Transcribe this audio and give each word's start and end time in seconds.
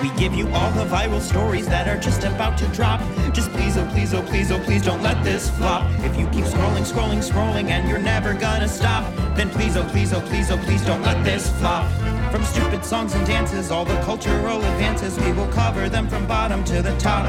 We 0.00 0.10
give 0.10 0.32
you 0.32 0.48
all 0.50 0.70
the 0.72 0.84
viral 0.84 1.20
stories 1.20 1.66
that 1.68 1.88
are 1.88 1.98
just 1.98 2.22
about 2.22 2.56
to 2.58 2.68
drop. 2.68 3.00
Just 3.32 3.50
please, 3.50 3.76
oh 3.76 3.84
please, 3.92 4.14
oh 4.14 4.22
please, 4.22 4.52
oh 4.52 4.60
please 4.60 4.84
don't 4.84 5.02
let 5.02 5.24
this 5.24 5.50
flop. 5.50 5.90
If 6.04 6.16
you 6.16 6.26
keep 6.28 6.44
scrolling, 6.44 6.86
scrolling, 6.86 7.18
scrolling 7.18 7.70
and 7.70 7.88
you're 7.88 7.98
never 7.98 8.32
gonna 8.32 8.68
stop, 8.68 9.12
then 9.34 9.50
please, 9.50 9.76
oh 9.76 9.82
please, 9.88 10.12
oh 10.12 10.20
please, 10.20 10.52
oh 10.52 10.58
please 10.58 10.84
don't 10.84 11.02
let 11.02 11.24
this 11.24 11.50
flop. 11.58 11.90
From 12.30 12.44
stupid 12.44 12.84
songs 12.84 13.14
and 13.14 13.26
dances, 13.26 13.72
all 13.72 13.84
the 13.84 13.98
cultural 14.02 14.58
advances, 14.58 15.18
we 15.18 15.32
will 15.32 15.48
cover 15.48 15.88
them 15.88 16.08
from 16.08 16.26
bottom 16.28 16.62
to 16.64 16.80
the 16.80 16.96
top. 16.98 17.26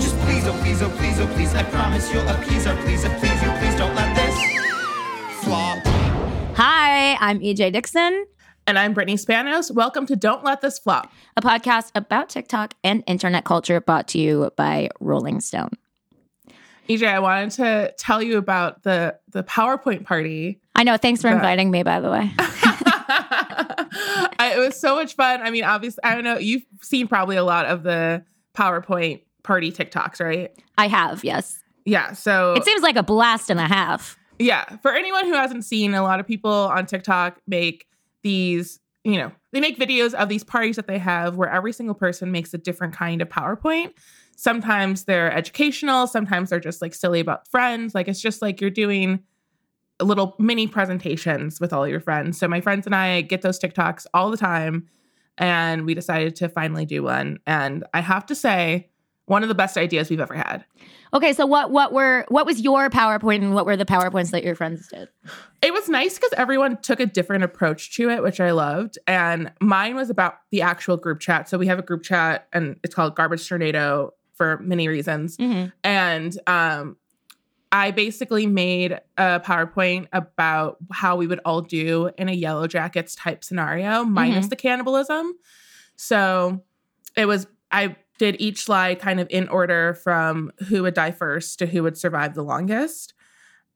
Just 0.00 0.16
please, 0.20 0.46
oh 0.46 0.56
please, 0.62 0.82
oh 0.82 0.90
please, 0.90 1.18
oh 1.18 1.26
please, 1.34 1.52
I 1.54 1.64
promise 1.64 2.12
you'll 2.12 2.28
appease 2.28 2.66
our 2.66 2.76
please, 2.82 3.02
and 3.04 3.18
please 3.18 3.42
you, 3.42 3.50
please 3.58 3.74
don't 3.74 3.94
let 3.94 4.14
this 4.14 5.42
flop. 5.42 5.78
Hi, 6.56 7.16
I'm 7.20 7.40
EJ 7.40 7.72
Dixon, 7.72 8.26
And 8.66 8.78
I'm 8.78 8.94
Brittany 8.94 9.16
Spanos. 9.16 9.70
Welcome 9.72 10.06
to 10.06 10.16
Don't 10.16 10.42
Let 10.42 10.60
This 10.60 10.78
Flop. 10.78 11.12
a 11.36 11.40
podcast 11.42 11.92
about 11.94 12.28
TikTok 12.28 12.74
and 12.82 13.04
internet 13.06 13.44
culture 13.44 13.80
brought 13.80 14.08
to 14.08 14.18
you 14.18 14.50
by 14.56 14.88
Rolling 14.98 15.40
Stone. 15.40 15.70
EJ, 16.88 17.06
I 17.08 17.20
wanted 17.20 17.50
to 17.52 17.94
tell 17.98 18.20
you 18.22 18.38
about 18.38 18.82
the 18.82 19.16
the 19.30 19.42
PowerPoint 19.44 20.04
party. 20.04 20.60
I 20.74 20.82
know. 20.84 20.96
Thanks 20.96 21.20
for 21.22 21.28
That- 21.28 21.36
inviting 21.36 21.70
me, 21.70 21.82
by 21.84 22.00
the 22.00 22.10
way. 22.10 22.30
I, 24.38 24.52
it 24.56 24.58
was 24.58 24.78
so 24.78 24.94
much 24.96 25.14
fun. 25.14 25.40
I 25.42 25.50
mean, 25.50 25.64
obviously, 25.64 26.02
I 26.04 26.14
don't 26.14 26.24
know. 26.24 26.38
You've 26.38 26.62
seen 26.82 27.06
probably 27.08 27.36
a 27.36 27.44
lot 27.44 27.66
of 27.66 27.82
the 27.84 28.24
PowerPoint 28.54 29.22
party 29.42 29.70
TikToks, 29.72 30.20
right? 30.24 30.50
I 30.76 30.88
have, 30.88 31.24
yes. 31.24 31.62
Yeah. 31.84 32.12
So 32.12 32.54
It 32.54 32.64
seems 32.64 32.82
like 32.82 32.96
a 32.96 33.02
blast 33.02 33.48
and 33.48 33.60
a 33.60 33.66
half. 33.66 34.18
yeah, 34.40 34.64
for 34.78 34.92
anyone 34.92 35.24
who 35.24 35.34
hasn't 35.34 35.64
seen, 35.64 35.94
a 35.94 36.02
lot 36.02 36.18
of 36.20 36.26
people 36.26 36.50
on 36.50 36.84
TikTok 36.86 37.40
make 37.46 37.86
these. 38.26 38.80
You 39.04 39.18
know, 39.18 39.30
they 39.52 39.60
make 39.60 39.78
videos 39.78 40.14
of 40.14 40.28
these 40.28 40.42
parties 40.42 40.74
that 40.74 40.88
they 40.88 40.98
have 40.98 41.36
where 41.36 41.48
every 41.48 41.72
single 41.72 41.94
person 41.94 42.32
makes 42.32 42.52
a 42.52 42.58
different 42.58 42.92
kind 42.92 43.22
of 43.22 43.28
PowerPoint. 43.28 43.92
Sometimes 44.36 45.04
they're 45.04 45.32
educational, 45.32 46.08
sometimes 46.08 46.50
they're 46.50 46.58
just 46.58 46.82
like 46.82 46.92
silly 46.92 47.20
about 47.20 47.46
friends. 47.48 47.94
Like 47.94 48.08
it's 48.08 48.20
just 48.20 48.42
like 48.42 48.60
you're 48.60 48.68
doing 48.68 49.22
little 50.02 50.34
mini 50.40 50.66
presentations 50.66 51.60
with 51.60 51.72
all 51.72 51.86
your 51.86 52.00
friends. 52.00 52.36
So 52.36 52.48
my 52.48 52.60
friends 52.60 52.84
and 52.84 52.96
I 52.96 53.20
get 53.20 53.42
those 53.42 53.60
TikToks 53.60 54.06
all 54.12 54.30
the 54.30 54.36
time 54.36 54.88
and 55.38 55.86
we 55.86 55.94
decided 55.94 56.34
to 56.36 56.48
finally 56.48 56.84
do 56.84 57.04
one 57.04 57.38
and 57.46 57.84
I 57.94 58.00
have 58.00 58.26
to 58.26 58.34
say 58.34 58.90
one 59.26 59.42
of 59.42 59.48
the 59.48 59.54
best 59.54 59.76
ideas 59.76 60.08
we've 60.08 60.20
ever 60.20 60.34
had. 60.34 60.64
Okay, 61.12 61.32
so 61.32 61.46
what 61.46 61.70
what 61.70 61.92
were 61.92 62.24
what 62.28 62.46
was 62.46 62.60
your 62.60 62.90
PowerPoint 62.90 63.42
and 63.42 63.54
what 63.54 63.66
were 63.66 63.76
the 63.76 63.84
PowerPoints 63.84 64.30
that 64.30 64.42
your 64.42 64.54
friends 64.54 64.88
did? 64.88 65.08
It 65.62 65.72
was 65.72 65.88
nice 65.88 66.14
because 66.14 66.32
everyone 66.36 66.78
took 66.78 67.00
a 67.00 67.06
different 67.06 67.44
approach 67.44 67.94
to 67.96 68.10
it, 68.10 68.22
which 68.22 68.40
I 68.40 68.50
loved. 68.52 68.98
And 69.06 69.52
mine 69.60 69.94
was 69.96 70.10
about 70.10 70.34
the 70.50 70.62
actual 70.62 70.96
group 70.96 71.20
chat. 71.20 71.48
So 71.48 71.58
we 71.58 71.66
have 71.66 71.78
a 71.78 71.82
group 71.82 72.02
chat 72.02 72.48
and 72.52 72.76
it's 72.82 72.94
called 72.94 73.14
Garbage 73.16 73.48
Tornado 73.48 74.14
for 74.34 74.58
many 74.58 74.88
reasons. 74.88 75.36
Mhm. 75.38 75.72
And 75.82 76.38
um, 76.46 76.96
I 77.72 77.90
basically 77.90 78.46
made 78.46 79.00
a 79.16 79.40
PowerPoint 79.40 80.08
about 80.12 80.76
how 80.92 81.16
we 81.16 81.26
would 81.26 81.40
all 81.44 81.62
do 81.62 82.10
in 82.18 82.28
a 82.28 82.32
Yellow 82.32 82.66
Jackets 82.66 83.14
type 83.14 83.42
scenario, 83.42 84.04
minus 84.04 84.48
the 84.48 84.56
cannibalism. 84.56 85.32
So 85.96 86.62
it 87.16 87.26
was, 87.26 87.46
I 87.72 87.96
did 88.18 88.36
each 88.40 88.68
lie 88.68 88.94
kind 88.94 89.20
of 89.20 89.26
in 89.30 89.48
order 89.48 89.94
from 89.94 90.50
who 90.68 90.82
would 90.82 90.94
die 90.94 91.10
first 91.10 91.58
to 91.58 91.66
who 91.66 91.82
would 91.82 91.98
survive 91.98 92.34
the 92.34 92.42
longest. 92.42 93.12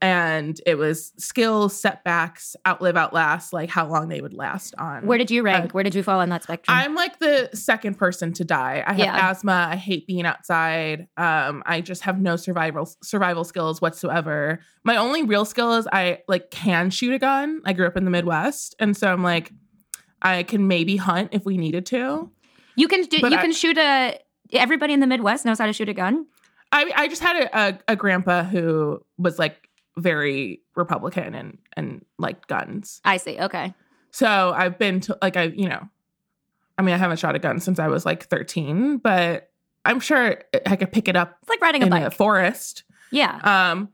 And 0.02 0.58
it 0.64 0.76
was 0.76 1.12
skills, 1.18 1.78
setbacks, 1.78 2.56
outlive, 2.66 2.96
outlast, 2.96 3.52
like 3.52 3.68
how 3.68 3.86
long 3.86 4.08
they 4.08 4.22
would 4.22 4.32
last 4.32 4.74
on. 4.78 5.04
Where 5.04 5.18
did 5.18 5.30
you 5.30 5.42
rank? 5.42 5.72
Where 5.74 5.84
did 5.84 5.94
you 5.94 6.02
fall 6.02 6.20
on 6.20 6.30
that 6.30 6.42
spectrum? 6.42 6.74
I'm 6.74 6.94
like 6.94 7.18
the 7.18 7.50
second 7.52 7.98
person 7.98 8.32
to 8.32 8.44
die. 8.44 8.82
I 8.86 8.94
have 8.94 8.98
Yeah. 8.98 9.28
asthma. 9.30 9.68
I 9.72 9.76
hate 9.76 10.06
being 10.06 10.24
outside. 10.24 11.06
Um, 11.18 11.62
I 11.66 11.82
just 11.82 12.00
have 12.04 12.18
no 12.18 12.36
survival 12.36 12.90
survival 13.02 13.44
skills 13.44 13.82
whatsoever. 13.82 14.60
My 14.84 14.96
only 14.96 15.22
real 15.22 15.44
skill 15.44 15.74
is 15.74 15.86
I 15.92 16.20
like 16.28 16.50
can 16.50 16.88
shoot 16.88 17.12
a 17.12 17.18
gun. 17.18 17.60
I 17.66 17.74
grew 17.74 17.86
up 17.86 17.98
in 17.98 18.06
the 18.06 18.10
Midwest, 18.10 18.74
and 18.78 18.96
so 18.96 19.12
I'm 19.12 19.22
like, 19.22 19.52
I 20.22 20.44
can 20.44 20.66
maybe 20.66 20.96
hunt 20.96 21.28
if 21.32 21.44
we 21.44 21.58
needed 21.58 21.84
to. 21.86 22.30
you 22.74 22.88
can 22.88 23.02
do, 23.02 23.18
you 23.18 23.26
I- 23.26 23.42
can 23.42 23.52
shoot 23.52 23.76
a 23.76 24.18
everybody 24.52 24.92
in 24.92 25.00
the 25.00 25.06
Midwest 25.06 25.44
knows 25.44 25.58
how 25.58 25.66
to 25.66 25.72
shoot 25.72 25.88
a 25.88 25.94
gun. 25.94 26.26
I 26.72 26.90
I 26.94 27.08
just 27.08 27.22
had 27.22 27.36
a, 27.44 27.58
a, 27.58 27.78
a 27.88 27.96
grandpa 27.96 28.44
who 28.44 29.04
was 29.18 29.38
like 29.38 29.68
very 29.98 30.60
Republican 30.76 31.34
and 31.34 31.58
and 31.76 32.04
liked 32.18 32.46
guns. 32.48 33.00
I 33.04 33.16
see. 33.16 33.38
Okay. 33.38 33.74
So 34.12 34.52
I've 34.56 34.78
been 34.78 35.00
to 35.02 35.18
like 35.22 35.36
I 35.36 35.44
you 35.44 35.68
know, 35.68 35.88
I 36.78 36.82
mean 36.82 36.94
I 36.94 36.98
haven't 36.98 37.18
shot 37.18 37.34
a 37.34 37.38
gun 37.38 37.60
since 37.60 37.78
I 37.78 37.88
was 37.88 38.04
like 38.06 38.24
13, 38.24 38.98
but 38.98 39.50
I'm 39.84 40.00
sure 40.00 40.42
I 40.66 40.76
could 40.76 40.92
pick 40.92 41.08
it 41.08 41.16
up 41.16 41.38
It's 41.42 41.48
like 41.50 41.60
riding 41.60 41.82
a 41.82 41.86
in 41.86 41.90
bike. 41.90 42.04
a 42.04 42.10
forest. 42.10 42.84
yeah. 43.10 43.40
Um, 43.70 43.88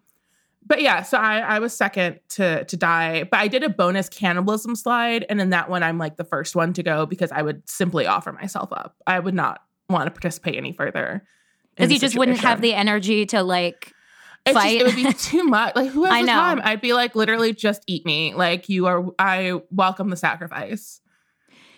but 0.68 0.82
yeah, 0.82 1.02
so 1.02 1.16
I 1.16 1.38
I 1.38 1.58
was 1.60 1.72
second 1.76 2.18
to 2.30 2.64
to 2.64 2.76
die, 2.76 3.22
but 3.30 3.38
I 3.38 3.46
did 3.48 3.62
a 3.62 3.68
bonus 3.68 4.08
cannibalism 4.08 4.74
slide, 4.74 5.24
and 5.28 5.40
in 5.40 5.50
that 5.50 5.70
one 5.70 5.82
I'm 5.84 5.96
like 5.96 6.16
the 6.16 6.24
first 6.24 6.56
one 6.56 6.72
to 6.72 6.82
go 6.82 7.06
because 7.06 7.30
I 7.30 7.40
would 7.42 7.68
simply 7.68 8.06
offer 8.06 8.32
myself 8.32 8.72
up. 8.72 8.96
I 9.06 9.20
would 9.20 9.34
not 9.34 9.62
want 9.88 10.06
to 10.06 10.10
participate 10.10 10.56
any 10.56 10.72
further 10.72 11.24
Because 11.76 11.92
you 11.92 11.98
just 11.98 12.16
wouldn't 12.16 12.38
have 12.40 12.60
the 12.60 12.74
energy 12.74 13.26
to 13.26 13.42
like 13.42 13.92
It's 14.44 14.54
just- 14.54 14.64
fight. 14.64 14.80
it 14.80 14.84
would 14.84 14.96
be 14.96 15.12
too 15.18 15.44
much. 15.44 15.76
Like 15.76 15.90
who 15.90 16.04
has 16.04 16.12
I 16.14 16.20
the 16.22 16.26
know. 16.26 16.32
time? 16.32 16.60
I'd 16.64 16.80
be 16.80 16.92
like 16.92 17.14
literally 17.14 17.52
just 17.52 17.82
eat 17.86 18.04
me. 18.06 18.34
Like 18.34 18.68
you 18.68 18.86
are. 18.86 19.04
I 19.18 19.60
welcome 19.70 20.10
the 20.10 20.16
sacrifice. 20.16 21.00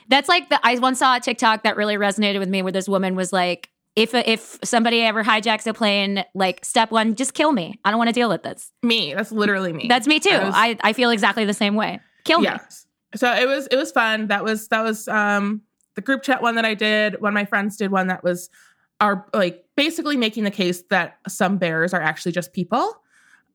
That's 0.08 0.28
like 0.28 0.48
the 0.48 0.58
I 0.62 0.78
once 0.78 1.00
saw 1.00 1.16
a 1.16 1.20
TikTok 1.20 1.64
that 1.64 1.76
really 1.76 1.96
resonated 1.96 2.38
with 2.38 2.48
me 2.48 2.62
where 2.62 2.72
this 2.72 2.88
woman 2.88 3.14
was 3.14 3.30
like, 3.32 3.68
if 3.94 4.14
if 4.14 4.58
somebody 4.64 5.02
ever 5.02 5.22
hijacks 5.22 5.66
a 5.66 5.74
plane, 5.74 6.24
like 6.34 6.64
step 6.64 6.90
one, 6.90 7.14
just 7.14 7.34
kill 7.34 7.52
me. 7.52 7.78
I 7.84 7.90
don't 7.90 7.98
want 7.98 8.08
to 8.08 8.14
deal 8.14 8.28
with 8.30 8.42
this. 8.42 8.72
Me. 8.82 9.12
That's 9.14 9.32
literally 9.32 9.72
me. 9.72 9.86
That's 9.88 10.06
me 10.06 10.18
too. 10.20 10.30
I 10.30 10.44
was- 10.44 10.54
I, 10.56 10.76
I 10.82 10.92
feel 10.94 11.10
exactly 11.10 11.44
the 11.44 11.52
same 11.54 11.74
way. 11.74 12.00
Kill 12.24 12.40
me. 12.40 12.44
Yes. 12.46 12.86
So 13.16 13.30
it 13.32 13.46
was 13.46 13.66
it 13.70 13.76
was 13.76 13.90
fun. 13.92 14.28
That 14.28 14.44
was 14.44 14.68
that 14.68 14.82
was 14.82 15.08
um 15.08 15.62
the 15.98 16.02
group 16.02 16.22
chat 16.22 16.40
one 16.42 16.54
that 16.54 16.64
I 16.64 16.74
did. 16.74 17.20
One 17.20 17.30
of 17.30 17.34
my 17.34 17.44
friends 17.44 17.76
did 17.76 17.90
one 17.90 18.06
that 18.06 18.22
was 18.22 18.48
are 19.00 19.26
like 19.34 19.64
basically 19.76 20.16
making 20.16 20.44
the 20.44 20.50
case 20.52 20.82
that 20.90 21.18
some 21.26 21.58
bears 21.58 21.92
are 21.92 22.00
actually 22.00 22.30
just 22.30 22.52
people 22.52 23.02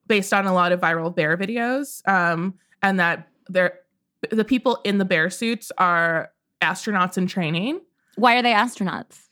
based 0.08 0.34
on 0.34 0.46
a 0.46 0.54
lot 0.54 0.74
of 0.74 0.82
viral 0.82 1.16
bear 1.16 1.38
videos. 1.38 2.06
Um 2.06 2.56
and 2.82 3.00
that 3.00 3.30
they're 3.48 3.80
the 4.30 4.44
people 4.44 4.82
in 4.84 4.98
the 4.98 5.06
bear 5.06 5.30
suits 5.30 5.72
are 5.78 6.32
astronauts 6.62 7.18
in 7.18 7.28
training 7.28 7.80
Why 8.16 8.36
are 8.36 8.42
they 8.42 8.52
astronauts? 8.52 9.30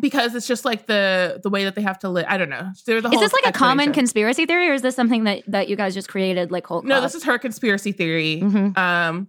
because 0.00 0.34
it's 0.34 0.48
just 0.48 0.64
like 0.64 0.86
the 0.86 1.38
the 1.44 1.48
way 1.50 1.62
that 1.62 1.76
they 1.76 1.82
have 1.82 2.00
to 2.00 2.08
live. 2.08 2.26
I 2.28 2.36
don't 2.36 2.48
know. 2.48 2.68
They're 2.84 3.00
the 3.00 3.10
Is 3.10 3.20
this 3.20 3.32
like 3.32 3.46
a 3.46 3.52
common 3.56 3.92
conspiracy 3.92 4.44
theory, 4.44 4.68
or 4.68 4.72
is 4.72 4.82
this 4.82 4.96
something 4.96 5.22
that 5.22 5.44
that 5.46 5.68
you 5.68 5.76
guys 5.76 5.94
just 5.94 6.08
created 6.08 6.50
like 6.50 6.66
whole? 6.66 6.82
No, 6.82 7.00
this 7.00 7.14
is 7.14 7.22
her 7.22 7.38
conspiracy 7.38 7.92
theory. 7.92 8.40
Mhm. 8.42 8.76
Um, 8.76 9.28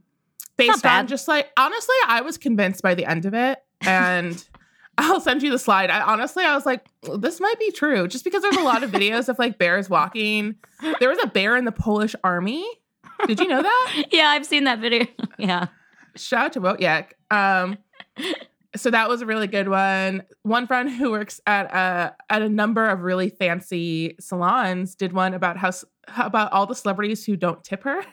based 0.57 0.85
on 0.85 1.07
just 1.07 1.27
like 1.27 1.49
honestly, 1.57 1.95
I 2.07 2.21
was 2.21 2.37
convinced 2.37 2.81
by 2.81 2.95
the 2.95 3.05
end 3.05 3.25
of 3.25 3.33
it, 3.33 3.59
and 3.81 4.43
I'll 4.97 5.19
send 5.19 5.43
you 5.43 5.51
the 5.51 5.59
slide. 5.59 5.89
I 5.89 6.01
honestly, 6.01 6.43
I 6.43 6.55
was 6.55 6.65
like, 6.65 6.85
this 7.17 7.39
might 7.39 7.59
be 7.59 7.71
true, 7.71 8.07
just 8.07 8.23
because 8.23 8.41
there's 8.41 8.57
a 8.57 8.63
lot 8.63 8.83
of 8.83 8.91
videos 8.91 9.29
of 9.29 9.37
like 9.39 9.57
bears 9.57 9.89
walking. 9.89 10.55
There 10.99 11.09
was 11.09 11.19
a 11.23 11.27
bear 11.27 11.57
in 11.57 11.65
the 11.65 11.71
Polish 11.71 12.15
army. 12.23 12.65
Did 13.27 13.39
you 13.39 13.47
know 13.47 13.61
that? 13.61 14.05
yeah, 14.11 14.29
I've 14.29 14.45
seen 14.45 14.65
that 14.65 14.79
video. 14.79 15.05
yeah. 15.37 15.67
Shout 16.15 16.45
out 16.45 16.53
to 16.53 16.61
Wojciech. 16.61 17.07
Um, 17.31 17.77
so 18.75 18.91
that 18.91 19.09
was 19.09 19.21
a 19.21 19.25
really 19.25 19.47
good 19.47 19.67
one. 19.67 20.23
One 20.43 20.67
friend 20.67 20.89
who 20.89 21.11
works 21.11 21.41
at 21.45 21.65
a 21.73 22.15
at 22.29 22.41
a 22.41 22.49
number 22.49 22.87
of 22.87 23.01
really 23.01 23.29
fancy 23.29 24.15
salons 24.19 24.95
did 24.95 25.13
one 25.13 25.33
about 25.33 25.57
how 25.57 25.71
about 26.17 26.51
all 26.51 26.65
the 26.65 26.75
celebrities 26.75 27.25
who 27.25 27.35
don't 27.35 27.63
tip 27.63 27.83
her. 27.83 28.03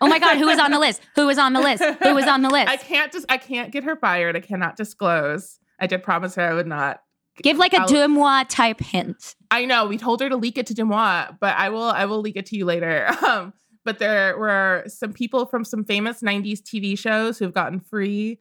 Oh 0.00 0.06
my 0.06 0.18
God, 0.18 0.36
who 0.36 0.46
was 0.46 0.58
on 0.58 0.70
the 0.70 0.78
list? 0.78 1.00
Who 1.14 1.26
was 1.26 1.38
on 1.38 1.52
the 1.52 1.60
list? 1.60 1.82
Who 2.02 2.14
was 2.14 2.26
on 2.26 2.42
the 2.42 2.50
list? 2.56 2.68
I 2.68 2.76
can't 2.76 3.12
just 3.12 3.26
I 3.28 3.36
can't 3.38 3.72
get 3.72 3.84
her 3.84 3.96
fired. 3.96 4.36
I 4.36 4.40
cannot 4.40 4.76
disclose. 4.76 5.58
I 5.80 5.86
did 5.86 6.02
promise 6.02 6.34
her 6.36 6.42
I 6.42 6.54
would 6.54 6.66
not. 6.66 7.00
Give 7.42 7.58
like 7.58 7.74
a 7.74 7.80
I'll- 7.82 7.88
deux 7.88 8.08
mois 8.08 8.44
type 8.48 8.80
hint. 8.80 9.34
I 9.50 9.64
know 9.66 9.86
we 9.86 9.98
told 9.98 10.20
her 10.20 10.28
to 10.28 10.36
leak 10.36 10.58
it 10.58 10.66
to 10.68 10.74
DeuxMoi, 10.74 11.38
but 11.40 11.54
I 11.56 11.68
will 11.68 11.82
I 11.84 12.06
will 12.06 12.20
leak 12.20 12.36
it 12.36 12.46
to 12.46 12.56
you 12.56 12.64
later. 12.64 13.08
Um, 13.26 13.52
but 13.84 14.00
there 14.00 14.36
were 14.36 14.82
some 14.88 15.12
people 15.12 15.46
from 15.46 15.64
some 15.64 15.84
famous 15.84 16.20
'90s 16.20 16.60
TV 16.60 16.98
shows 16.98 17.38
who've 17.38 17.52
gotten 17.54 17.78
free 17.78 18.40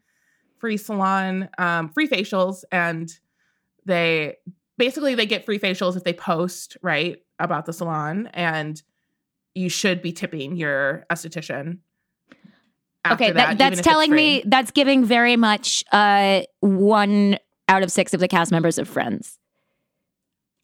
free 0.57 0.78
salon, 0.78 1.50
um, 1.60 1.90
free 1.90 2.07
facials, 2.07 2.63
and 2.72 3.12
they 3.86 4.38
basically 4.78 5.13
they 5.16 5.25
get 5.28 5.46
free 5.46 5.60
facials 5.60 5.96
if 5.96 6.04
they 6.04 6.13
post 6.13 6.78
right 6.81 7.18
about 7.38 7.66
the 7.66 7.74
salon, 7.74 8.28
and 8.34 8.81
you 9.56 9.69
should 9.69 10.02
be 10.02 10.12
tipping 10.12 10.56
your 10.57 11.06
esthetician. 11.10 11.80
Okay, 13.10 13.31
that, 13.31 13.57
that, 13.57 13.57
that's 13.57 13.81
telling 13.81 14.12
me 14.12 14.44
that's 14.46 14.72
giving 14.72 15.06
very 15.06 15.36
much 15.36 15.84
uh, 15.92 16.42
one 16.60 17.38
out 17.68 17.84
of 17.84 17.92
six 17.92 18.13
of 18.13 18.19
the 18.19 18.28
cast 18.28 18.52
members 18.52 18.78
of 18.78 18.88
Friends. 18.88 19.40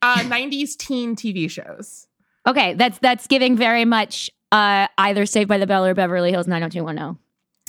uh, 0.01 0.17
90s 0.19 0.75
teen 0.75 1.15
TV 1.15 1.49
shows. 1.49 2.07
Okay, 2.47 2.73
that's 2.73 2.97
that's 2.99 3.27
giving 3.27 3.55
very 3.55 3.85
much 3.85 4.29
uh, 4.51 4.87
either 4.97 5.25
Saved 5.25 5.47
by 5.47 5.57
the 5.57 5.67
Bell 5.67 5.85
or 5.85 5.93
Beverly 5.93 6.31
Hills 6.31 6.47
90210. 6.47 7.17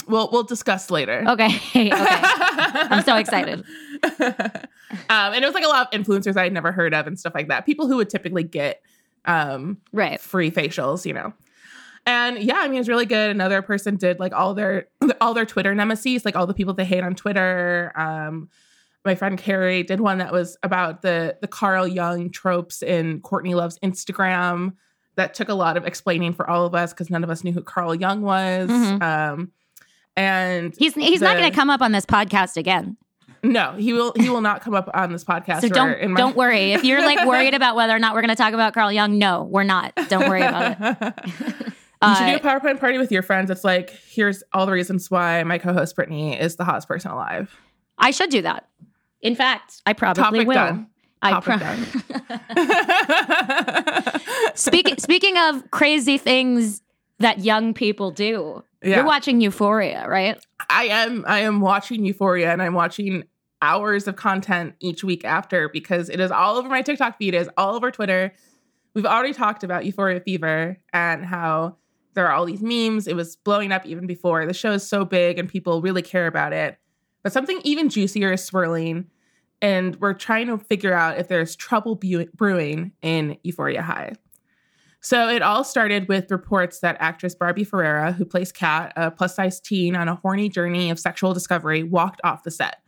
We'll 0.09 0.31
we'll 0.33 0.43
discuss 0.43 0.91
later. 0.91 1.25
Okay, 1.29 1.47
okay. 1.77 1.91
I'm 1.93 3.05
so 3.05 3.17
excited. 3.17 3.65
um, 4.03 4.55
and 5.09 5.45
it 5.45 5.47
was 5.47 5.55
like 5.55 5.65
a 5.65 5.69
lot 5.69 5.87
of 5.87 6.01
influencers 6.01 6.37
I 6.37 6.45
had 6.45 6.53
never 6.53 6.73
heard 6.73 6.95
of 6.95 7.07
and 7.07 7.19
stuff 7.21 7.35
like 7.35 7.49
that. 7.49 7.67
People 7.67 7.87
who 7.87 7.97
would 7.97 8.11
typically 8.11 8.43
get 8.43 8.83
um, 9.25 9.79
Right. 9.93 10.21
free 10.21 10.51
facials, 10.51 11.05
you 11.07 11.13
know. 11.15 11.33
And 12.05 12.39
yeah, 12.39 12.57
I 12.59 12.69
mean, 12.69 12.81
it's 12.81 12.89
really 12.89 13.07
good. 13.07 13.31
Another 13.31 13.63
person 13.63 13.97
did 13.97 14.19
like 14.19 14.33
all 14.35 14.55
their 14.55 14.89
all 15.21 15.35
their 15.35 15.47
Twitter 15.47 15.75
nemesis, 15.75 16.25
like 16.25 16.35
all 16.37 16.47
the 16.47 16.55
people 16.55 16.75
they 16.75 16.85
hate 16.85 17.05
on 17.05 17.15
Twitter. 17.15 17.93
Um, 17.95 18.49
my 19.05 19.15
friend 19.15 19.39
Carrie 19.39 19.83
did 19.85 20.01
one 20.01 20.19
that 20.19 20.33
was 20.33 20.57
about 20.65 21.03
the 21.03 21.37
the 21.41 21.47
Carl 21.49 21.87
Jung 21.87 22.31
tropes 22.31 22.83
in 22.83 23.21
Courtney 23.21 23.55
Love's 23.55 23.79
Instagram. 23.81 24.75
That 25.15 25.35
took 25.35 25.49
a 25.49 25.55
lot 25.55 25.77
of 25.77 25.87
explaining 25.87 26.33
for 26.33 26.49
all 26.49 26.67
of 26.67 26.75
us 26.75 26.93
because 26.93 27.11
none 27.11 27.23
of 27.23 27.31
us 27.31 27.45
knew 27.45 27.53
who 27.53 27.63
Carl 27.63 27.95
Jung 27.95 28.23
was. 28.23 28.69
Mhm. 28.71 29.03
Um, 29.03 29.53
and 30.17 30.75
He's 30.77 30.95
he's 30.95 31.21
not 31.21 31.37
going 31.37 31.51
to 31.51 31.55
come 31.55 31.71
up 31.71 31.83
on 31.83 31.93
this 31.93 32.05
podcast 32.07 32.57
again. 32.57 32.97
No, 33.45 33.73
he 33.73 33.93
will 33.93 34.13
he 34.17 34.29
will 34.31 34.41
not 34.41 34.63
come 34.63 34.75
up 34.75 34.89
on 34.95 35.11
this 35.13 35.25
podcast. 35.25 35.63
So 35.63 35.67
or 35.67 35.71
don't 35.71 35.93
in 35.99 36.13
my- 36.13 36.19
don't 36.21 36.37
worry. 36.37 36.73
If 36.73 36.85
you're 36.85 37.01
like 37.03 37.27
worried 37.27 37.55
about 37.55 37.75
whether 37.77 37.95
or 37.95 37.99
not 37.99 38.15
we're 38.15 38.21
going 38.21 38.29
to 38.31 38.37
talk 38.37 38.55
about 38.55 38.73
Carl 38.75 38.93
Jung, 38.93 39.19
no, 39.19 39.43
we're 39.45 39.65
not. 39.65 39.93
Don't 40.09 40.29
worry 40.29 40.43
about 40.43 40.77
it. 40.81 41.15
you 41.27 42.15
should 42.15 42.27
do 42.27 42.33
Uh, 42.35 42.37
a 42.37 42.41
PowerPoint 42.41 42.79
party 42.79 42.99
with 42.99 43.11
your 43.11 43.23
friends. 43.23 43.51
It's 43.51 43.65
like, 43.65 43.91
here's 43.91 44.43
all 44.53 44.65
the 44.67 44.73
reasons 44.73 45.11
why 45.11 45.43
my 45.43 45.59
co-host 45.59 45.97
Brittany 45.97 46.39
is 46.39 46.55
the 46.57 46.65
hottest 46.65 46.87
person 46.89 47.11
alive. 47.11 47.57
I 47.99 48.11
should 48.13 48.31
do 48.31 48.43
that. 48.43 48.69
In 49.21 49.35
fact, 49.35 49.83
I 49.87 49.93
probably 49.93 50.23
Topic 50.23 50.47
will. 50.49 50.55
done. 50.55 50.87
I 51.25 51.31
Topic 51.31 51.61
pro- 52.57 54.53
speaking 54.55 54.97
speaking 54.99 55.37
of 55.39 55.71
crazy 55.71 56.19
things 56.19 56.83
that 57.19 57.41
young 57.41 57.75
people 57.75 58.11
do, 58.11 58.65
Yeah. 58.83 58.97
you're 58.97 59.05
watching 59.05 59.41
Euphoria, 59.41 60.07
right? 60.09 60.39
I 60.69 60.85
am 60.87 61.25
I 61.29 61.41
am 61.41 61.61
watching 61.61 62.05
Euphoria 62.05 62.53
and 62.53 62.61
I'm 62.61 62.75
watching 62.75 63.25
hours 63.63 64.07
of 64.07 64.17
content 64.17 64.75
each 64.81 65.03
week 65.03 65.25
after 65.25 65.69
because 65.69 66.11
it 66.11 66.21
is 66.21 66.31
all 66.31 66.57
over 66.57 66.69
my 66.69 66.83
TikTok 66.83 67.17
feed, 67.17 67.35
it 67.35 67.41
is 67.43 67.51
all 67.57 67.75
over 67.75 67.91
Twitter. 67.91 68.35
We've 68.95 69.07
already 69.07 69.33
talked 69.33 69.65
about 69.65 69.87
Euphoria 69.87 70.21
Fever 70.21 70.79
and 70.93 71.25
how 71.25 71.77
there 72.15 72.27
are 72.27 72.33
all 72.33 72.45
these 72.45 72.61
memes. 72.61 73.07
It 73.07 73.17
was 73.17 73.37
blowing 73.37 73.73
up 73.73 73.87
even 73.87 74.07
before. 74.07 74.45
The 74.45 74.53
show 74.53 74.73
is 74.73 74.87
so 74.87 75.05
big 75.05 75.39
and 75.39 75.49
people 75.49 75.81
really 75.81 76.03
care 76.03 76.27
about 76.27 76.53
it. 76.53 76.77
But 77.23 77.33
something 77.33 77.61
even 77.65 77.89
juicier 77.89 78.33
is 78.33 78.45
swirling. 78.45 79.07
And 79.63 79.97
we're 80.01 80.15
trying 80.15 80.49
to 80.49 80.59
figure 80.59 80.93
out 80.93 81.19
if 81.19 81.29
there's 81.29 81.55
trouble 81.55 81.95
brewing 82.35 82.93
in 83.01 83.39
Euphoria 83.45 83.81
High. 83.81 84.15
So 85.01 85.29
it 85.29 85.41
all 85.41 85.65
started 85.65 86.09
with 86.09 86.31
reports 86.31 86.81
that 86.81 86.97
actress 87.01 87.35
Barbie 87.35 87.65
Ferreira, 87.65 88.13
who 88.13 88.25
plays 88.25 88.53
Kat, 88.53 88.93
a 88.97 89.11
plus 89.11 89.35
size 89.35 89.61
teen 89.61 89.97
on 89.97 90.09
a 90.09 90.17
horny 90.17 90.49
journey 90.49 90.91
of 90.91 90.99
sexual 90.99 91.33
discovery, 91.33 91.83
walked 91.83 92.21
off 92.23 92.43
the 92.43 92.51
set. 92.51 92.82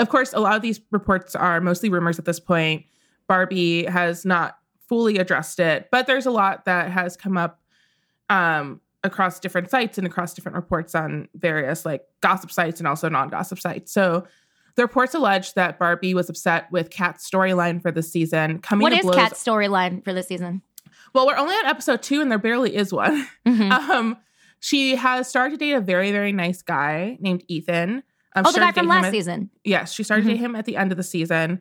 Of 0.00 0.08
course, 0.08 0.32
a 0.32 0.40
lot 0.40 0.56
of 0.56 0.62
these 0.62 0.80
reports 0.90 1.34
are 1.34 1.60
mostly 1.60 1.88
rumors 1.90 2.18
at 2.18 2.24
this 2.24 2.40
point. 2.40 2.84
Barbie 3.28 3.84
has 3.84 4.24
not 4.24 4.58
fully 4.88 5.18
addressed 5.18 5.60
it, 5.60 5.88
but 5.92 6.06
there's 6.06 6.26
a 6.26 6.30
lot 6.30 6.64
that 6.64 6.90
has 6.90 7.16
come 7.16 7.36
up 7.36 7.60
um, 8.28 8.80
across 9.04 9.38
different 9.40 9.70
sites 9.70 9.98
and 9.98 10.06
across 10.06 10.34
different 10.34 10.56
reports 10.56 10.94
on 10.94 11.28
various 11.34 11.84
like 11.84 12.02
gossip 12.20 12.50
sites 12.50 12.80
and 12.80 12.86
also 12.88 13.08
non-gossip 13.08 13.58
sites. 13.60 13.92
So 13.92 14.26
the 14.76 14.82
reports 14.82 15.14
allege 15.14 15.54
that 15.54 15.78
Barbie 15.78 16.14
was 16.14 16.28
upset 16.28 16.70
with 16.72 16.90
Kat's 16.90 17.28
storyline 17.28 17.80
for 17.82 17.90
this 17.92 18.10
season, 18.10 18.58
coming 18.60 18.82
What 18.82 18.92
is 18.92 19.02
blows. 19.02 19.16
Kat's 19.16 19.44
storyline 19.44 20.02
for 20.04 20.12
this 20.12 20.26
season? 20.28 20.62
well, 21.12 21.26
we're 21.26 21.36
only 21.36 21.54
on 21.54 21.66
episode 21.66 22.02
two, 22.02 22.20
and 22.20 22.30
there 22.30 22.38
barely 22.38 22.74
is 22.76 22.92
one. 22.92 23.26
Mhm. 23.46 23.70
Um, 23.90 24.16
she 24.60 24.94
has 24.96 25.26
started 25.28 25.58
to 25.58 25.64
date 25.64 25.72
a 25.72 25.80
very, 25.80 26.12
very 26.12 26.32
nice 26.32 26.62
guy 26.62 27.16
named 27.20 27.42
Ethan. 27.48 28.02
Um, 28.36 28.44
oh, 28.46 28.52
the 28.52 28.60
guy 28.60 28.72
from 28.72 28.86
last 28.88 29.06
at- 29.06 29.12
season. 29.12 29.50
Yes, 29.64 29.92
she 29.92 30.02
started 30.02 30.24
Mhm. 30.24 30.28
dating 30.28 30.42
him 30.44 30.56
at 30.56 30.64
the 30.64 30.76
end 30.76 30.92
of 30.92 30.96
the 30.96 31.02
season. 31.02 31.60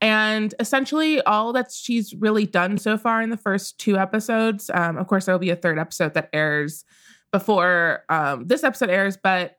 And 0.00 0.54
essentially, 0.58 1.20
all 1.22 1.52
that 1.52 1.70
she's 1.72 2.14
really 2.14 2.46
done 2.46 2.78
so 2.78 2.98
far 2.98 3.22
in 3.22 3.30
the 3.30 3.36
first 3.36 3.78
two 3.78 3.96
episodes. 3.96 4.70
Um, 4.72 4.96
of 4.96 5.06
course, 5.06 5.24
there 5.26 5.34
will 5.34 5.38
be 5.40 5.50
a 5.50 5.56
third 5.56 5.78
episode 5.78 6.14
that 6.14 6.30
airs 6.32 6.84
before 7.32 8.04
um, 8.08 8.46
this 8.46 8.62
episode 8.64 8.90
airs, 8.90 9.16
but 9.16 9.58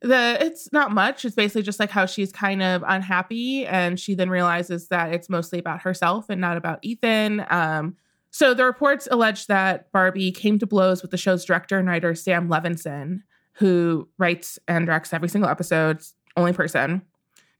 the 0.00 0.36
it's 0.40 0.72
not 0.72 0.92
much. 0.92 1.24
It's 1.24 1.34
basically 1.34 1.62
just 1.62 1.80
like 1.80 1.90
how 1.90 2.06
she's 2.06 2.30
kind 2.32 2.62
of 2.62 2.84
unhappy, 2.86 3.66
and 3.66 3.98
she 3.98 4.14
then 4.14 4.30
realizes 4.30 4.88
that 4.88 5.12
it's 5.12 5.28
mostly 5.30 5.58
about 5.58 5.82
herself 5.82 6.28
and 6.28 6.40
not 6.40 6.56
about 6.56 6.78
Ethan. 6.82 7.44
Um, 7.50 7.96
so 8.30 8.52
the 8.52 8.64
reports 8.64 9.06
allege 9.10 9.46
that 9.46 9.90
Barbie 9.92 10.30
came 10.32 10.58
to 10.58 10.66
blows 10.66 11.02
with 11.02 11.10
the 11.10 11.16
show's 11.16 11.44
director 11.44 11.78
and 11.78 11.88
writer 11.88 12.14
Sam 12.14 12.48
Levinson, 12.48 13.20
who 13.54 14.08
writes 14.18 14.58
and 14.68 14.86
directs 14.86 15.12
every 15.12 15.28
single 15.28 15.50
episode, 15.50 16.00
only 16.36 16.52
person. 16.52 17.02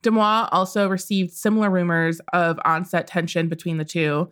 DeuxMoi 0.03 0.49
also 0.53 0.89
received 0.89 1.33
similar 1.33 1.71
rumors 1.71 2.21
of 2.33 2.59
onset 2.65 3.07
tension 3.07 3.49
between 3.49 3.79
the 3.79 3.85
two. 3.85 4.29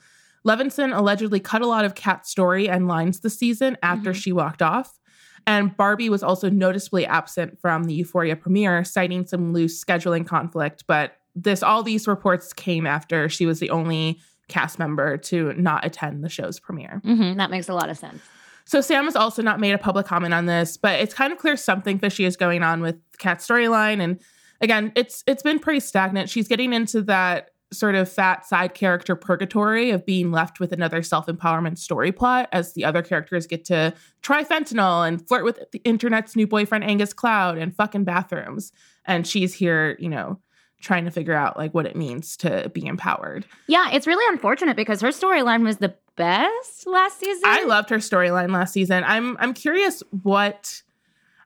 Levinson 0.47 0.97
allegedly 0.97 1.41
cut 1.41 1.63
a 1.63 1.67
lot 1.67 1.85
of 1.85 1.95
Kat's 1.95 2.31
story 2.31 2.69
and 2.69 2.89
lines 2.89 3.21
this 3.21 3.39
season 3.39 3.77
after 3.83 4.11
Mhm. 4.13 4.17
she 4.17 4.33
walked 4.33 4.61
off. 4.61 4.99
And 5.47 5.77
Barbie 5.77 6.11
was 6.11 6.23
also 6.23 6.51
noticeably 6.51 7.07
absent 7.07 7.59
from 7.61 7.85
the 7.85 7.95
Euphoria 7.95 8.37
premiere, 8.37 8.85
citing 8.85 9.27
some 9.27 9.53
loose 9.53 9.83
scheduling 9.83 10.27
conflict. 10.27 10.85
But 10.87 11.17
this 11.35 11.63
all 11.63 11.83
these 11.83 12.07
reports 12.07 12.53
came 12.53 12.87
after 12.87 13.29
she 13.29 13.47
was 13.47 13.59
the 13.61 13.71
only 13.71 14.21
cast 14.49 14.79
member 14.79 15.17
to 15.17 15.53
not 15.55 15.85
attend 15.87 16.23
the 16.23 16.29
show's 16.29 16.61
premiere. 16.61 17.01
hmm 17.05 17.35
that 17.39 17.51
makes 17.51 17.69
a 17.69 17.75
lot 17.75 17.89
of 17.89 17.97
sense. 17.97 18.21
So 18.65 18.81
Sam 18.81 19.05
has 19.05 19.17
also 19.17 19.43
not 19.43 19.61
made 19.61 19.73
a 19.73 19.79
public 19.79 20.07
comment 20.07 20.35
on 20.35 20.47
this, 20.47 20.77
but 20.77 21.01
it's 21.01 21.15
kind 21.15 21.33
of 21.33 21.39
clear 21.39 21.57
something 21.57 21.99
fishy 21.99 22.25
is 22.25 22.37
going 22.37 22.63
on 22.63 22.81
with 22.81 22.97
Kat's 23.19 23.47
storyline. 23.47 24.01
And 24.01 24.21
again, 24.61 24.93
it's 24.95 25.25
it's 25.27 25.43
been 25.43 25.59
pretty 25.59 25.81
stagnant. 25.81 26.31
She's 26.31 26.49
getting 26.49 26.73
into 26.73 27.03
that 27.03 27.51
sort 27.73 27.95
of 27.95 28.11
fat 28.11 28.45
side 28.45 28.75
character 28.75 29.17
purgatory 29.17 29.91
of 29.91 30.05
being 30.05 30.31
left 30.31 30.61
with 30.61 30.73
another 30.73 31.03
self-empowerment 31.03 31.79
story 31.79 32.13
plot 32.13 32.49
as 32.53 32.75
the 32.75 32.85
other 32.85 33.03
characters 33.03 33.47
get 33.47 33.65
to 33.65 33.95
try 34.21 34.45
fentanyl 34.45 35.09
and 35.09 35.27
flirt 35.27 35.43
with 35.43 35.59
the 35.73 35.81
internet's 35.85 36.37
new 36.37 36.47
boyfriend 36.47 36.85
Angus 36.85 37.15
Cloud 37.15 37.57
and 37.57 37.75
fucking 37.75 38.05
bathrooms. 38.05 38.73
And 39.07 39.27
she's 39.27 39.55
here, 39.55 39.97
you 39.99 40.11
know, 40.11 40.39
trying 40.83 41.05
to 41.07 41.11
figure 41.11 41.33
out 41.35 41.57
like 41.57 41.73
what 41.73 41.87
it 41.87 41.97
means 41.97 42.37
to 42.39 42.69
be 42.75 42.85
empowered. 42.87 43.47
Yeah, 43.69 43.91
it's 43.93 44.07
really 44.07 44.25
unfortunate 44.33 44.77
because 44.77 45.01
her 45.01 45.09
storyline 45.09 45.63
was 45.65 45.79
the 45.79 45.95
best 46.17 46.87
last 46.87 47.19
season. 47.21 47.43
I 47.47 47.65
loved 47.65 47.89
her 47.91 47.97
storyline 47.97 48.53
last 48.53 48.73
season. 48.75 49.03
I'm 49.07 49.37
I'm 49.41 49.55
curious 49.55 50.03
what 50.23 50.83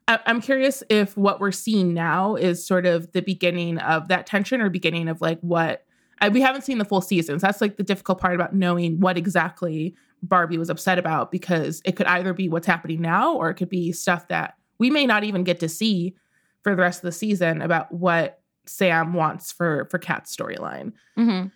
I- 0.09 0.21
I'm 0.27 0.41
curious 0.41 0.83
if 0.89 1.17
what 1.17 1.39
we're 1.41 1.53
seeing 1.53 1.95
now 1.95 2.35
is 2.37 2.67
sort 2.67 2.87
of 2.87 3.13
the 3.13 3.23
beginning 3.23 3.79
of 3.79 4.09
that 4.09 4.27
tension 4.27 4.61
or 4.61 4.71
beginning 4.71 5.09
of 5.09 5.21
like 5.21 5.39
what 5.41 5.85
I, 6.21 6.31
we 6.31 6.41
haven't 6.41 6.63
seen 6.63 6.79
the 6.79 6.85
full 6.85 7.03
seasons. 7.03 7.43
That's 7.43 7.61
like 7.61 7.77
the 7.77 7.83
difficult 7.83 8.19
part 8.21 8.35
about 8.35 8.55
knowing 8.55 9.01
what 9.01 9.19
exactly 9.19 9.95
Barbie 10.23 10.57
was 10.59 10.71
upset 10.71 10.99
about 10.99 11.31
because 11.31 11.83
it 11.85 11.95
could 11.95 12.07
either 12.07 12.33
be 12.33 12.49
what's 12.49 12.67
happening 12.67 13.03
now 13.03 13.35
or 13.35 13.51
it 13.51 13.55
could 13.55 13.69
be 13.69 13.93
stuff 13.93 14.29
that 14.29 14.55
we 14.79 14.89
may 14.91 15.05
not 15.07 15.25
even 15.25 15.45
get 15.45 15.61
to 15.61 15.69
see 15.69 16.15
for 16.63 16.75
the 16.75 16.81
rest 16.81 17.01
of 17.01 17.03
the 17.03 17.13
season 17.13 17.61
about 17.61 17.93
what 17.93 18.41
Sam 18.67 19.15
wants 19.15 19.53
for 19.53 19.87
for 19.91 19.99
Kat's 19.99 20.35
storyline. 20.35 20.93
Mhm. 21.19 21.51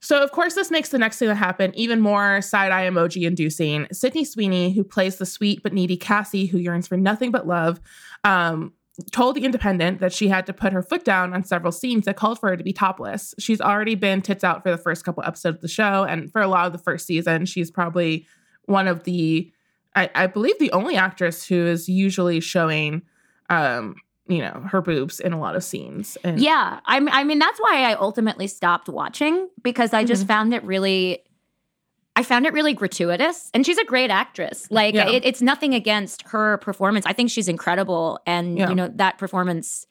So, 0.00 0.20
of 0.20 0.32
course, 0.32 0.54
this 0.54 0.70
makes 0.70 0.88
the 0.88 0.98
next 0.98 1.18
thing 1.18 1.28
that 1.28 1.36
happened 1.36 1.76
even 1.76 2.00
more 2.00 2.42
side 2.42 2.72
eye 2.72 2.88
emoji 2.88 3.22
inducing. 3.22 3.86
Sydney 3.92 4.24
Sweeney, 4.24 4.72
who 4.72 4.82
plays 4.82 5.16
the 5.16 5.26
sweet 5.26 5.62
but 5.62 5.72
needy 5.72 5.96
Cassie, 5.96 6.46
who 6.46 6.58
yearns 6.58 6.88
for 6.88 6.96
nothing 6.96 7.30
but 7.30 7.46
love, 7.46 7.80
um, 8.24 8.72
told 9.12 9.36
The 9.36 9.44
Independent 9.44 10.00
that 10.00 10.12
she 10.12 10.26
had 10.26 10.44
to 10.46 10.52
put 10.52 10.72
her 10.72 10.82
foot 10.82 11.04
down 11.04 11.32
on 11.32 11.44
several 11.44 11.70
scenes 11.70 12.04
that 12.06 12.16
called 12.16 12.40
for 12.40 12.48
her 12.48 12.56
to 12.56 12.64
be 12.64 12.72
topless. 12.72 13.32
She's 13.38 13.60
already 13.60 13.94
been 13.94 14.22
tits 14.22 14.42
out 14.42 14.64
for 14.64 14.72
the 14.72 14.76
first 14.76 15.04
couple 15.04 15.22
episodes 15.22 15.56
of 15.58 15.62
the 15.62 15.68
show, 15.68 16.02
and 16.02 16.32
for 16.32 16.42
a 16.42 16.48
lot 16.48 16.66
of 16.66 16.72
the 16.72 16.78
first 16.78 17.06
season, 17.06 17.46
she's 17.46 17.70
probably 17.70 18.26
one 18.64 18.88
of 18.88 19.04
the, 19.04 19.50
I, 19.94 20.10
I 20.16 20.26
believe, 20.26 20.58
the 20.58 20.72
only 20.72 20.96
actress 20.96 21.46
who 21.46 21.64
is 21.64 21.88
usually 21.88 22.40
showing, 22.40 23.02
um, 23.50 23.94
you 24.28 24.38
know, 24.38 24.64
her 24.70 24.80
boobs 24.80 25.18
in 25.20 25.32
a 25.32 25.38
lot 25.40 25.56
of 25.56 25.64
scenes. 25.64 26.16
And 26.24 26.40
Yeah, 26.40 26.80
I, 26.86 26.98
I 27.10 27.24
mean 27.24 27.38
that's 27.38 27.60
why 27.60 27.82
I 27.90 27.94
ultimately 27.94 28.46
stopped 28.46 28.88
watching 28.88 29.48
because 29.62 29.92
I 29.92 30.04
just 30.04 30.24
Mhm. 30.24 30.28
found 30.28 30.54
it 30.54 30.62
really, 30.64 31.18
I 32.14 32.22
found 32.22 32.46
it 32.46 32.52
really 32.52 32.72
gratuitous. 32.74 33.50
And 33.54 33.64
she's 33.66 33.78
a 33.78 33.84
great 33.84 34.10
actress. 34.10 34.68
Like 34.70 34.94
Yeah. 34.94 35.08
it, 35.08 35.24
it's 35.24 35.42
nothing 35.42 35.74
against 35.74 36.22
her 36.28 36.58
performance. 36.58 37.04
I 37.06 37.12
think 37.12 37.30
she's 37.30 37.48
incredible, 37.48 38.20
and 38.26 38.58
Yeah. 38.58 38.68
you 38.68 38.74
know 38.74 38.88
that 38.96 39.18
performance 39.18 39.86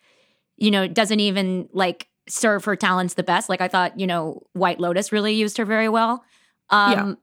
you 0.58 0.70
know, 0.70 0.88
doesn't 0.88 1.20
even 1.20 1.68
like 1.74 2.08
serve 2.30 2.64
her 2.66 2.76
talents 2.76 3.16
the 3.16 3.24
best. 3.24 3.50
Like 3.50 3.62
I 3.62 3.68
thought, 3.68 4.00
you 4.00 4.06
know, 4.06 4.44
White 4.54 4.80
Lotus 4.80 5.12
really 5.12 5.34
used 5.34 5.58
her 5.58 5.66
very 5.66 5.90
well. 5.90 6.24
Um 6.70 6.92
Yeah. 6.92 7.14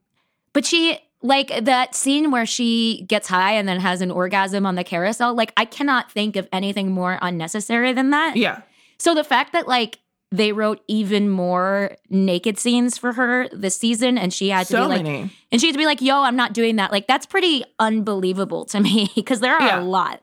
but 0.53 0.65
she 0.65 0.99
like 1.22 1.64
that 1.64 1.94
scene 1.94 2.30
where 2.30 2.46
she 2.46 3.04
gets 3.08 3.28
high 3.28 3.52
and 3.52 3.66
then 3.68 3.80
has 3.80 4.00
an 4.00 4.10
orgasm 4.10 4.64
on 4.66 4.76
the 4.76 4.84
carousel, 4.84 5.34
like 5.34 5.52
I 5.56 5.64
cannot 5.64 6.12
think 6.12 6.37
of 6.37 6.46
anything 6.52 6.92
more 6.92 7.18
unnecessary 7.20 7.92
than 7.92 8.10
that. 8.10 8.37
Yeah. 8.37 8.62
So 8.98 9.14
the 9.14 9.25
fact 9.25 9.52
that 9.52 9.66
like 9.66 9.98
they 10.30 10.52
wrote 10.52 10.82
even 10.88 11.30
more 11.30 11.96
naked 12.10 12.58
scenes 12.58 12.98
for 12.98 13.14
her 13.14 13.48
this 13.48 13.76
season 13.78 14.18
and 14.18 14.32
she 14.32 14.50
had 14.50 14.66
to 14.66 14.72
So 14.75 14.82
be 14.82 14.88
like 14.88 15.02
many. 15.02 15.30
and 15.50 15.60
she 15.60 15.68
had 15.68 15.72
to 15.72 15.78
be 15.78 15.87
like, 15.87 16.02
"Yo, 16.02 16.20
I'm 16.22 16.37
not 16.37 16.52
doing 16.52 16.76
that." 16.76 16.92
Like 16.92 17.06
that's 17.06 17.25
pretty 17.25 17.64
unbelievable 17.78 18.66
to 18.66 18.78
me 18.80 19.10
because 19.16 19.40
there 19.40 19.54
are 19.56 19.66
Yeah. 19.66 19.80
a 19.80 19.82
lot. 19.82 20.20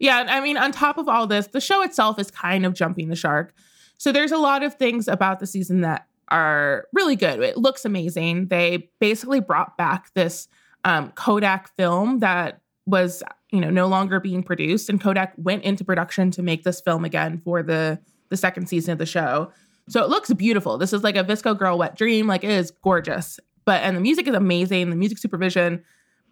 Yeah, 0.00 0.26
I 0.28 0.40
mean, 0.40 0.56
on 0.56 0.72
top 0.72 0.98
of 0.98 1.08
all 1.08 1.26
this, 1.28 1.46
the 1.48 1.60
show 1.60 1.82
itself 1.82 2.18
is 2.18 2.30
kind 2.30 2.66
of 2.66 2.74
jumping 2.74 3.08
the 3.08 3.16
shark. 3.16 3.54
So 3.98 4.10
there's 4.12 4.32
a 4.32 4.36
lot 4.36 4.62
of 4.64 4.74
things 4.74 5.06
about 5.08 5.38
the 5.40 5.46
season 5.46 5.80
that 5.82 6.07
are 6.30 6.86
really 6.92 7.16
good. 7.16 7.40
It 7.40 7.56
looks 7.56 7.84
amazing. 7.84 8.48
They 8.48 8.90
basically 9.00 9.40
brought 9.40 9.76
back 9.76 10.12
this 10.14 10.48
um, 10.84 11.12
Kodak 11.12 11.74
film 11.76 12.20
that 12.20 12.60
was, 12.86 13.22
you 13.50 13.60
know, 13.60 13.70
no 13.70 13.86
longer 13.86 14.20
being 14.20 14.42
produced, 14.42 14.88
and 14.88 15.00
Kodak 15.00 15.34
went 15.36 15.64
into 15.64 15.84
production 15.84 16.30
to 16.32 16.42
make 16.42 16.64
this 16.64 16.80
film 16.80 17.04
again 17.04 17.40
for 17.44 17.62
the 17.62 17.98
the 18.28 18.36
second 18.36 18.68
season 18.68 18.92
of 18.92 18.98
the 18.98 19.06
show. 19.06 19.50
So 19.88 20.02
it 20.04 20.10
looks 20.10 20.32
beautiful. 20.34 20.76
This 20.76 20.92
is 20.92 21.02
like 21.02 21.16
a 21.16 21.24
VSCO 21.24 21.58
Girl 21.58 21.78
wet 21.78 21.96
dream. 21.96 22.26
Like 22.26 22.44
it 22.44 22.50
is 22.50 22.70
gorgeous. 22.70 23.40
But 23.64 23.82
and 23.82 23.96
the 23.96 24.00
music 24.00 24.28
is 24.28 24.34
amazing. 24.34 24.90
The 24.90 24.96
music 24.96 25.18
supervision 25.18 25.82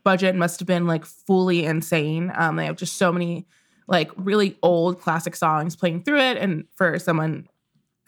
budget 0.04 0.36
must 0.36 0.60
have 0.60 0.66
been 0.66 0.86
like 0.86 1.04
fully 1.04 1.64
insane. 1.64 2.32
Um, 2.34 2.56
they 2.56 2.66
have 2.66 2.76
just 2.76 2.96
so 2.96 3.12
many 3.12 3.46
like 3.88 4.10
really 4.16 4.58
old 4.62 5.00
classic 5.00 5.34
songs 5.36 5.74
playing 5.74 6.02
through 6.02 6.20
it. 6.20 6.36
And 6.36 6.64
for 6.74 6.98
someone 6.98 7.48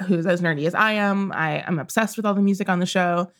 who's 0.06 0.26
as 0.26 0.40
nerdy 0.40 0.66
as 0.66 0.74
I 0.74 0.92
am, 0.92 1.32
I 1.32 1.64
am 1.66 1.78
obsessed 1.78 2.16
with 2.16 2.26
all 2.26 2.34
the 2.34 2.42
music 2.42 2.68
on 2.68 2.78
the 2.78 2.86
show. 2.86 3.30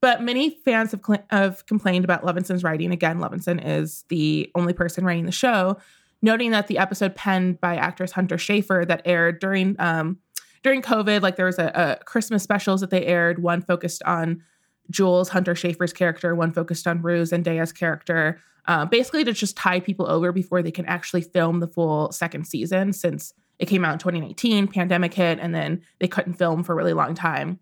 But 0.00 0.22
many 0.22 0.50
fans 0.64 0.90
have, 0.90 1.00
cl- 1.04 1.24
have 1.30 1.64
complained 1.66 2.04
about 2.04 2.24
Levinson's 2.24 2.62
writing. 2.62 2.92
Again, 2.92 3.20
Levinson 3.20 3.64
is 3.64 4.04
the 4.08 4.50
only 4.54 4.74
person 4.74 5.04
writing 5.04 5.24
the 5.24 5.32
show, 5.32 5.78
noting 6.20 6.50
that 6.50 6.66
the 6.66 6.76
episode 6.78 7.14
penned 7.14 7.60
by 7.60 7.76
actress 7.76 8.12
Hunter 8.12 8.36
Schafer 8.36 8.86
that 8.86 9.00
aired 9.06 9.40
during 9.40 9.76
um, 9.78 10.18
during 10.62 10.82
COVID, 10.82 11.22
like 11.22 11.36
there 11.36 11.46
was 11.46 11.58
a, 11.58 11.70
a 12.00 12.04
Christmas 12.04 12.42
specials 12.42 12.80
that 12.80 12.90
they 12.90 13.06
aired. 13.06 13.42
One 13.42 13.62
focused 13.62 14.02
on 14.04 14.42
Jules 14.90 15.28
Hunter 15.28 15.54
Schafer's 15.54 15.92
character, 15.92 16.34
one 16.34 16.52
focused 16.52 16.86
on 16.86 17.02
Rue 17.02 17.22
Zendaya's 17.22 17.72
character, 17.72 18.40
uh, 18.66 18.84
basically 18.86 19.24
to 19.24 19.32
just 19.32 19.56
tie 19.56 19.80
people 19.80 20.10
over 20.10 20.32
before 20.32 20.62
they 20.62 20.70
can 20.70 20.86
actually 20.86 21.22
film 21.22 21.60
the 21.60 21.68
full 21.68 22.12
second 22.12 22.46
season 22.46 22.92
since 22.92 23.32
it 23.58 23.66
came 23.66 23.84
out 23.84 23.92
in 23.92 23.98
2019, 23.98 24.68
pandemic 24.68 25.14
hit, 25.14 25.38
and 25.38 25.54
then 25.54 25.82
they 26.00 26.08
couldn't 26.08 26.34
film 26.34 26.64
for 26.64 26.72
a 26.72 26.76
really 26.76 26.92
long 26.92 27.14
time. 27.14 27.58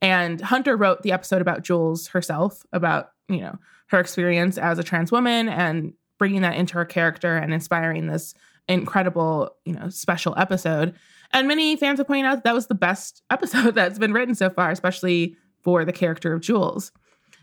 And 0.00 0.40
Hunter 0.40 0.76
wrote 0.76 1.02
the 1.02 1.12
episode 1.12 1.42
about 1.42 1.62
Jules 1.62 2.08
herself, 2.08 2.64
about, 2.72 3.10
you 3.28 3.40
know, 3.40 3.58
her 3.88 4.00
experience 4.00 4.58
as 4.58 4.78
a 4.78 4.82
trans 4.82 5.10
woman 5.10 5.48
and 5.48 5.94
bringing 6.18 6.42
that 6.42 6.56
into 6.56 6.74
her 6.74 6.84
character 6.84 7.36
and 7.36 7.52
inspiring 7.52 8.06
this 8.06 8.34
incredible, 8.68 9.50
you 9.64 9.74
know, 9.74 9.88
special 9.88 10.34
episode. 10.36 10.94
And 11.32 11.48
many 11.48 11.76
fans 11.76 11.98
have 11.98 12.06
pointed 12.06 12.26
out 12.26 12.36
that 12.36 12.44
that 12.44 12.54
was 12.54 12.66
the 12.66 12.74
best 12.74 13.22
episode 13.30 13.74
that's 13.74 13.98
been 13.98 14.12
written 14.12 14.34
so 14.34 14.50
far, 14.50 14.70
especially 14.70 15.36
for 15.62 15.84
the 15.84 15.92
character 15.92 16.32
of 16.32 16.40
Jules. 16.40 16.92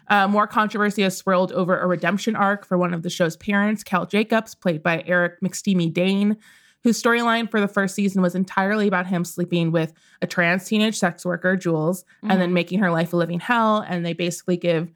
Uh, 0.07 0.27
more 0.27 0.47
controversy 0.47 1.03
has 1.03 1.15
swirled 1.15 1.51
over 1.53 1.79
a 1.79 1.87
redemption 1.87 2.35
arc 2.35 2.65
for 2.65 2.77
one 2.77 2.93
of 2.93 3.01
the 3.01 3.09
show's 3.09 3.37
parents, 3.37 3.83
Cal 3.83 4.05
Jacobs, 4.05 4.55
played 4.55 4.83
by 4.83 5.03
Eric 5.05 5.39
McSteamy 5.41 5.93
Dane, 5.93 6.37
whose 6.83 7.01
storyline 7.01 7.49
for 7.49 7.59
the 7.59 7.67
first 7.67 7.95
season 7.95 8.21
was 8.21 8.35
entirely 8.35 8.87
about 8.87 9.07
him 9.07 9.23
sleeping 9.23 9.71
with 9.71 9.93
a 10.21 10.27
trans 10.27 10.65
teenage 10.65 10.97
sex 10.97 11.25
worker, 11.25 11.55
Jules, 11.55 12.03
and 12.23 12.41
then 12.41 12.53
making 12.53 12.79
her 12.79 12.91
life 12.91 13.13
a 13.13 13.17
living 13.17 13.39
hell. 13.39 13.85
And 13.87 14.05
they 14.05 14.13
basically 14.13 14.57
give 14.57 14.91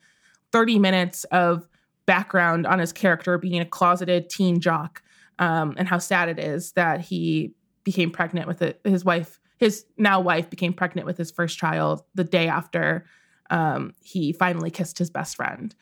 30 0.51 0.79
minutes 0.79 1.23
of 1.25 1.67
background 2.05 2.65
on 2.65 2.79
his 2.79 2.91
character 2.91 3.37
being 3.37 3.61
a 3.61 3.65
closeted 3.65 4.29
teen 4.29 4.59
jock 4.59 5.03
um, 5.39 5.75
and 5.77 5.87
how 5.87 5.97
sad 5.97 6.29
it 6.29 6.39
is 6.39 6.71
that 6.73 7.01
he 7.01 7.53
became 7.83 8.11
pregnant 8.11 8.47
with 8.47 8.61
it. 8.61 8.79
His 8.83 9.05
wife, 9.05 9.39
his 9.57 9.85
now 9.97 10.19
wife, 10.19 10.49
became 10.49 10.73
pregnant 10.73 11.05
with 11.05 11.17
his 11.17 11.31
first 11.31 11.57
child 11.57 12.03
the 12.13 12.23
day 12.23 12.47
after 12.47 13.05
um, 13.49 13.93
he 14.01 14.33
finally 14.33 14.71
kissed 14.71 14.97
his 14.97 15.09
best 15.09 15.35
friend. 15.35 15.75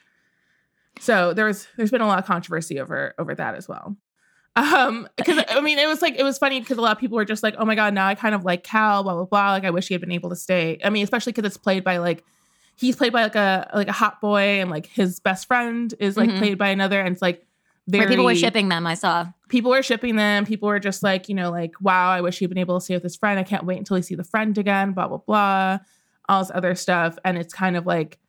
So 0.99 1.33
there's 1.33 1.67
there's 1.77 1.91
been 1.91 2.01
a 2.01 2.07
lot 2.07 2.19
of 2.19 2.25
controversy 2.25 2.79
over 2.79 3.15
over 3.17 3.33
that 3.35 3.55
as 3.55 3.67
well. 3.67 3.95
Um, 4.55 5.07
because 5.17 5.43
I 5.49 5.61
mean, 5.61 5.79
it 5.79 5.87
was 5.87 6.01
like 6.01 6.15
it 6.15 6.23
was 6.23 6.37
funny 6.37 6.59
because 6.59 6.77
a 6.77 6.81
lot 6.81 6.91
of 6.91 6.99
people 6.99 7.15
were 7.15 7.25
just 7.25 7.41
like, 7.43 7.55
"Oh 7.57 7.65
my 7.65 7.75
god, 7.75 7.93
now 7.93 8.07
I 8.07 8.15
kind 8.15 8.35
of 8.35 8.45
like 8.45 8.63
Cal." 8.63 9.03
Blah 9.03 9.15
blah 9.15 9.25
blah. 9.25 9.51
Like 9.53 9.63
I 9.65 9.71
wish 9.71 9.87
he 9.87 9.93
had 9.93 10.01
been 10.01 10.11
able 10.11 10.29
to 10.29 10.35
stay. 10.35 10.79
I 10.83 10.89
mean, 10.89 11.03
especially 11.03 11.33
because 11.33 11.47
it's 11.47 11.57
played 11.57 11.83
by 11.83 11.97
like 11.97 12.23
he's 12.75 12.95
played 12.95 13.13
by 13.13 13.23
like 13.23 13.35
a 13.35 13.69
like 13.73 13.87
a 13.87 13.91
hot 13.93 14.21
boy, 14.21 14.61
and 14.61 14.69
like 14.69 14.85
his 14.85 15.19
best 15.19 15.47
friend 15.47 15.93
is 15.99 16.17
like 16.17 16.29
Mhm. 16.29 16.37
played 16.37 16.57
by 16.59 16.69
another, 16.69 16.99
and 16.99 17.13
it's 17.13 17.21
like 17.21 17.47
very 17.87 18.07
people 18.07 18.25
were 18.25 18.35
shipping 18.35 18.69
them, 18.69 18.85
I 18.87 18.93
saw. 18.93 19.27
people 19.49 19.71
were 19.71 19.83
shipping 19.83 20.15
them. 20.15 20.45
People 20.45 20.67
were 20.69 20.79
just 20.79 21.03
like, 21.03 21.27
you 21.29 21.35
know, 21.35 21.49
like, 21.51 21.73
wow, 21.81 22.09
I 22.11 22.21
wish 22.21 22.39
he'd 22.39 22.47
been 22.47 22.57
able 22.57 22.79
to 22.79 22.83
stay 22.83 22.93
with 22.93 23.03
his 23.03 23.15
friend. 23.17 23.37
I 23.39 23.43
can't 23.43 23.65
wait 23.65 23.77
until 23.77 23.97
he 23.97 24.01
see 24.03 24.15
the 24.15 24.23
friend 24.23 24.57
again, 24.57 24.93
blah, 24.93 25.07
blah, 25.09 25.17
blah, 25.17 25.79
all 26.29 26.41
this 26.41 26.51
other 26.55 26.75
stuff. 26.75 27.17
And 27.25 27.37
it's 27.37 27.53
kind 27.53 27.75
of 27.75 27.85
like 27.85 28.19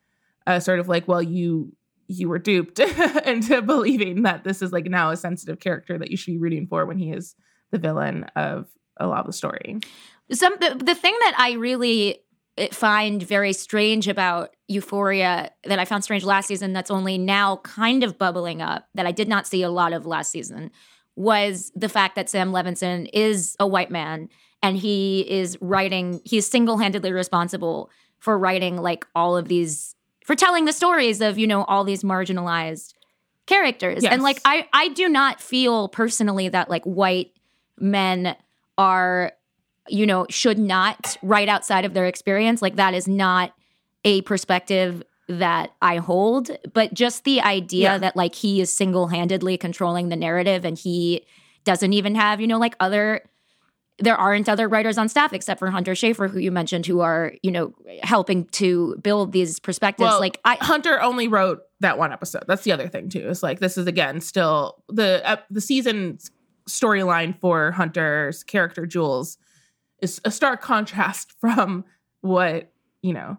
a 0.45 0.59
sort 0.59 0.79
of 0.79 0.89
like, 0.89 1.07
well, 1.07 1.21
you 1.23 1.71
you 2.07 2.29
were 2.29 2.39
duped 2.39 2.79
into 3.25 3.61
believing 3.61 4.23
that 4.23 4.43
this 4.43 4.61
is 4.61 4.71
like 4.71 4.85
now 4.85 5.11
a 5.11 5.17
sensitive 5.17 5.59
character 5.59 5.97
that 5.97 6.11
you 6.11 6.17
should 6.17 6.33
be 6.33 6.37
rooting 6.37 6.67
for 6.67 6.85
when 6.85 6.97
he 6.97 7.11
is 7.11 7.35
the 7.71 7.77
villain 7.77 8.25
of 8.35 8.67
a 8.97 9.07
lot 9.07 9.21
of 9.21 9.25
the 9.25 9.33
story. 9.33 9.79
Some 10.31 10.55
the, 10.59 10.75
the 10.75 10.95
thing 10.95 11.15
that 11.21 11.35
I 11.37 11.53
really 11.53 12.19
eh, 12.57 12.69
find 12.71 13.21
very 13.21 13.53
strange 13.53 14.07
about 14.07 14.55
Euphoria 14.67 15.51
that 15.63 15.79
I 15.79 15.85
found 15.85 16.03
strange 16.03 16.23
last 16.23 16.47
season 16.47 16.73
that's 16.73 16.91
only 16.91 17.17
now 17.17 17.57
kind 17.57 18.03
of 18.03 18.17
bubbling 18.17 18.61
up 18.61 18.87
that 18.95 19.05
I 19.05 19.11
did 19.11 19.27
not 19.27 19.47
see 19.47 19.61
a 19.61 19.69
lot 19.69 19.93
of 19.93 20.05
last 20.05 20.31
season 20.31 20.71
was 21.15 21.71
the 21.75 21.89
fact 21.89 22.15
that 22.15 22.29
Sam 22.29 22.51
Levinson 22.51 23.09
is 23.13 23.55
a 23.59 23.67
white 23.67 23.91
man 23.91 24.29
and 24.61 24.77
he 24.77 25.21
is 25.29 25.57
writing 25.61 26.21
he's 26.25 26.47
single-handedly 26.47 27.11
responsible 27.11 27.89
for 28.19 28.37
writing 28.37 28.77
like 28.77 29.05
all 29.15 29.37
of 29.37 29.47
these 29.47 29.94
for 30.25 30.35
telling 30.35 30.65
the 30.65 30.73
stories 30.73 31.21
of 31.21 31.37
you 31.39 31.47
know 31.47 31.63
all 31.65 31.83
these 31.85 32.03
marginalized 32.03 32.93
characters 33.45 34.03
Yes. 34.03 34.11
and 34.11 34.21
like 34.23 34.41
I 34.43 34.67
I 34.73 34.89
do 34.89 35.07
not 35.07 35.39
feel 35.39 35.87
personally 35.87 36.49
that 36.49 36.69
like 36.69 36.83
white 36.83 37.31
men 37.79 38.35
are 38.77 39.31
you 39.87 40.05
know 40.05 40.25
should 40.29 40.57
not 40.59 41.15
write 41.21 41.47
outside 41.47 41.85
of 41.85 41.93
their 41.93 42.07
experience 42.07 42.61
like 42.61 42.75
that 42.77 42.93
is 42.93 43.07
not 43.07 43.53
a 44.03 44.21
perspective 44.23 45.03
that 45.27 45.71
I 45.81 45.97
hold 45.97 46.49
but 46.73 46.93
just 46.93 47.23
the 47.23 47.41
idea 47.41 47.83
Yeah. 47.93 47.97
that 47.99 48.15
like 48.15 48.33
he 48.35 48.61
is 48.61 48.71
single-handedly 48.73 49.57
controlling 49.57 50.09
the 50.09 50.15
narrative 50.15 50.65
and 50.65 50.77
he 50.77 51.25
doesn't 51.63 51.93
even 51.93 52.15
have 52.15 52.41
you 52.41 52.47
know 52.47 52.57
like 52.59 52.75
other 52.79 53.21
there 53.99 54.17
aren't 54.17 54.49
other 54.49 54.67
writers 54.67 54.97
on 54.97 55.07
staff 55.07 55.31
except 55.33 55.59
for 55.59 55.69
Hunter 55.69 55.93
Schafer 55.93 56.29
who 56.29 56.39
you 56.39 56.51
mentioned 56.51 56.85
who 56.85 56.99
are 56.99 57.33
you 57.41 57.51
know 57.51 57.73
helping 58.03 58.45
to 58.47 58.97
build 59.01 59.31
these 59.31 59.59
perspectives 59.59 60.05
Well, 60.05 60.19
like 60.19 60.39
I 60.43 60.55
Hunter 60.55 61.01
only 61.01 61.27
wrote 61.27 61.61
that 61.79 61.97
one 61.97 62.11
episode. 62.11 62.43
That's 62.47 62.63
the 62.63 62.71
other 62.71 62.87
thing 62.87 63.09
too. 63.09 63.27
It's 63.29 63.43
like 63.43 63.59
this 63.59 63.77
is 63.77 63.87
again 63.87 64.21
still 64.21 64.83
the 64.89 65.21
uh, 65.27 65.37
the 65.49 65.61
season 65.61 66.17
storyline 66.69 67.39
for 67.39 67.71
Hunter's 67.71 68.43
character 68.43 68.85
Jules 68.85 69.37
is 70.01 70.19
a 70.25 70.31
stark 70.31 70.61
contrast 70.61 71.33
from 71.39 71.85
what 72.21 72.71
you 73.01 73.13
know 73.13 73.37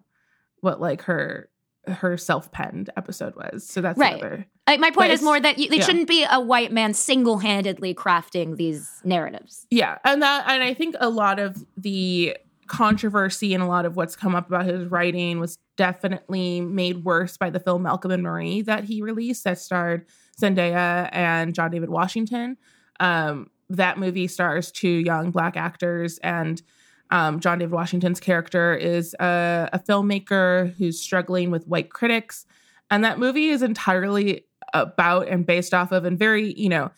what 0.61 0.81
like 0.81 1.03
her 1.03 1.51
her 1.89 2.17
self 2.17 2.51
penned 2.53 2.91
episode 2.97 3.35
was. 3.37 3.65
So 3.67 3.81
that's 3.81 3.99
Right. 3.99 4.15
another. 4.15 4.47
I- 4.67 4.77
my 4.79 4.91
point 4.91 5.13
is 5.13 5.23
more 5.23 5.39
that 5.41 5.59
you, 5.59 5.67
it 5.67 5.77
yeah. 5.79 5.85
shouldn't 5.85 6.09
be 6.09 6.27
a 6.31 6.41
white 6.41 6.73
man 6.73 6.95
single-handedly 6.95 7.95
crafting 7.95 8.57
these 8.57 9.01
narratives 9.05 9.67
Yeah, 9.71 9.99
and 10.05 10.21
that 10.23 10.45
and 10.49 10.63
I 10.63 10.75
think 10.75 10.97
a 11.01 11.09
lot 11.09 11.39
of 11.39 11.65
the 11.77 12.37
controversy 12.67 13.55
and 13.55 13.63
a 13.63 13.67
lot 13.67 13.87
of 13.87 13.95
what's 13.97 14.17
come 14.17 14.35
up 14.35 14.49
about 14.49 14.65
his 14.67 14.91
writing 14.91 15.39
was 15.39 15.59
definitely 15.77 16.61
made 16.61 17.05
worse 17.05 17.37
by 17.37 17.49
the 17.49 17.61
film 17.61 17.83
Malcolm 17.85 18.11
and 18.11 18.23
Marie 18.25 18.61
that 18.63 18.85
he 18.85 19.03
released 19.03 19.45
that 19.45 19.59
starred 19.61 20.05
Zendaya 20.41 21.09
and 21.13 21.55
John 21.55 21.71
David 21.71 21.91
Washington. 21.91 22.57
Um, 22.99 23.51
that 23.71 23.99
movie 23.99 24.27
stars 24.27 24.73
two 24.73 24.89
young 24.89 25.31
black 25.31 25.57
actors 25.57 26.19
and 26.19 26.61
um, 27.11 27.41
John 27.41 27.59
David 27.59 27.73
Washington's 27.73 28.21
character 28.21 28.75
is 28.75 29.15
a, 29.21 29.69
a 29.73 29.79
filmmaker 29.79 30.75
who's 30.77 31.01
struggling 31.01 31.51
with 31.51 31.67
white 31.67 31.91
critics. 31.91 32.47
And 32.91 33.05
that 33.05 33.19
movie 33.19 33.49
is 33.49 33.63
entirely 33.63 34.45
about 34.75 35.29
and 35.29 35.47
based 35.47 35.73
off 35.75 35.93
of, 35.93 36.05
and 36.05 36.19
very, 36.19 36.53
you 36.55 36.69
know, 36.69 36.91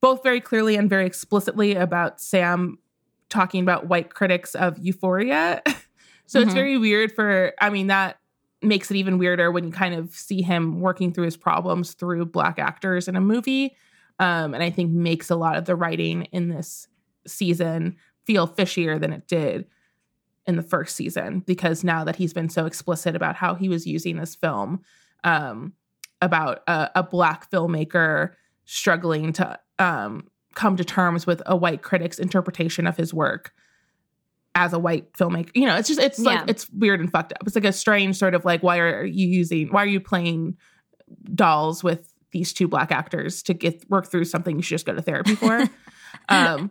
both 0.00 0.22
very 0.22 0.40
clearly 0.40 0.76
and 0.76 0.88
very 0.88 1.06
explicitly 1.06 1.74
about 1.74 2.20
Sam 2.20 2.78
talking 3.28 3.62
about 3.62 3.86
white 3.88 4.14
critics 4.14 4.54
of 4.54 4.78
Euphoria. 4.78 5.60
so 6.26 6.40
it's 6.40 6.50
Mhm. 6.52 6.54
very 6.54 6.78
weird 6.78 7.12
for, 7.12 7.52
I 7.60 7.70
mean, 7.70 7.88
that 7.88 8.18
makes 8.62 8.90
it 8.90 8.96
even 8.96 9.18
weirder 9.18 9.50
when 9.52 9.64
you 9.64 9.70
kind 9.70 9.94
of 9.94 10.10
see 10.14 10.42
him 10.42 10.80
working 10.80 11.12
through 11.12 11.24
his 11.24 11.36
problems 11.36 11.94
through 11.94 12.26
black 12.26 12.58
actors 12.58 13.06
in 13.08 13.16
a 13.16 13.20
movie. 13.20 13.76
Um, 14.18 14.54
and 14.54 14.62
I 14.62 14.70
think 14.70 14.90
makes 14.90 15.30
a 15.30 15.36
lot 15.36 15.56
of 15.56 15.64
the 15.64 15.76
writing 15.76 16.22
in 16.32 16.48
this 16.48 16.88
season 17.26 17.96
feel 18.28 18.46
fishier 18.46 19.00
than 19.00 19.10
it 19.10 19.26
did 19.26 19.64
in 20.46 20.56
the 20.56 20.62
first 20.62 20.94
season 20.94 21.40
because 21.40 21.82
now 21.82 22.04
that 22.04 22.16
he's 22.16 22.34
been 22.34 22.50
so 22.50 22.66
explicit 22.66 23.16
about 23.16 23.34
how 23.36 23.54
he 23.54 23.70
was 23.70 23.86
using 23.86 24.18
this 24.18 24.34
film 24.34 24.82
um, 25.24 25.72
about 26.20 26.62
a, 26.68 26.90
a 26.96 27.02
black 27.02 27.50
filmmaker 27.50 28.32
struggling 28.66 29.32
to 29.32 29.58
um, 29.78 30.28
come 30.54 30.76
to 30.76 30.84
terms 30.84 31.26
with 31.26 31.40
a 31.46 31.56
white 31.56 31.80
critic's 31.80 32.18
interpretation 32.18 32.86
of 32.86 32.98
his 32.98 33.14
work 33.14 33.52
as 34.54 34.74
a 34.74 34.78
white 34.78 35.10
filmmaker. 35.14 35.50
You 35.54 35.66
know, 35.66 35.76
it's 35.76 35.88
just 35.88 36.00
it's 36.00 36.18
Yeah. 36.18 36.40
like 36.40 36.50
it's 36.50 36.68
weird 36.70 37.00
and 37.00 37.10
fucked 37.10 37.32
up. 37.32 37.38
It's 37.46 37.54
like 37.54 37.64
a 37.64 37.72
strange 37.72 38.16
sort 38.16 38.34
of 38.34 38.44
like 38.44 38.62
why 38.62 38.78
are 38.78 39.04
you 39.06 39.26
using 39.26 39.68
why 39.68 39.82
are 39.84 39.86
you 39.86 40.00
playing 40.00 40.58
dolls 41.34 41.82
with 41.82 42.12
these 42.32 42.52
two 42.52 42.68
black 42.68 42.92
actors 42.92 43.42
to 43.44 43.54
get 43.54 43.88
work 43.88 44.06
through 44.10 44.24
something 44.26 44.56
you 44.56 44.62
should 44.62 44.74
just 44.74 44.84
go 44.86 44.92
to 44.94 45.00
therapy 45.00 45.34
for. 45.34 45.64
um 46.28 46.70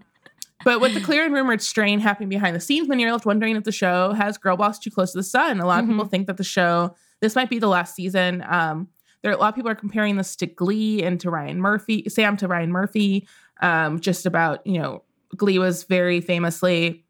but 0.63 0.81
with 0.81 0.93
the 0.93 1.01
clear 1.01 1.23
and 1.25 1.33
rumored 1.33 1.61
strain 1.61 1.99
happening 1.99 2.29
behind 2.29 2.55
the 2.55 2.59
scenes, 2.59 2.87
many 2.87 3.05
are 3.05 3.11
left 3.11 3.25
wondering 3.25 3.55
if 3.55 3.63
the 3.63 3.71
show 3.71 4.13
has 4.13 4.37
girl 4.37 4.57
boss 4.57 4.79
too 4.79 4.89
close 4.91 5.11
to 5.11 5.17
the 5.19 5.23
sun. 5.23 5.59
A 5.59 5.65
lot 5.65 5.79
of 5.79 5.85
Mhm. 5.85 5.93
people 5.93 6.05
think 6.05 6.27
that 6.27 6.37
the 6.37 6.43
show 6.43 6.95
this 7.21 7.35
might 7.35 7.49
be 7.49 7.59
the 7.59 7.67
last 7.67 7.95
season. 7.95 8.43
Um, 8.47 8.87
there 9.23 9.31
a 9.31 9.37
lot 9.37 9.49
of 9.49 9.55
people 9.55 9.71
are 9.71 9.75
comparing 9.75 10.17
this 10.17 10.35
to 10.37 10.45
Glee 10.45 11.03
and 11.03 11.19
to 11.19 11.29
Ryan 11.31 11.59
Murphy, 11.59 12.05
Sam 12.09 12.37
to 12.37 12.47
Ryan 12.47 12.71
Murphy. 12.71 13.27
Um, 13.61 13.99
just 13.99 14.25
about 14.25 14.65
you 14.67 14.79
know, 14.79 15.03
Glee 15.35 15.57
was 15.59 15.83
very 15.83 16.21
famously 16.21 17.05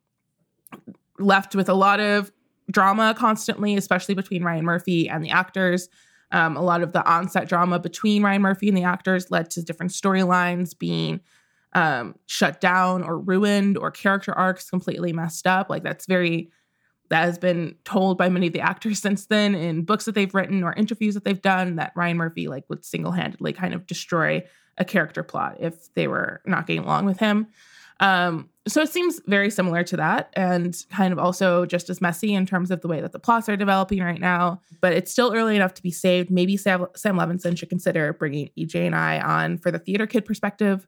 left 1.19 1.55
with 1.55 1.69
a 1.69 1.73
lot 1.73 1.99
of 1.99 2.31
drama 2.71 3.15
constantly, 3.17 3.75
especially 3.75 4.15
between 4.15 4.43
Ryan 4.43 4.65
Murphy 4.65 5.09
and 5.09 5.23
the 5.23 5.29
actors. 5.29 5.89
Um, 6.31 6.57
a 6.57 6.61
lot 6.61 6.81
of 6.81 6.91
the 6.91 7.05
onset 7.09 7.47
drama 7.47 7.79
between 7.79 8.23
Ryan 8.23 8.41
Murphy 8.41 8.67
and 8.67 8.77
the 8.77 8.83
actors 8.83 9.31
led 9.31 9.49
to 9.51 9.63
different 9.63 9.93
storylines 9.93 10.77
being 10.77 11.21
um, 11.73 12.15
shut 12.25 12.61
down 12.61 13.03
or 13.03 13.19
ruined, 13.19 13.77
or 13.77 13.91
character 13.91 14.33
arcs 14.33 14.69
completely 14.69 15.13
messed 15.13 15.47
up. 15.47 15.69
Like 15.69 15.83
that's 15.83 16.05
very 16.05 16.51
that 17.09 17.23
has 17.23 17.37
been 17.37 17.75
told 17.85 18.17
by 18.17 18.27
many 18.29 18.47
of 18.47 18.53
the 18.53 18.61
actors 18.61 18.99
since 19.01 19.27
then 19.27 19.55
in 19.55 19.83
books 19.83 20.05
that 20.05 20.15
they've 20.15 20.33
written 20.33 20.63
or 20.63 20.73
interviews 20.73 21.13
that 21.13 21.23
they've 21.23 21.41
done 21.41 21.77
that 21.77 21.93
Ryan 21.95 22.17
Murphy 22.17 22.47
like 22.47 22.65
would 22.69 22.85
single 22.85 23.11
handedly 23.11 23.53
kind 23.53 23.73
of 23.73 23.87
destroy 23.87 24.43
a 24.77 24.85
character 24.85 25.23
plot 25.23 25.57
if 25.59 25.93
they 25.95 26.07
were 26.07 26.41
not 26.45 26.67
getting 26.67 26.83
along 26.83 27.05
with 27.05 27.19
him. 27.19 27.47
Um, 27.99 28.49
so 28.67 28.81
it 28.81 28.89
seems 28.89 29.19
very 29.25 29.49
similar 29.49 29.83
to 29.85 29.97
that 29.97 30.29
and 30.33 30.77
kind 30.91 31.11
of 31.11 31.17
also 31.17 31.65
just 31.65 31.89
as 31.89 32.01
messy 32.01 32.33
in 32.33 32.45
terms 32.45 32.69
of 32.69 32.81
the 32.81 32.87
way 32.87 33.01
that 33.01 33.11
the 33.11 33.19
plots 33.19 33.49
are 33.49 33.57
developing 33.57 34.03
right 34.03 34.19
now. 34.19 34.61
But 34.81 34.93
it's 34.93 35.11
still 35.11 35.33
early 35.33 35.55
enough 35.55 35.73
to 35.75 35.83
be 35.83 35.91
saved. 35.91 36.29
Maybe 36.29 36.57
Sam, 36.57 36.85
Sam 36.95 37.17
Levinson 37.17 37.57
should 37.57 37.69
consider 37.69 38.13
bringing 38.13 38.49
EJ 38.57 38.85
and 38.85 38.95
I 38.95 39.19
on 39.19 39.57
for 39.57 39.71
the 39.71 39.79
theater 39.79 40.05
kid 40.05 40.25
perspective. 40.25 40.87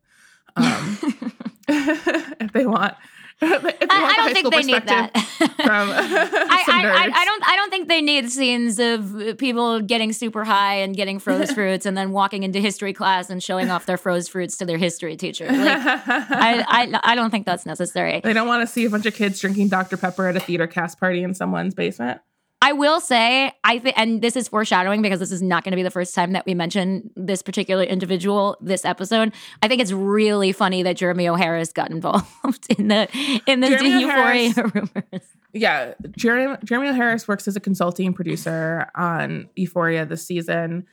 Um, 0.56 0.98
if 1.68 2.54
they 2.54 2.66
want. 2.66 2.96
If 3.42 3.62
they 3.62 3.70
want 3.70 3.76
I, 3.90 4.04
I 4.04 4.16
don't 4.18 4.34
think 4.34 4.52
they 4.52 4.64
need 4.64 4.86
that. 4.88 5.18
From 5.40 5.90
I, 5.92 6.64
I, 6.68 6.86
I. 6.86 7.10
I 7.14 7.26
don't 7.26 7.48
I 7.48 7.56
don't 7.56 7.70
think 7.70 7.88
they 7.88 8.02
need 8.02 8.30
scenes 8.30 8.80
of 8.80 9.38
people 9.38 9.80
getting 9.80 10.12
super 10.12 10.44
high 10.44 10.76
and 10.76 10.94
getting 10.94 11.20
froze 11.20 11.50
fruits 11.54 11.86
and 11.86 11.98
then 11.98 12.12
walking 12.12 12.44
into 12.44 12.60
history 12.60 12.92
class 12.92 13.30
and 13.30 13.42
showing 13.42 13.70
off 13.70 13.86
their 13.86 13.96
froze 13.96 14.28
fruits 14.28 14.58
to 14.58 14.66
their 14.66 14.78
history 14.78 15.16
teacher. 15.16 15.46
Like, 15.46 15.58
I, 15.58 16.66
I 16.68 17.00
I 17.02 17.16
don't 17.16 17.32
think 17.32 17.46
that's 17.46 17.66
necessary. 17.66 18.20
they 18.22 18.34
don't 18.34 18.48
want 18.50 18.62
to 18.62 18.68
see 18.68 18.84
a 18.84 18.90
bunch 18.90 19.06
of 19.06 19.14
kids 19.14 19.40
drinking 19.40 19.70
Dr. 19.70 19.96
Pepper 19.96 20.28
at 20.28 20.36
a 20.36 20.42
theater 20.42 20.68
cast 20.68 21.00
party 21.00 21.24
in 21.24 21.34
someone's 21.34 21.74
basement. 21.74 22.20
I 22.62 22.74
will 22.74 23.00
say, 23.00 23.54
I 23.64 23.80
think, 23.80 23.98
and 23.98 24.22
this 24.22 24.36
is 24.36 24.50
foreshadowing 24.50 25.02
because 25.02 25.20
this 25.20 25.32
is 25.32 25.42
not 25.42 25.64
going 25.64 25.72
to 25.72 25.78
be 25.78 25.84
the 25.84 25.92
first 25.92 26.14
time 26.14 26.34
that 26.34 26.46
we 26.46 26.54
mention 26.54 27.10
this 27.16 27.42
particular 27.42 27.84
individual 27.84 28.58
this 28.60 28.84
episode. 28.84 29.34
I 29.64 29.70
think 29.70 29.82
it's 29.82 29.94
really 29.94 30.52
funny 30.52 30.84
that 30.84 30.98
Jeremy 30.98 31.30
O. 31.30 31.36
Harris 31.36 31.72
got 31.72 31.90
involved 31.90 32.28
in 32.78 32.90
the 32.90 33.08
in 33.48 33.62
the 33.62 33.70
Jeremy 33.70 34.02
Euphoria 34.02 34.50
O. 34.50 34.54
Harris- 34.54 34.58
rumors. 34.76 35.26
Yeah, 35.54 35.94
Jeremy, 36.16 36.58
Jeremy 36.64 36.94
Harris 36.94 37.28
works 37.28 37.48
as 37.48 37.56
a 37.56 37.60
consulting 37.60 38.14
producer 38.14 38.88
on 38.94 39.50
Euphoria 39.56 40.06
this 40.06 40.26
season, 40.26 40.86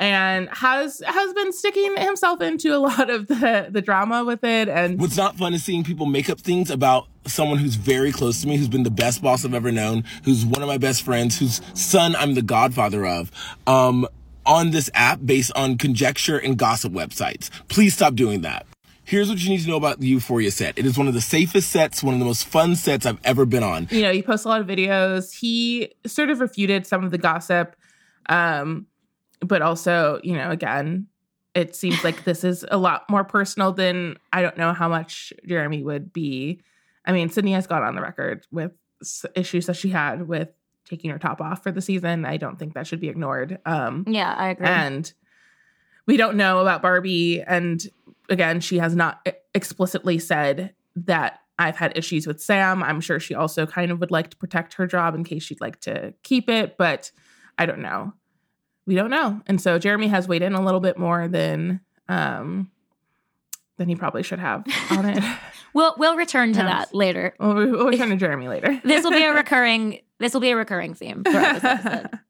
and 0.00 0.48
has 0.48 1.02
has 1.06 1.34
been 1.34 1.52
sticking 1.52 1.94
himself 1.98 2.40
into 2.40 2.74
a 2.74 2.78
lot 2.78 3.10
of 3.10 3.28
the 3.28 3.68
the 3.70 3.82
drama 3.82 4.24
with 4.24 4.42
it. 4.42 4.68
And 4.68 4.98
What's 4.98 5.16
not 5.16 5.36
fun 5.36 5.54
is 5.54 5.62
seeing 5.62 5.84
people 5.84 6.06
make 6.06 6.28
up 6.30 6.40
things 6.40 6.70
about 6.70 7.06
someone 7.26 7.58
who's 7.58 7.74
very 7.76 8.10
close 8.10 8.40
to 8.40 8.48
me, 8.48 8.56
who's 8.56 8.68
been 8.68 8.82
the 8.82 8.90
best 8.90 9.22
boss 9.22 9.44
I've 9.44 9.54
ever 9.54 9.70
known, 9.70 10.04
who's 10.24 10.44
one 10.44 10.62
of 10.62 10.68
my 10.68 10.78
best 10.78 11.02
friends, 11.02 11.38
whose 11.38 11.60
son 11.74 12.16
I'm 12.16 12.34
the 12.34 12.42
godfather 12.42 13.06
of, 13.06 13.30
um, 13.66 14.08
on 14.46 14.70
this 14.70 14.90
app 14.94 15.20
based 15.24 15.52
on 15.54 15.76
conjecture 15.76 16.38
and 16.38 16.56
gossip 16.56 16.92
websites. 16.92 17.50
Please 17.68 17.92
stop 17.94 18.14
doing 18.14 18.40
that. 18.40 18.66
Here's 19.04 19.28
what 19.28 19.42
you 19.42 19.50
need 19.50 19.60
to 19.60 19.68
know 19.68 19.76
about 19.76 20.00
the 20.00 20.06
Euphoria 20.06 20.50
set. 20.50 20.78
It 20.78 20.86
is 20.86 20.96
one 20.96 21.08
of 21.08 21.14
the 21.14 21.20
safest 21.20 21.70
sets, 21.70 22.02
one 22.02 22.14
of 22.14 22.20
the 22.20 22.26
most 22.26 22.46
fun 22.46 22.74
sets 22.74 23.04
I've 23.04 23.18
ever 23.24 23.44
been 23.44 23.62
on. 23.62 23.88
you 23.90 24.02
know, 24.02 24.12
he 24.12 24.22
posts 24.22 24.46
a 24.46 24.48
lot 24.48 24.60
of 24.60 24.66
videos. 24.66 25.36
He 25.36 25.92
sort 26.06 26.30
of 26.30 26.40
refuted 26.40 26.86
some 26.86 27.04
of 27.04 27.10
the 27.10 27.18
gossip, 27.18 27.76
um, 28.28 28.86
but 29.40 29.62
also, 29.62 30.20
you 30.22 30.34
know, 30.34 30.50
again, 30.50 31.06
it 31.54 31.74
seems 31.74 32.04
like 32.04 32.24
this 32.24 32.44
is 32.44 32.64
a 32.70 32.76
lot 32.76 33.08
more 33.10 33.24
personal 33.24 33.72
than 33.72 34.16
I 34.32 34.42
don't 34.42 34.56
know 34.56 34.72
how 34.72 34.88
much 34.88 35.32
Jeremy 35.46 35.82
would 35.82 36.12
be. 36.12 36.60
I 37.04 37.12
mean, 37.12 37.28
Sydney 37.30 37.52
has 37.52 37.66
gone 37.66 37.82
on 37.82 37.94
the 37.96 38.02
record 38.02 38.46
with 38.52 38.72
issues 39.34 39.66
that 39.66 39.76
she 39.76 39.88
had 39.88 40.28
with 40.28 40.50
taking 40.84 41.10
her 41.10 41.18
top 41.18 41.40
off 41.40 41.62
for 41.62 41.72
the 41.72 41.80
season. 41.80 42.24
I 42.24 42.36
don't 42.36 42.58
think 42.58 42.74
that 42.74 42.86
should 42.86 43.00
be 43.00 43.08
ignored. 43.08 43.58
Um, 43.66 44.04
Yeah, 44.06 44.32
I 44.32 44.50
agree. 44.50 44.66
and 44.66 45.12
we 46.06 46.16
don't 46.16 46.36
know 46.36 46.60
about 46.60 46.82
Barbie. 46.82 47.42
And 47.42 47.82
again, 48.28 48.60
she 48.60 48.78
has 48.78 48.94
not 48.94 49.20
e- 49.26 49.32
explicitly 49.54 50.18
said 50.18 50.74
that 50.96 51.40
I've 51.58 51.76
had 51.76 51.96
issues 51.96 52.26
with 52.26 52.40
Sam. 52.40 52.82
I'm 52.82 53.00
sure 53.00 53.20
she 53.20 53.34
also 53.34 53.66
kind 53.66 53.90
of 53.90 54.00
would 54.00 54.10
like 54.10 54.30
to 54.30 54.36
protect 54.36 54.74
her 54.74 54.86
job 54.86 55.14
in 55.14 55.24
case 55.24 55.42
she'd 55.42 55.60
like 55.60 55.80
to 55.82 56.14
keep 56.22 56.48
it, 56.48 56.76
but 56.78 57.10
I 57.58 57.66
don't 57.66 57.80
know. 57.80 58.14
We 58.86 58.94
don't 58.94 59.10
know. 59.10 59.40
And 59.46 59.60
so 59.60 59.78
Jeremy 59.78 60.08
has 60.08 60.26
weighed 60.26 60.42
in 60.42 60.54
a 60.54 60.60
little 60.64 60.80
bit 60.80 60.98
more 60.98 61.28
than 61.28 61.80
um 62.08 62.70
than 63.76 63.88
he 63.88 63.94
probably 63.96 64.22
should 64.22 64.38
have 64.40 64.64
on 64.90 65.06
it. 65.06 65.22
we'll 65.74 65.94
we'll 65.98 66.16
return 66.16 66.52
to 66.54 66.58
Yes. 66.60 66.68
that 66.88 66.94
later. 66.94 67.34
we'll, 67.40 67.54
we'll 67.54 67.86
return 67.88 68.10
to 68.10 68.16
Jeremy 68.24 68.48
later. 68.48 68.80
This 68.84 69.04
will 69.04 69.10
be 69.12 69.22
a 69.24 69.32
recurring. 69.32 70.00
This 70.18 70.34
will 70.34 70.40
be 70.40 70.50
a 70.50 70.56
recurring 70.56 70.94
theme 70.94 71.22
throughout 71.24 71.54
this 71.54 71.64
episode. 71.64 72.18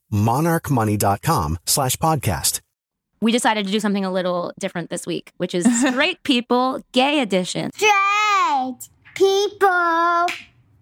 monarchmoney.com 0.11 1.57
slash 1.65 1.95
podcast. 1.97 2.59
We 3.21 3.31
decided 3.31 3.65
to 3.67 3.71
do 3.71 3.79
something 3.79 4.03
a 4.03 4.11
little 4.11 4.51
different 4.59 4.89
this 4.89 5.05
week, 5.05 5.31
which 5.37 5.53
is 5.53 5.65
Straight 5.81 6.23
People 6.23 6.83
Gay 6.91 7.19
Edition. 7.21 7.71
Straight 7.73 8.89
people 9.15 10.25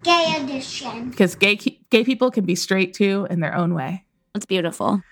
Gay 0.02 0.36
edition. 0.40 1.10
because 1.10 1.34
gay 1.34 1.56
gay 1.56 2.04
people 2.04 2.30
can 2.30 2.46
be 2.46 2.54
straight 2.54 2.94
too 2.94 3.26
in 3.28 3.40
their 3.40 3.54
own 3.54 3.74
way. 3.74 4.04
That's 4.32 4.46
beautiful. 4.46 5.02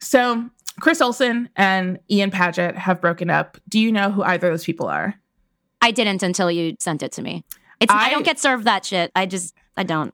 So 0.00 0.50
Chris 0.80 1.00
Olsen 1.00 1.48
and 1.56 1.98
Ian 2.10 2.30
Paget 2.30 2.76
have 2.76 3.00
broken 3.00 3.30
up. 3.30 3.56
Do 3.70 3.80
you 3.80 3.90
know 3.90 4.10
who 4.10 4.22
either 4.22 4.48
of 4.48 4.52
those 4.52 4.64
people 4.66 4.86
are? 4.88 5.14
I 5.80 5.92
didn't 5.92 6.22
until 6.22 6.50
you 6.50 6.76
sent 6.78 7.02
it 7.02 7.12
to 7.12 7.22
me. 7.22 7.44
It's 7.80 7.90
I, 7.92 8.08
I- 8.08 8.10
don't 8.10 8.24
get 8.24 8.38
served 8.38 8.64
that 8.66 8.84
shit. 8.84 9.10
I 9.16 9.24
just 9.24 9.54
I 9.78 9.82
don't. 9.84 10.12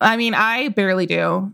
I 0.00 0.16
mean, 0.16 0.32
I 0.34 0.68
barely 0.68 1.04
do. 1.06 1.52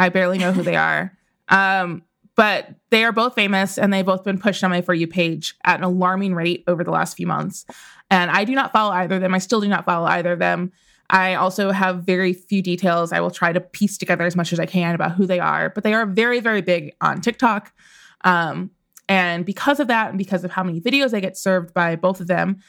I 0.00 0.08
barely 0.08 0.38
know 0.38 0.52
who 0.52 0.62
they 0.62 0.76
are. 0.76 1.16
Um, 1.48 2.02
but 2.34 2.68
they 2.88 3.04
are 3.04 3.12
both 3.12 3.34
famous 3.34 3.76
and 3.76 3.92
they've 3.92 4.06
both 4.06 4.24
been 4.24 4.38
pushed 4.38 4.64
on 4.64 4.70
my 4.70 4.80
For 4.80 4.94
You 4.94 5.06
page 5.06 5.54
at 5.64 5.78
an 5.78 5.84
alarming 5.84 6.34
rate 6.34 6.64
over 6.66 6.82
the 6.82 6.90
last 6.90 7.16
few 7.16 7.26
months. 7.26 7.66
And 8.10 8.30
I 8.30 8.44
do 8.44 8.54
not 8.54 8.72
follow 8.72 8.92
either 8.92 9.16
of 9.16 9.20
them. 9.20 9.34
I 9.34 9.38
still 9.38 9.60
do 9.60 9.68
not 9.68 9.84
follow 9.84 10.06
either 10.06 10.32
of 10.32 10.38
them. 10.38 10.72
I 11.10 11.34
also 11.34 11.70
have 11.70 12.04
very 12.04 12.32
few 12.32 12.62
details. 12.62 13.12
I 13.12 13.20
will 13.20 13.30
try 13.30 13.52
to 13.52 13.60
piece 13.60 13.98
together 13.98 14.24
as 14.24 14.36
much 14.36 14.52
as 14.52 14.60
I 14.60 14.64
can 14.64 14.94
about 14.94 15.12
who 15.12 15.26
they 15.26 15.38
are, 15.40 15.68
but 15.68 15.84
they 15.84 15.92
are 15.92 16.06
very, 16.06 16.40
very 16.40 16.62
big 16.62 16.94
on 17.00 17.20
TikTok. 17.20 17.72
Um, 18.22 18.70
and 19.08 19.44
because 19.44 19.80
of 19.80 19.88
that, 19.88 20.08
and 20.10 20.18
because 20.18 20.44
of 20.44 20.52
how 20.52 20.62
many 20.62 20.80
videos 20.80 21.12
I 21.12 21.20
get 21.20 21.36
served 21.36 21.74
by 21.74 21.96
both 21.96 22.20
of 22.20 22.26
them, 22.28 22.60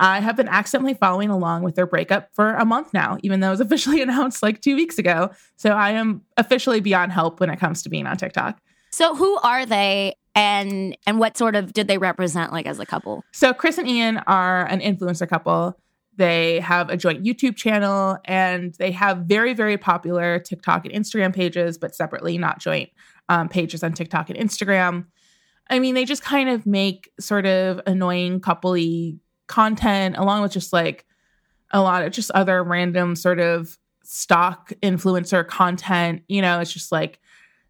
I 0.00 0.20
have 0.20 0.34
been 0.34 0.48
accidentally 0.48 0.94
following 0.94 1.28
along 1.28 1.62
with 1.62 1.74
their 1.74 1.86
breakup 1.86 2.30
for 2.32 2.54
a 2.54 2.64
month 2.64 2.94
now, 2.94 3.18
even 3.22 3.40
though 3.40 3.48
it 3.48 3.50
was 3.50 3.60
officially 3.60 4.00
announced 4.00 4.42
like 4.42 4.60
two 4.60 4.74
weeks 4.74 4.98
ago. 4.98 5.30
So 5.56 5.70
I 5.70 5.90
am 5.90 6.22
officially 6.36 6.80
beyond 6.80 7.12
help 7.12 7.38
when 7.38 7.50
it 7.50 7.58
comes 7.60 7.82
to 7.82 7.90
being 7.90 8.06
on 8.06 8.16
TikTok. 8.16 8.58
So 8.90 9.14
who 9.14 9.36
are 9.38 9.66
they 9.66 10.14
and 10.34 10.96
and 11.06 11.18
what 11.18 11.36
sort 11.36 11.54
of 11.54 11.72
did 11.72 11.86
they 11.86 11.98
represent 11.98 12.52
like 12.52 12.66
as 12.66 12.80
a 12.80 12.86
couple? 12.86 13.22
So 13.32 13.52
Chris 13.52 13.78
and 13.78 13.86
Ian 13.88 14.18
are 14.26 14.66
an 14.66 14.80
influencer 14.80 15.28
couple. 15.28 15.78
They 16.16 16.60
have 16.60 16.90
a 16.90 16.96
joint 16.96 17.24
YouTube 17.24 17.56
channel 17.56 18.18
and 18.24 18.74
they 18.74 18.90
have 18.92 19.18
very, 19.18 19.54
very 19.54 19.78
popular 19.78 20.38
TikTok 20.38 20.84
and 20.84 20.94
Instagram 20.94 21.34
pages, 21.34 21.78
but 21.78 21.94
separately, 21.94 22.36
not 22.36 22.58
joint 22.58 22.90
um, 23.28 23.48
pages 23.48 23.82
on 23.82 23.92
TikTok 23.92 24.30
and 24.30 24.38
Instagram. 24.38 25.06
I 25.68 25.78
mean, 25.78 25.94
they 25.94 26.04
just 26.04 26.22
kind 26.22 26.48
of 26.48 26.66
make 26.66 27.10
sort 27.20 27.46
of 27.46 27.80
annoying 27.86 28.40
coupley 28.40 29.18
content 29.50 30.16
along 30.16 30.42
with 30.42 30.52
just 30.52 30.72
like 30.72 31.04
a 31.72 31.82
lot 31.82 32.04
of 32.04 32.12
just 32.12 32.30
other 32.30 32.62
random 32.62 33.16
sort 33.16 33.40
of 33.40 33.76
stock 34.04 34.72
influencer 34.82 35.46
content. 35.46 36.22
You 36.28 36.40
know, 36.40 36.60
it's 36.60 36.72
just 36.72 36.90
like 36.90 37.20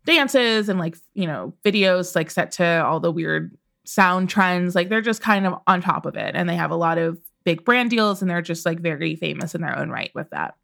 dances 0.05 0.69
and 0.69 0.79
like, 0.79 0.97
you 1.15 1.27
know, 1.27 1.55
videos 1.65 2.15
like 2.15 2.31
set 2.31 2.53
to 2.53 2.85
all 2.85 3.01
the 3.01 3.11
weird 3.11 3.57
sound 3.85 4.29
trends. 4.29 4.75
Like 4.75 4.91
they're 4.91 5.01
just 5.01 5.23
kind 5.23 5.47
of 5.47 5.55
on 5.67 5.81
top 5.81 6.07
of 6.07 6.17
it. 6.17 6.37
And 6.37 6.49
they 6.49 6.57
have 6.57 6.71
a 6.71 6.77
lot 6.77 6.99
of 6.99 7.19
big 7.45 7.65
brand 7.65 7.91
deals 7.91 8.21
and 8.21 8.31
they're 8.31 8.43
just 8.43 8.67
like 8.67 8.81
very 8.81 9.17
famous 9.17 9.55
in 9.55 9.63
their 9.63 9.77
own 9.77 9.89
right 9.89 10.11
with 10.15 10.29
that. 10.31 10.55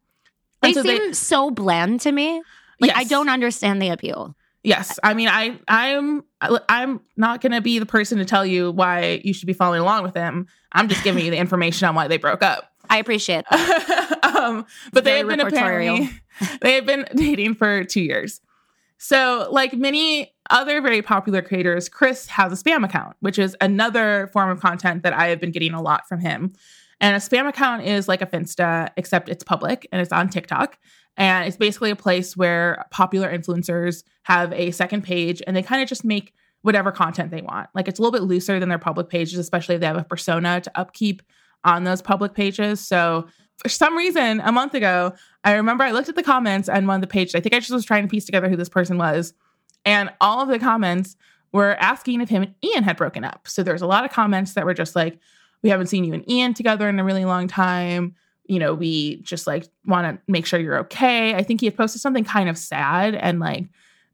They 0.61 0.73
so 0.73 0.83
seem 0.83 1.13
so 1.13 1.51
bland 1.51 2.01
to 2.01 2.11
me. 2.11 2.41
Like 2.79 2.95
I 2.95 3.03
don't 3.03 3.29
understand 3.29 3.81
the 3.81 3.89
appeal. 3.89 4.35
Yes, 4.67 4.99
I 5.01 5.13
mean, 5.13 5.29
I, 5.29 5.57
I'm, 5.69 6.25
I'm 6.41 6.99
not 7.15 7.39
going 7.39 7.53
to 7.53 7.61
be 7.61 7.79
the 7.79 7.85
person 7.85 8.17
to 8.17 8.25
tell 8.25 8.45
you 8.45 8.69
why 8.71 9.21
you 9.23 9.33
should 9.33 9.47
be 9.47 9.53
following 9.53 9.79
along 9.79 10.03
with 10.03 10.13
them. 10.13 10.45
I'm 10.73 10.89
just 10.89 11.05
giving 11.05 11.23
you 11.23 11.31
the 11.31 11.37
information 11.37 11.87
on 11.87 11.95
why 11.95 12.09
they 12.09 12.17
broke 12.17 12.43
up. 12.43 12.69
I 12.89 12.97
appreciate 12.97 13.45
that. 13.49 14.19
um, 14.23 14.65
but 14.91 15.05
they 15.05 15.21
Very 15.21 15.37
have 15.37 15.37
been 15.37 15.47
apparently 15.47 16.09
they 16.61 16.73
have 16.73 16.85
been 16.85 17.05
dating 17.15 17.53
for 17.55 17.85
two 17.85 18.01
years. 18.01 18.41
So, 18.97 19.47
like 19.51 19.73
many 19.73 20.35
other 20.49 20.81
very 20.81 21.01
popular 21.01 21.41
creators, 21.41 21.87
Chris 21.87 22.27
has 22.27 22.51
a 22.51 22.61
spam 22.61 22.83
account, 22.83 23.15
which 23.21 23.39
is 23.39 23.55
another 23.61 24.29
form 24.33 24.49
of 24.49 24.59
content 24.59 25.03
that 25.03 25.13
I 25.13 25.27
have 25.27 25.39
been 25.39 25.51
getting 25.51 25.73
a 25.73 25.81
lot 25.81 26.09
from 26.09 26.19
him. 26.19 26.51
And 26.99 27.15
a 27.15 27.19
spam 27.19 27.47
account 27.47 27.83
is 27.83 28.09
like 28.09 28.21
a 28.21 28.25
Finsta, 28.25 28.89
except 28.97 29.29
it's 29.29 29.45
public 29.45 29.87
and 29.93 30.01
it's 30.01 30.11
on 30.11 30.27
TikTok. 30.27 30.77
And 31.17 31.47
it's 31.47 31.57
basically 31.57 31.89
a 31.89 31.95
place 31.95 32.37
where 32.37 32.85
popular 32.91 33.35
influencers 33.35 34.03
have 34.23 34.53
a 34.53 34.71
second 34.71 35.03
page 35.03 35.41
and 35.45 35.55
they 35.55 35.63
kind 35.63 35.81
of 35.81 35.89
just 35.89 36.05
make 36.05 36.33
whatever 36.61 36.91
content 36.91 37.31
they 37.31 37.41
want. 37.41 37.69
Like 37.73 37.87
it's 37.87 37.99
a 37.99 38.01
little 38.01 38.11
bit 38.11 38.23
looser 38.23 38.59
than 38.59 38.69
their 38.69 38.77
public 38.77 39.09
pages, 39.09 39.39
especially 39.39 39.75
if 39.75 39.81
they 39.81 39.87
have 39.87 39.97
a 39.97 40.03
persona 40.03 40.61
to 40.61 40.71
upkeep 40.75 41.21
on 41.63 41.83
those 41.83 42.01
public 42.01 42.33
pages. 42.33 42.79
So 42.79 43.27
for 43.57 43.69
some 43.69 43.97
reason, 43.97 44.41
a 44.41 44.51
month 44.51 44.75
ago, 44.75 45.13
I 45.43 45.53
remember 45.53 45.83
I 45.83 45.91
looked 45.91 46.09
at 46.09 46.15
the 46.15 46.23
comments 46.23 46.69
on 46.69 46.85
one 46.85 46.95
of 46.95 47.01
the 47.01 47.07
pages. 47.07 47.33
I 47.33 47.39
think 47.39 47.55
I 47.55 47.59
just 47.59 47.71
was 47.71 47.85
trying 47.85 48.03
to 48.03 48.09
piece 48.09 48.25
together 48.25 48.49
who 48.49 48.55
this 48.55 48.69
person 48.69 48.97
was. 48.97 49.33
And 49.85 50.11
all 50.21 50.41
of 50.41 50.49
the 50.49 50.59
comments 50.59 51.15
were 51.51 51.75
asking 51.79 52.21
if 52.21 52.29
him 52.29 52.43
and 52.43 52.55
Ian 52.63 52.83
had 52.83 52.97
broken 52.97 53.23
up. 53.23 53.47
So 53.47 53.63
there's 53.63 53.81
a 53.81 53.87
lot 53.87 54.05
of 54.05 54.11
comments 54.11 54.53
that 54.53 54.65
were 54.65 54.73
just 54.73 54.95
like, 54.95 55.17
we 55.63 55.69
haven't 55.69 55.87
seen 55.87 56.03
you 56.03 56.13
and 56.13 56.29
Ian 56.29 56.53
together 56.53 56.87
in 56.87 56.99
a 56.99 57.03
really 57.03 57.25
long 57.25 57.47
time. 57.47 58.15
You 58.47 58.59
know, 58.59 58.73
we 58.73 59.17
just 59.21 59.45
like 59.47 59.67
want 59.85 60.07
to 60.17 60.21
make 60.31 60.45
sure 60.45 60.59
you're 60.59 60.79
okay. 60.79 61.35
I 61.35 61.43
think 61.43 61.59
he 61.61 61.67
had 61.67 61.75
posted 61.77 62.01
something 62.01 62.23
kind 62.23 62.49
of 62.49 62.57
sad 62.57 63.13
and 63.15 63.39
like 63.39 63.67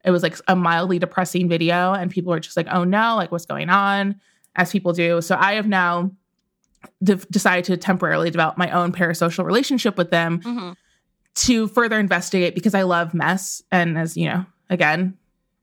it 0.04 0.12
was 0.12 0.24
like 0.24 0.38
a 0.48 0.56
mildly 0.56 1.00
depressing 1.00 1.48
video. 1.48 1.94
And 1.94 2.12
people 2.12 2.32
were 2.32 2.40
just 2.40 2.58
like, 2.58 2.68
oh 2.72 2.84
no, 2.84 3.16
like 3.16 3.32
what's 3.32 3.46
going 3.46 3.70
on? 3.70 4.20
As 4.56 4.72
people 4.72 4.92
do. 4.94 5.22
So 5.22 5.36
I 5.40 5.54
have 5.54 5.68
now 5.68 6.12
de- 7.02 7.16
decided 7.16 7.64
to 7.66 7.78
temporarily 7.78 8.30
develop 8.30 8.58
my 8.58 8.70
own 8.72 8.92
parasocial 8.92 9.46
relationship 9.46 9.98
with 9.98 10.10
them 10.12 10.42
Mhm. 10.42 10.76
to 11.36 11.68
further 11.70 12.00
investigate 12.00 12.54
because 12.56 12.74
I 12.76 12.82
love 12.84 13.14
mess. 13.14 13.62
And 13.72 13.98
as 13.98 14.18
you 14.18 14.28
know, 14.30 14.46
again, 14.70 15.18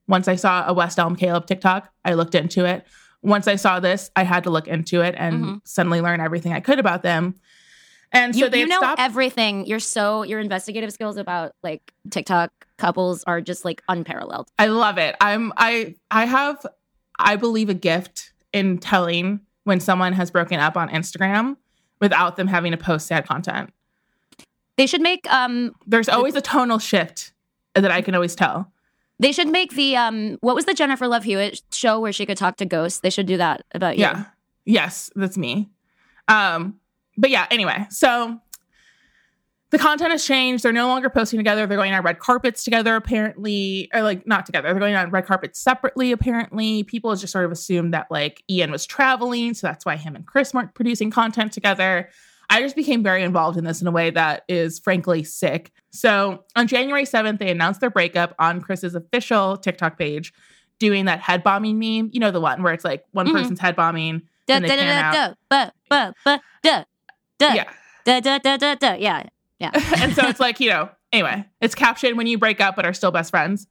once 0.08 0.26
I 0.28 0.36
saw 0.36 0.64
a 0.66 0.72
West 0.72 0.98
Elm 0.98 1.16
Caleb 1.16 1.46
TikTok, 1.46 1.92
I 2.04 2.14
looked 2.14 2.34
into 2.34 2.64
it. 2.64 2.86
Once 3.22 3.46
I 3.46 3.56
saw 3.56 3.78
this, 3.80 4.10
I 4.16 4.22
had 4.22 4.44
to 4.44 4.50
look 4.50 4.66
into 4.66 5.02
it 5.02 5.14
and 5.18 5.44
Mhm. 5.44 5.60
suddenly 5.64 6.00
learn 6.00 6.20
everything 6.20 6.52
I 6.52 6.60
could 6.60 6.78
about 6.78 7.02
them. 7.02 7.34
And 8.12 8.34
so 8.34 8.44
you, 8.44 8.50
they 8.50 8.60
you 8.60 8.66
know 8.66 8.78
stopped. 8.78 9.00
everything. 9.00 9.66
You're 9.66 9.78
so 9.78 10.22
your 10.22 10.40
investigative 10.40 10.92
skills 10.92 11.16
about 11.16 11.52
like 11.62 11.92
TikTok 12.10 12.50
couples 12.76 13.22
are 13.24 13.40
just 13.40 13.64
like 13.64 13.82
unparalleled. 13.88 14.48
I 14.58 14.66
love 14.66 14.98
it. 14.98 15.14
I'm 15.20 15.52
I 15.56 15.94
I 16.10 16.24
have 16.26 16.64
I 17.18 17.36
believe 17.36 17.68
a 17.68 17.74
gift 17.74 18.32
in 18.52 18.78
telling 18.78 19.40
when 19.64 19.78
someone 19.78 20.12
has 20.14 20.30
broken 20.30 20.58
up 20.58 20.76
on 20.76 20.88
Instagram 20.88 21.56
without 22.00 22.36
them 22.36 22.48
having 22.48 22.72
to 22.72 22.78
post 22.78 23.06
sad 23.06 23.26
content. 23.28 23.72
They 24.76 24.86
should 24.86 25.02
make 25.02 25.30
um 25.32 25.74
There's 25.86 26.08
always 26.08 26.34
a 26.34 26.40
tonal 26.40 26.78
shift 26.78 27.32
that 27.74 27.90
I 27.90 28.00
can 28.00 28.14
always 28.14 28.34
tell. 28.34 28.72
they 29.20 29.30
should 29.30 29.48
make 29.48 29.74
the 29.74 29.94
um 29.96 30.38
what 30.40 30.56
was 30.56 30.64
the 30.64 30.74
Jennifer 30.74 31.06
Love 31.06 31.22
Hewitt 31.24 31.62
show 31.70 32.00
where 32.00 32.12
she 32.12 32.26
could 32.26 32.38
talk 32.38 32.56
to 32.56 32.64
ghosts? 32.64 33.00
They 33.00 33.10
should 33.10 33.26
do 33.26 33.36
that 33.36 33.62
about 33.72 33.96
you. 33.98 34.02
Yeah. 34.02 34.24
Yes, 34.64 35.10
that's 35.14 35.38
me. 35.38 35.68
Um, 36.28 36.80
but 37.16 37.30
yeah, 37.30 37.46
anyway, 37.50 37.86
so 37.90 38.40
the 39.70 39.78
content 39.78 40.10
has 40.10 40.24
changed. 40.24 40.64
They're 40.64 40.72
no 40.72 40.88
longer 40.88 41.08
posting 41.08 41.38
together. 41.38 41.66
They're 41.66 41.76
going 41.76 41.92
on 41.92 42.02
red 42.02 42.18
carpets 42.18 42.64
together, 42.64 42.96
apparently, 42.96 43.88
or 43.94 44.02
like 44.02 44.26
not 44.26 44.44
together. 44.46 44.68
They're 44.70 44.80
going 44.80 44.96
on 44.96 45.10
red 45.10 45.26
carpets 45.26 45.60
separately, 45.60 46.10
apparently. 46.12 46.82
People 46.82 47.14
just 47.14 47.32
sort 47.32 47.44
of 47.44 47.52
assumed 47.52 47.94
that 47.94 48.08
like 48.10 48.42
Ian 48.50 48.72
was 48.72 48.84
traveling, 48.84 49.54
so 49.54 49.66
that's 49.68 49.86
why 49.86 49.96
him 49.96 50.16
and 50.16 50.26
Chris 50.26 50.52
weren't 50.52 50.74
producing 50.74 51.10
content 51.10 51.52
together. 51.52 52.08
I 52.52 52.62
just 52.62 52.74
became 52.74 53.04
very 53.04 53.22
involved 53.22 53.56
in 53.56 53.62
this 53.64 53.80
in 53.80 53.86
a 53.86 53.92
way 53.92 54.10
that 54.10 54.42
is 54.48 54.80
frankly 54.80 55.22
sick. 55.22 55.70
So 55.92 56.42
on 56.56 56.66
January 56.66 57.04
7th, 57.04 57.38
they 57.38 57.48
announced 57.50 57.80
their 57.80 57.90
breakup 57.90 58.34
on 58.40 58.60
Chris's 58.60 58.96
official 58.96 59.56
TikTok 59.56 59.96
page, 59.96 60.32
doing 60.80 61.04
that 61.04 61.20
head 61.20 61.44
bombing 61.44 61.78
meme. 61.78 62.10
You 62.12 62.18
know, 62.18 62.32
the 62.32 62.40
one 62.40 62.64
where 62.64 62.72
it's 62.72 62.84
like 62.84 63.04
one 63.12 63.28
Mhm. 63.28 63.32
person's 63.34 63.60
head 63.60 63.76
bombing. 63.76 64.22
Da, 64.48 64.54
and 64.56 64.64
they 64.64 64.68
da, 64.70 64.76
pan 64.78 65.12
da, 65.12 65.20
out. 65.20 65.36
da, 65.48 65.64
ba, 65.68 65.72
ba, 65.88 66.14
ba, 66.24 66.40
da, 66.64 66.84
da, 67.40 67.54
Yeah. 67.54 67.64
da, 68.04 68.20
da, 68.20 68.38
da, 68.38 68.56
da, 68.56 68.74
da. 68.76 68.92
Yeah. 68.94 69.24
Yeah. 69.58 69.70
and 69.98 70.14
so 70.14 70.26
it's 70.28 70.40
like, 70.40 70.60
you 70.60 70.70
know, 70.70 70.88
anyway, 71.12 71.44
it's 71.60 71.74
captioned 71.74 72.16
when 72.16 72.26
you 72.26 72.38
break 72.38 72.60
up 72.60 72.76
but 72.76 72.86
are 72.86 72.94
still 72.94 73.10
best 73.10 73.30
friends. 73.30 73.66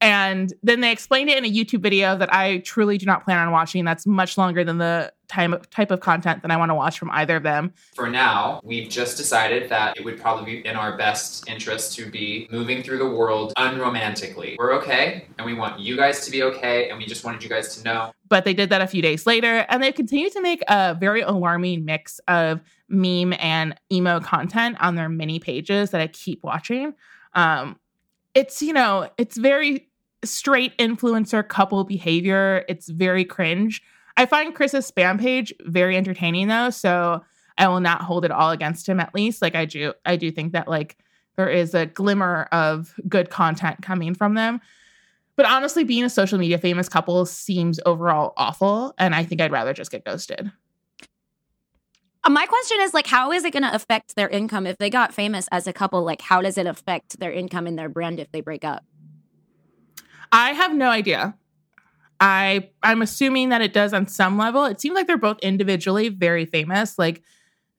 And 0.00 0.52
then 0.62 0.80
they 0.80 0.92
explained 0.92 1.30
it 1.30 1.38
in 1.38 1.44
a 1.44 1.50
YouTube 1.50 1.80
video 1.80 2.16
that 2.18 2.32
I 2.32 2.58
truly 2.58 2.98
do 2.98 3.06
not 3.06 3.24
plan 3.24 3.38
on 3.38 3.50
watching. 3.50 3.84
That's 3.84 4.06
much 4.06 4.36
longer 4.36 4.62
than 4.62 4.78
the 4.78 5.12
time 5.28 5.56
type 5.70 5.90
of 5.90 6.00
content 6.00 6.42
that 6.42 6.50
I 6.50 6.56
want 6.56 6.70
to 6.70 6.74
watch 6.74 6.98
from 6.98 7.10
either 7.12 7.36
of 7.36 7.42
them. 7.42 7.72
For 7.94 8.08
now, 8.08 8.60
we've 8.62 8.88
just 8.88 9.16
decided 9.16 9.68
that 9.70 9.96
it 9.96 10.04
would 10.04 10.20
probably 10.20 10.60
be 10.60 10.66
in 10.66 10.76
our 10.76 10.96
best 10.96 11.48
interest 11.48 11.96
to 11.96 12.10
be 12.10 12.46
moving 12.50 12.82
through 12.82 12.98
the 12.98 13.08
world 13.08 13.52
unromantically. 13.56 14.56
We're 14.58 14.74
okay, 14.74 15.26
and 15.38 15.46
we 15.46 15.54
want 15.54 15.80
you 15.80 15.96
guys 15.96 16.24
to 16.26 16.30
be 16.30 16.42
okay, 16.42 16.90
and 16.90 16.98
we 16.98 17.06
just 17.06 17.24
wanted 17.24 17.42
you 17.42 17.48
guys 17.48 17.76
to 17.76 17.84
know. 17.84 18.12
But 18.28 18.44
they 18.44 18.54
did 18.54 18.68
that 18.70 18.82
a 18.82 18.86
few 18.86 19.02
days 19.02 19.26
later, 19.26 19.64
and 19.68 19.82
they 19.82 19.92
continue 19.92 20.30
to 20.30 20.42
make 20.42 20.62
a 20.68 20.94
very 20.94 21.22
alarming 21.22 21.84
mix 21.84 22.20
of 22.28 22.60
meme 22.88 23.32
and 23.38 23.74
emo 23.90 24.20
content 24.20 24.76
on 24.80 24.94
their 24.94 25.08
mini 25.08 25.38
pages 25.38 25.90
that 25.90 26.00
I 26.00 26.06
keep 26.06 26.42
watching. 26.44 26.94
Um, 27.32 27.78
it's 28.34 28.60
you 28.60 28.72
know, 28.72 29.08
it's 29.16 29.36
very 29.36 29.85
straight 30.26 30.76
influencer 30.78 31.46
couple 31.46 31.84
behavior. 31.84 32.64
It's 32.68 32.88
very 32.88 33.24
cringe. 33.24 33.82
I 34.16 34.26
find 34.26 34.54
Chris's 34.54 34.90
spam 34.90 35.20
page 35.20 35.52
very 35.60 35.96
entertaining 35.96 36.48
though, 36.48 36.70
so 36.70 37.24
I 37.58 37.68
will 37.68 37.80
not 37.80 38.02
hold 38.02 38.24
it 38.24 38.30
all 38.30 38.50
against 38.50 38.88
him. 38.88 39.00
At 39.00 39.14
least, 39.14 39.42
like 39.42 39.54
I 39.54 39.64
do, 39.64 39.92
I 40.04 40.16
do 40.16 40.30
think 40.30 40.52
that 40.52 40.68
like 40.68 40.96
there 41.36 41.48
is 41.48 41.74
a 41.74 41.86
glimmer 41.86 42.48
of 42.52 42.94
good 43.08 43.30
content 43.30 43.82
coming 43.82 44.14
from 44.14 44.34
them. 44.34 44.60
But 45.36 45.46
honestly, 45.46 45.84
being 45.84 46.04
a 46.04 46.10
social 46.10 46.38
media 46.38 46.56
famous 46.56 46.88
couple 46.88 47.26
seems 47.26 47.78
overall 47.84 48.32
awful, 48.38 48.94
and 48.96 49.14
I 49.14 49.22
think 49.22 49.42
I'd 49.42 49.52
rather 49.52 49.74
just 49.74 49.90
get 49.90 50.04
ghosted. 50.04 50.50
Uh, 52.24 52.30
My 52.30 52.46
question 52.46 52.78
is 52.80 52.94
like, 52.94 53.06
how 53.06 53.32
is 53.32 53.44
it 53.44 53.52
going 53.52 53.62
to 53.62 53.74
affect 53.74 54.16
their 54.16 54.28
income 54.28 54.66
if 54.66 54.78
they 54.78 54.88
got 54.88 55.12
famous 55.12 55.46
as 55.52 55.66
a 55.66 55.74
couple? 55.74 56.02
Like, 56.02 56.22
how 56.22 56.40
does 56.40 56.56
it 56.56 56.66
affect 56.66 57.20
their 57.20 57.32
income 57.32 57.66
and 57.66 57.78
their 57.78 57.90
brand 57.90 58.18
if 58.18 58.32
they 58.32 58.40
break 58.40 58.64
up? 58.64 58.84
I 60.32 60.52
have 60.52 60.74
no 60.74 60.88
idea. 60.88 61.36
I 62.20 62.70
I'm 62.82 63.02
assuming 63.02 63.50
that 63.50 63.60
it 63.60 63.72
does 63.72 63.92
on 63.92 64.06
some 64.06 64.38
level. 64.38 64.64
It 64.64 64.80
seems 64.80 64.94
like 64.94 65.06
they're 65.06 65.18
both 65.18 65.38
individually 65.40 66.08
very 66.08 66.46
famous. 66.46 66.98
Like 66.98 67.22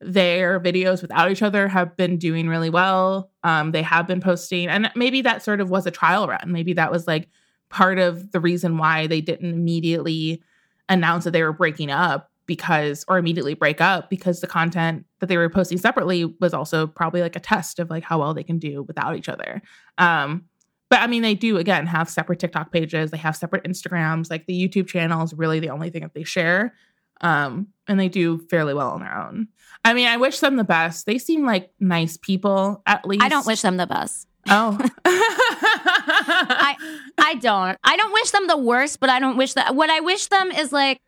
their 0.00 0.60
videos 0.60 1.02
without 1.02 1.30
each 1.30 1.42
other 1.42 1.66
have 1.66 1.96
been 1.96 2.18
doing 2.18 2.48
really 2.48 2.70
well. 2.70 3.30
Um, 3.42 3.72
they 3.72 3.82
have 3.82 4.06
been 4.06 4.20
posting, 4.20 4.68
and 4.68 4.90
maybe 4.94 5.22
that 5.22 5.42
sort 5.42 5.60
of 5.60 5.70
was 5.70 5.86
a 5.86 5.90
trial 5.90 6.28
run. 6.28 6.52
Maybe 6.52 6.72
that 6.74 6.92
was 6.92 7.06
like 7.06 7.28
part 7.68 7.98
of 7.98 8.30
the 8.30 8.40
reason 8.40 8.78
why 8.78 9.06
they 9.06 9.20
didn't 9.20 9.52
immediately 9.52 10.42
announce 10.88 11.24
that 11.24 11.32
they 11.32 11.42
were 11.42 11.52
breaking 11.52 11.90
up 11.90 12.30
because 12.46 13.04
or 13.08 13.18
immediately 13.18 13.54
break 13.54 13.80
up 13.80 14.08
because 14.08 14.40
the 14.40 14.46
content 14.46 15.04
that 15.20 15.26
they 15.26 15.36
were 15.36 15.50
posting 15.50 15.78
separately 15.78 16.24
was 16.40 16.54
also 16.54 16.86
probably 16.86 17.20
like 17.20 17.36
a 17.36 17.40
test 17.40 17.78
of 17.78 17.90
like 17.90 18.02
how 18.02 18.18
well 18.18 18.32
they 18.32 18.42
can 18.42 18.58
do 18.58 18.82
without 18.84 19.16
each 19.16 19.28
other. 19.28 19.60
Um, 19.98 20.44
but 20.90 21.00
I 21.00 21.06
mean, 21.06 21.22
they 21.22 21.34
do 21.34 21.58
again 21.58 21.86
have 21.86 22.08
separate 22.08 22.38
TikTok 22.38 22.72
pages. 22.72 23.10
They 23.10 23.18
have 23.18 23.36
separate 23.36 23.64
Instagrams. 23.64 24.30
Like 24.30 24.46
the 24.46 24.54
YouTube 24.54 24.88
channel 24.88 25.22
is 25.22 25.34
really 25.34 25.60
the 25.60 25.70
only 25.70 25.90
thing 25.90 26.02
that 26.02 26.14
they 26.14 26.24
share. 26.24 26.74
Um, 27.20 27.68
and 27.86 27.98
they 27.98 28.08
do 28.08 28.38
fairly 28.50 28.74
well 28.74 28.90
on 28.90 29.00
their 29.00 29.16
own. 29.16 29.48
I 29.84 29.92
mean, 29.94 30.06
I 30.06 30.16
wish 30.16 30.40
them 30.40 30.56
the 30.56 30.64
best. 30.64 31.06
They 31.06 31.18
seem 31.18 31.44
like 31.44 31.70
nice 31.80 32.16
people, 32.16 32.82
at 32.86 33.06
least. 33.06 33.22
I 33.22 33.28
don't 33.28 33.46
wish 33.46 33.62
them 33.62 33.76
the 33.76 33.86
best. 33.86 34.28
Oh. 34.48 34.78
I 35.04 36.76
I 37.18 37.34
don't. 37.34 37.78
I 37.84 37.96
don't 37.96 38.12
wish 38.12 38.30
them 38.30 38.46
the 38.46 38.56
worst, 38.56 39.00
but 39.00 39.10
I 39.10 39.18
don't 39.20 39.36
wish 39.36 39.54
that. 39.54 39.74
What 39.74 39.90
I 39.90 40.00
wish 40.00 40.26
them 40.26 40.50
is 40.50 40.72
like, 40.72 41.00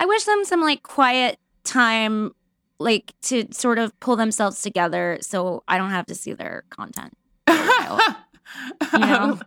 I 0.00 0.06
wish 0.06 0.24
them 0.24 0.44
some 0.44 0.60
like 0.60 0.82
quiet 0.82 1.38
time, 1.64 2.32
like 2.78 3.12
to 3.22 3.46
sort 3.52 3.78
of 3.78 3.98
pull 4.00 4.16
themselves 4.16 4.62
together, 4.62 5.18
so 5.20 5.64
I 5.66 5.78
don't 5.78 5.90
have 5.90 6.06
to 6.06 6.14
see 6.14 6.32
their 6.34 6.64
content. 6.70 7.14
for 8.90 8.96
a. 8.96 9.00
You 9.00 9.06
know? 9.06 9.40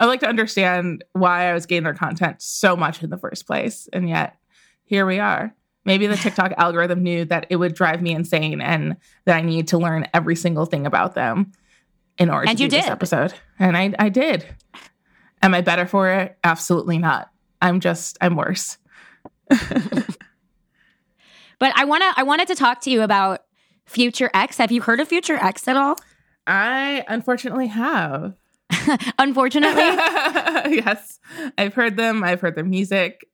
I'd 0.00 0.06
like 0.06 0.20
to 0.20 0.28
understand 0.28 1.04
why 1.12 1.50
I 1.50 1.54
was 1.54 1.66
getting 1.66 1.84
their 1.84 1.94
content 1.94 2.42
so 2.42 2.76
much 2.76 3.02
in 3.02 3.10
the 3.10 3.18
first 3.18 3.46
place. 3.46 3.88
And 3.92 4.08
yet 4.08 4.36
here 4.84 5.06
we 5.06 5.18
are. 5.18 5.54
Maybe 5.84 6.06
the 6.06 6.16
TikTok 6.18 6.52
algorithm 6.56 7.02
knew 7.02 7.24
that 7.26 7.46
it 7.50 7.56
would 7.56 7.74
drive 7.74 8.02
me 8.02 8.12
insane 8.12 8.60
and 8.60 8.96
that 9.24 9.36
I 9.36 9.42
need 9.42 9.68
to 9.68 9.78
learn 9.78 10.06
every 10.14 10.36
single 10.36 10.66
thing 10.66 10.86
about 10.86 11.14
them 11.14 11.52
in 12.18 12.30
order 12.30 12.48
And 12.48 12.58
to 12.58 12.64
you 12.64 12.70
do 12.70 12.76
this 12.76 12.86
episode. 12.86 13.34
And 13.58 13.76
I, 13.76 13.94
I 13.98 14.08
did. 14.08 14.46
Am 15.42 15.54
I 15.54 15.60
better 15.60 15.86
for 15.86 16.08
it? 16.10 16.36
Absolutely 16.42 16.98
not. 16.98 17.30
I'm 17.62 17.80
just, 17.80 18.18
I'm 18.20 18.36
worse. 18.36 18.78
But 21.58 21.72
I 21.76 21.84
wanna 21.84 22.12
I 22.16 22.22
wanted 22.22 22.48
to 22.48 22.54
talk 22.54 22.80
to 22.82 22.90
you 22.90 23.02
about 23.02 23.44
Future 23.86 24.30
X. 24.32 24.58
Have 24.58 24.70
you 24.70 24.80
heard 24.82 25.00
of 25.00 25.08
Future 25.08 25.36
X 25.36 25.66
at 25.66 25.76
all? 25.76 25.96
I 26.46 27.04
unfortunately 27.08 27.66
have. 27.68 28.34
Unfortunately, 29.18 29.82
yes. 30.76 31.18
I've 31.56 31.74
heard 31.74 31.96
them. 31.96 32.24
I've 32.24 32.40
heard 32.40 32.54
their 32.54 32.64
music. 32.64 33.26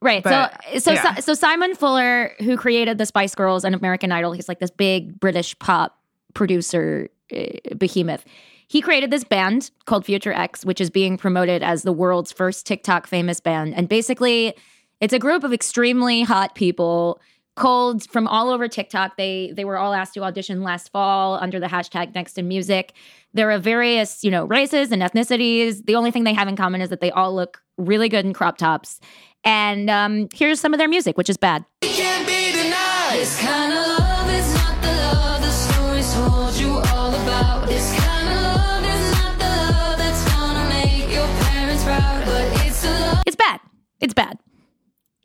Right. 0.00 0.22
But, 0.22 0.62
so 0.72 0.78
so 0.78 0.92
yeah. 0.92 1.14
so 1.16 1.34
Simon 1.34 1.74
Fuller, 1.74 2.32
who 2.40 2.56
created 2.56 2.98
the 2.98 3.06
Spice 3.06 3.34
Girls 3.34 3.64
and 3.64 3.74
American 3.74 4.12
Idol, 4.12 4.32
he's 4.32 4.48
like 4.48 4.60
this 4.60 4.70
big 4.70 5.18
British 5.18 5.58
pop 5.58 5.98
producer 6.34 7.08
uh, 7.34 7.74
behemoth. 7.76 8.24
He 8.68 8.80
created 8.80 9.10
this 9.10 9.24
band 9.24 9.70
called 9.86 10.04
Future 10.04 10.32
X, 10.32 10.64
which 10.64 10.80
is 10.80 10.90
being 10.90 11.16
promoted 11.16 11.62
as 11.62 11.82
the 11.82 11.92
world's 11.92 12.32
first 12.32 12.66
TikTok 12.66 13.06
famous 13.06 13.40
band. 13.40 13.74
And 13.74 13.88
basically, 13.88 14.54
it's 15.00 15.12
a 15.12 15.18
group 15.18 15.44
of 15.44 15.52
extremely 15.52 16.22
hot 16.22 16.54
people 16.54 17.20
cold 17.56 18.08
from 18.10 18.28
all 18.28 18.50
over 18.50 18.68
TikTok. 18.68 19.16
They 19.16 19.52
they 19.54 19.64
were 19.64 19.76
all 19.76 19.92
asked 19.92 20.14
to 20.14 20.22
audition 20.22 20.62
last 20.62 20.90
fall 20.92 21.38
under 21.40 21.58
the 21.58 21.66
hashtag 21.66 22.14
Next 22.14 22.38
in 22.38 22.46
Music. 22.46 22.92
There 23.34 23.50
are 23.50 23.58
various, 23.58 24.22
you 24.22 24.30
know, 24.30 24.44
races 24.44 24.92
and 24.92 25.02
ethnicities. 25.02 25.84
The 25.84 25.96
only 25.96 26.10
thing 26.10 26.24
they 26.24 26.34
have 26.34 26.48
in 26.48 26.56
common 26.56 26.80
is 26.80 26.90
that 26.90 27.00
they 27.00 27.10
all 27.10 27.34
look 27.34 27.62
really 27.76 28.08
good 28.08 28.24
in 28.24 28.32
crop 28.32 28.56
tops. 28.56 29.00
And 29.44 29.90
um, 29.90 30.28
here's 30.32 30.60
some 30.60 30.72
of 30.72 30.78
their 30.78 30.88
music, 30.88 31.16
which 31.18 31.28
is 31.28 31.36
bad. 31.36 31.64
This 31.82 33.40
kind 33.40 33.72
of 33.72 33.78
love 33.98 34.30
is 34.30 34.54
not 34.54 34.82
the 34.82 34.88
love 34.88 35.40
the 35.40 35.50
stories 35.50 36.12
told 36.14 36.54
you 36.54 36.70
all 36.92 37.14
about. 37.14 37.66
This 37.68 37.98
kind 37.98 38.28
of 38.28 38.56
love 38.56 38.84
is 38.84 39.12
not 39.12 39.38
the 39.38 39.44
love 39.44 39.98
that's 39.98 40.34
gonna 40.34 40.68
make 40.68 41.10
your 41.14 41.26
parents 41.44 41.84
proud. 41.84 42.24
But 42.26 42.66
it's 42.66 42.82
the 42.82 42.90
love. 42.90 43.22
It's 43.26 43.36
bad. 43.36 43.60
It's 44.00 44.14
bad. 44.14 44.38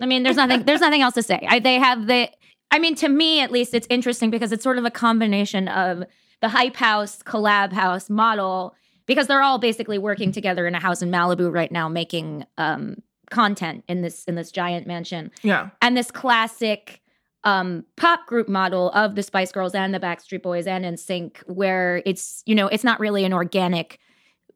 I 0.01 0.05
mean, 0.05 0.23
there's 0.23 0.35
nothing. 0.35 0.63
There's 0.63 0.81
nothing 0.81 1.01
else 1.01 1.13
to 1.15 1.23
say. 1.23 1.45
I, 1.47 1.59
they 1.59 1.75
have 1.75 2.07
the. 2.07 2.29
I 2.71 2.79
mean, 2.79 2.95
to 2.95 3.09
me 3.09 3.41
at 3.41 3.51
least, 3.51 3.73
it's 3.73 3.87
interesting 3.89 4.29
because 4.29 4.51
it's 4.51 4.63
sort 4.63 4.77
of 4.77 4.85
a 4.85 4.91
combination 4.91 5.67
of 5.67 6.03
the 6.41 6.49
hype 6.49 6.75
house 6.75 7.21
collab 7.23 7.73
house 7.73 8.09
model 8.09 8.75
because 9.05 9.27
they're 9.27 9.41
all 9.41 9.59
basically 9.59 9.97
working 9.97 10.31
together 10.31 10.65
in 10.67 10.73
a 10.75 10.79
house 10.79 11.01
in 11.01 11.11
Malibu 11.11 11.53
right 11.53 11.71
now, 11.71 11.89
making 11.89 12.45
um, 12.57 12.95
content 13.29 13.83
in 13.87 14.01
this 14.01 14.23
in 14.25 14.35
this 14.35 14.51
giant 14.51 14.87
mansion. 14.87 15.31
Yeah. 15.41 15.69
and 15.81 15.97
this 15.97 16.11
classic 16.11 17.01
um 17.43 17.83
pop 17.97 18.27
group 18.27 18.47
model 18.47 18.91
of 18.91 19.15
the 19.15 19.23
Spice 19.23 19.51
Girls 19.51 19.73
and 19.73 19.93
the 19.93 19.99
Backstreet 19.99 20.43
Boys 20.43 20.67
and 20.67 20.85
NSYNC 20.85 21.37
where 21.47 22.03
it's 22.05 22.43
you 22.45 22.53
know 22.53 22.67
it's 22.67 22.83
not 22.83 22.99
really 22.99 23.25
an 23.25 23.33
organic 23.33 23.97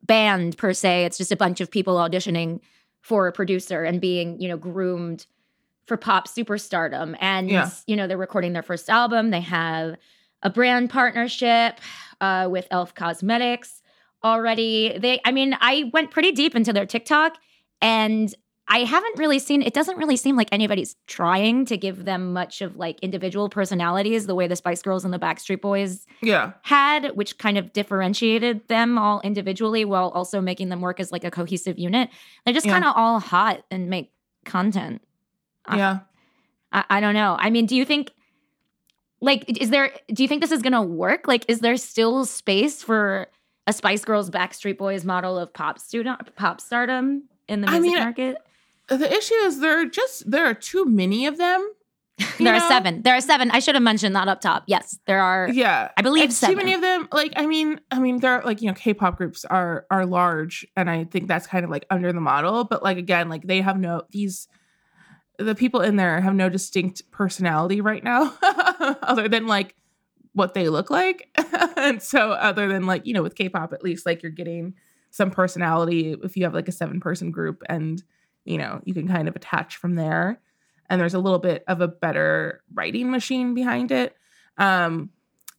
band 0.03 0.55
per 0.55 0.71
se 0.71 1.05
it's 1.05 1.17
just 1.17 1.31
a 1.31 1.35
bunch 1.35 1.61
of 1.61 1.71
people 1.71 1.95
auditioning 1.95 2.59
for 3.01 3.27
a 3.27 3.31
producer 3.31 3.83
and 3.83 3.99
being 3.99 4.39
you 4.39 4.47
know 4.47 4.57
groomed 4.57 5.25
for 5.85 5.97
pop 5.97 6.27
superstardom 6.27 7.15
and 7.21 7.49
Yeah. 7.49 7.69
you 7.87 7.95
know 7.95 8.07
they're 8.07 8.17
recording 8.17 8.53
their 8.53 8.63
first 8.63 8.89
album 8.89 9.29
they 9.31 9.41
have 9.41 9.95
a 10.41 10.49
brand 10.49 10.89
partnership 10.89 11.79
uh, 12.21 12.47
with 12.51 12.67
Elf 12.71 12.93
Cosmetics 12.95 13.81
already 14.23 14.97
they 14.97 15.19
I 15.25 15.31
mean 15.31 15.55
I 15.59 15.89
went 15.93 16.11
pretty 16.11 16.31
deep 16.31 16.55
into 16.55 16.73
their 16.73 16.85
TikTok 16.85 17.37
and 17.81 18.33
I 18.67 18.79
haven't 18.79 19.19
really 19.19 19.37
seen 19.37 19.61
it 19.61 19.75
doesn't 19.75 19.97
really 19.97 20.15
seem 20.17 20.35
like 20.35 20.49
anybody's 20.51 20.95
trying 21.05 21.65
to 21.65 21.77
give 21.77 22.05
them 22.05 22.33
much 22.33 22.61
of 22.61 22.77
like 22.77 22.99
individual 23.01 23.47
personalities 23.47 24.25
the 24.25 24.33
way 24.33 24.47
the 24.47 24.55
Spice 24.55 24.81
Girls 24.81 25.05
and 25.05 25.13
the 25.13 25.19
Backstreet 25.19 25.61
Boys 25.61 26.07
Yeah. 26.23 26.53
had, 26.63 27.09
which 27.15 27.37
kind 27.37 27.59
of 27.59 27.73
differentiated 27.73 28.67
them 28.67 28.97
all 28.97 29.21
individually 29.21 29.85
while 29.85 30.09
also 30.09 30.41
making 30.41 30.69
them 30.69 30.81
work 30.81 30.99
as 30.99 31.11
like 31.11 31.23
a 31.23 31.29
cohesive 31.29 31.77
unit. 31.77 32.09
They're 32.43 32.55
just 32.55 32.65
Yeah. 32.65 32.71
kind 32.73 32.85
of 32.85 32.93
all 32.95 33.19
hot 33.19 33.63
and 33.69 33.87
make 33.87 34.11
content. 34.45 35.03
I- 35.67 35.77
Yeah. 35.77 35.99
I, 36.71 36.83
I 36.89 36.99
don't 36.99 37.13
know. 37.13 37.35
I 37.39 37.49
mean, 37.49 37.65
do 37.65 37.75
you 37.75 37.85
think 37.85 38.11
like 39.21 39.45
is 39.59 39.69
there 39.69 39.91
do 40.13 40.23
you 40.23 40.27
think 40.29 40.41
this 40.41 40.51
is 40.51 40.61
gonna 40.61 40.83
work? 40.83 41.27
Like, 41.27 41.45
is 41.47 41.59
there 41.59 41.77
still 41.77 42.25
space 42.25 42.83
for 42.83 43.27
a 43.65 43.73
Spice 43.73 44.03
Girls 44.05 44.29
Backstreet 44.29 44.77
Boys 44.77 45.05
model 45.05 45.39
of 45.39 45.53
pop 45.53 45.79
student 45.79 46.35
pop 46.35 46.61
stardom 46.61 47.23
in 47.47 47.61
the 47.61 47.67
I 47.67 47.79
music 47.79 47.91
mean, 47.91 48.03
market? 48.03 48.37
The 48.87 49.11
issue 49.11 49.33
is 49.35 49.59
there 49.59 49.81
are 49.81 49.85
just 49.85 50.29
there 50.29 50.45
are 50.45 50.53
too 50.53 50.85
many 50.85 51.25
of 51.25 51.37
them. 51.37 51.67
There 52.37 52.53
are 52.53 52.69
seven. 52.69 53.01
There 53.01 53.15
are 53.15 53.21
seven. 53.21 53.49
I 53.51 53.59
should 53.59 53.75
have 53.75 53.83
mentioned 53.83 54.15
that 54.15 54.27
up 54.27 54.39
top. 54.41 54.63
Yes, 54.67 54.99
there 55.05 55.21
are. 55.21 55.49
Yeah, 55.51 55.89
I 55.97 56.01
believe 56.01 56.31
seven. 56.31 56.53
too 56.55 56.57
many 56.57 56.73
of 56.73 56.81
them. 56.81 57.07
Like, 57.11 57.33
I 57.35 57.45
mean, 57.45 57.79
I 57.91 57.99
mean, 57.99 58.19
they're 58.19 58.41
like 58.43 58.61
you 58.61 58.67
know, 58.67 58.73
K-pop 58.73 59.17
groups 59.17 59.43
are 59.45 59.85
are 59.89 60.05
large, 60.05 60.65
and 60.77 60.89
I 60.89 61.05
think 61.05 61.27
that's 61.27 61.47
kind 61.47 61.63
of 61.65 61.71
like 61.71 61.85
under 61.89 62.13
the 62.13 62.21
model. 62.21 62.63
But 62.65 62.83
like 62.83 62.97
again, 62.97 63.27
like 63.29 63.47
they 63.47 63.61
have 63.61 63.79
no 63.79 64.03
these 64.11 64.47
the 65.37 65.55
people 65.55 65.81
in 65.81 65.95
there 65.95 66.21
have 66.21 66.35
no 66.35 66.49
distinct 66.49 67.09
personality 67.11 67.81
right 67.81 68.03
now, 68.03 68.33
other 68.41 69.27
than 69.27 69.47
like 69.47 69.75
what 70.33 70.53
they 70.53 70.69
look 70.69 70.89
like. 70.89 71.29
and 71.77 72.01
so, 72.01 72.31
other 72.31 72.67
than 72.67 72.85
like 72.85 73.05
you 73.05 73.13
know, 73.13 73.23
with 73.23 73.35
K-pop, 73.35 73.73
at 73.73 73.83
least 73.83 74.05
like 74.05 74.23
you're 74.23 74.31
getting 74.31 74.75
some 75.11 75.31
personality 75.31 76.15
if 76.23 76.35
you 76.35 76.43
have 76.43 76.53
like 76.53 76.67
a 76.67 76.73
seven 76.73 76.99
person 76.99 77.31
group, 77.31 77.63
and 77.67 78.03
you 78.45 78.57
know, 78.57 78.81
you 78.85 78.93
can 78.93 79.07
kind 79.07 79.27
of 79.27 79.35
attach 79.35 79.77
from 79.77 79.95
there. 79.95 80.39
And 80.87 81.01
there's 81.01 81.15
a 81.15 81.19
little 81.19 81.39
bit 81.39 81.63
of 81.67 81.81
a 81.81 81.87
better 81.87 82.61
writing 82.73 83.09
machine 83.09 83.55
behind 83.55 83.91
it. 83.91 84.15
Um, 84.57 85.09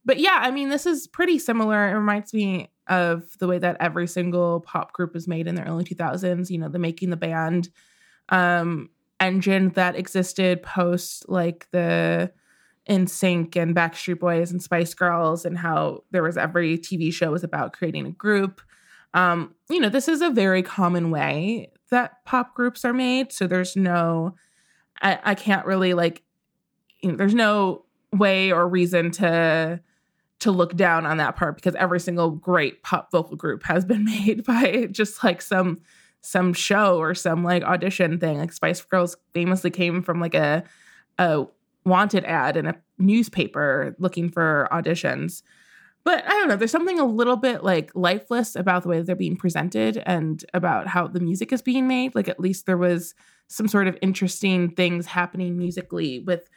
but 0.04 0.20
yeah, 0.20 0.38
I 0.40 0.52
mean, 0.52 0.68
this 0.68 0.86
is 0.86 1.08
pretty 1.08 1.40
similar. 1.40 1.88
It 1.88 1.94
reminds 1.94 2.32
me 2.32 2.70
of 2.86 3.36
the 3.38 3.48
way 3.48 3.58
that 3.58 3.76
every 3.80 4.06
single 4.06 4.60
pop 4.60 4.92
group 4.92 5.14
was 5.14 5.26
made 5.26 5.48
in 5.48 5.56
the 5.56 5.64
early 5.64 5.82
2000s. 5.82 6.48
You 6.48 6.58
know, 6.58 6.68
the 6.68 6.78
making 6.78 7.10
the 7.10 7.16
band 7.16 7.70
um, 8.28 8.90
engine 9.20 9.70
that 9.70 9.96
existed 9.96 10.62
post 10.62 11.28
like 11.28 11.68
the 11.70 12.32
NSYNC 12.88 13.56
and 13.56 13.74
Backstreet 13.74 14.20
Boys 14.20 14.50
and 14.52 14.62
Spice 14.62 14.94
Girls, 14.94 15.44
and 15.44 15.58
how 15.58 16.04
there 16.10 16.22
was 16.22 16.36
every 16.36 16.78
TV 16.78 17.12
show 17.12 17.32
was 17.32 17.44
about 17.44 17.72
creating 17.72 18.06
a 18.06 18.12
group. 18.12 18.60
Um, 19.14 19.54
you 19.68 19.80
know, 19.80 19.88
this 19.88 20.08
is 20.08 20.20
a 20.20 20.30
very 20.30 20.62
common 20.62 21.10
way 21.10 21.70
that 21.90 22.24
pop 22.24 22.54
groups 22.54 22.84
are 22.84 22.92
made. 22.92 23.32
So 23.32 23.46
there's 23.46 23.76
no, 23.76 24.34
I, 25.00 25.18
I 25.22 25.34
can't 25.34 25.66
really 25.66 25.94
like, 25.94 26.22
you 27.00 27.10
know, 27.10 27.16
there's 27.16 27.34
no 27.34 27.84
way 28.12 28.52
or 28.52 28.68
reason 28.68 29.10
to 29.12 29.80
to 30.38 30.50
look 30.50 30.76
down 30.76 31.06
on 31.06 31.16
that 31.16 31.34
part 31.34 31.56
because 31.56 31.74
every 31.76 31.98
single 31.98 32.30
great 32.30 32.82
pop 32.82 33.10
vocal 33.10 33.36
group 33.36 33.62
has 33.64 33.84
been 33.84 34.04
made 34.26 34.44
by 34.44 34.86
just 34.90 35.24
like 35.24 35.40
some 35.40 35.80
some 36.22 36.52
show 36.52 36.98
or 36.98 37.14
some 37.14 37.44
like 37.44 37.62
audition 37.62 38.18
thing 38.18 38.38
like 38.38 38.52
spice 38.52 38.80
girls 38.82 39.16
famously 39.32 39.70
came 39.70 40.02
from 40.02 40.20
like 40.20 40.34
a 40.34 40.64
a 41.18 41.46
wanted 41.84 42.24
ad 42.24 42.56
in 42.56 42.66
a 42.66 42.74
newspaper 42.98 43.94
looking 43.98 44.28
for 44.28 44.68
auditions. 44.72 45.42
But 46.04 46.24
I 46.24 46.30
don't 46.30 46.48
know, 46.48 46.56
there's 46.56 46.70
something 46.70 47.00
a 47.00 47.04
little 47.04 47.36
bit 47.36 47.64
like 47.64 47.90
lifeless 47.94 48.54
about 48.54 48.82
the 48.82 48.88
way 48.88 49.00
they're 49.00 49.16
being 49.16 49.36
presented 49.36 50.02
and 50.06 50.44
about 50.52 50.86
how 50.86 51.08
the 51.08 51.20
music 51.20 51.52
is 51.52 51.62
being 51.62 51.88
made. 51.88 52.14
Like 52.14 52.28
at 52.28 52.40
least 52.40 52.66
there 52.66 52.76
was 52.76 53.14
some 53.48 53.68
sort 53.68 53.88
of 53.88 53.96
interesting 54.02 54.70
things 54.70 55.06
happening 55.06 55.56
musically 55.56 56.20
with 56.20 56.48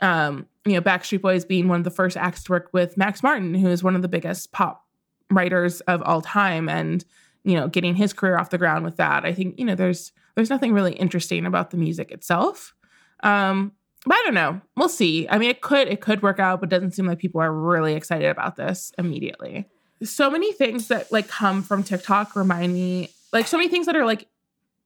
um, 0.00 0.46
you 0.64 0.74
know, 0.74 0.80
Backstreet 0.80 1.22
Boys 1.22 1.44
being 1.44 1.66
one 1.66 1.80
of 1.80 1.84
the 1.84 1.90
first 1.90 2.16
acts 2.16 2.44
to 2.44 2.52
work 2.52 2.70
with 2.72 2.96
Max 2.96 3.22
Martin, 3.22 3.54
who 3.54 3.68
is 3.68 3.82
one 3.82 3.96
of 3.96 4.02
the 4.02 4.08
biggest 4.08 4.52
pop 4.52 4.86
writers 5.30 5.80
of 5.82 6.02
all 6.02 6.22
time 6.22 6.68
and 6.68 7.04
you 7.48 7.56
know, 7.56 7.66
getting 7.66 7.94
his 7.94 8.12
career 8.12 8.36
off 8.36 8.50
the 8.50 8.58
ground 8.58 8.84
with 8.84 8.98
that. 8.98 9.24
I 9.24 9.32
think, 9.32 9.58
you 9.58 9.64
know, 9.64 9.74
there's 9.74 10.12
there's 10.34 10.50
nothing 10.50 10.74
really 10.74 10.92
interesting 10.92 11.46
about 11.46 11.70
the 11.70 11.78
music 11.78 12.10
itself. 12.10 12.74
Um, 13.22 13.72
but 14.04 14.14
I 14.14 14.22
don't 14.26 14.34
know. 14.34 14.60
We'll 14.76 14.90
see. 14.90 15.26
I 15.30 15.38
mean, 15.38 15.48
it 15.48 15.62
could 15.62 15.88
it 15.88 16.02
could 16.02 16.22
work 16.22 16.38
out, 16.38 16.60
but 16.60 16.66
it 16.66 16.76
doesn't 16.76 16.92
seem 16.92 17.06
like 17.06 17.18
people 17.18 17.40
are 17.40 17.50
really 17.50 17.94
excited 17.94 18.28
about 18.28 18.56
this 18.56 18.92
immediately. 18.98 19.66
So 20.02 20.30
many 20.30 20.52
things 20.52 20.88
that 20.88 21.10
like 21.10 21.26
come 21.26 21.62
from 21.62 21.82
TikTok 21.82 22.36
remind 22.36 22.74
me 22.74 23.08
like 23.32 23.46
so 23.46 23.56
many 23.56 23.70
things 23.70 23.86
that 23.86 23.96
are 23.96 24.04
like 24.04 24.28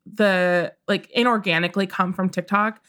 the 0.07 0.73
like 0.87 1.11
inorganically 1.13 1.91
come 1.91 2.13
from 2.13 2.29
TikTok 2.29 2.81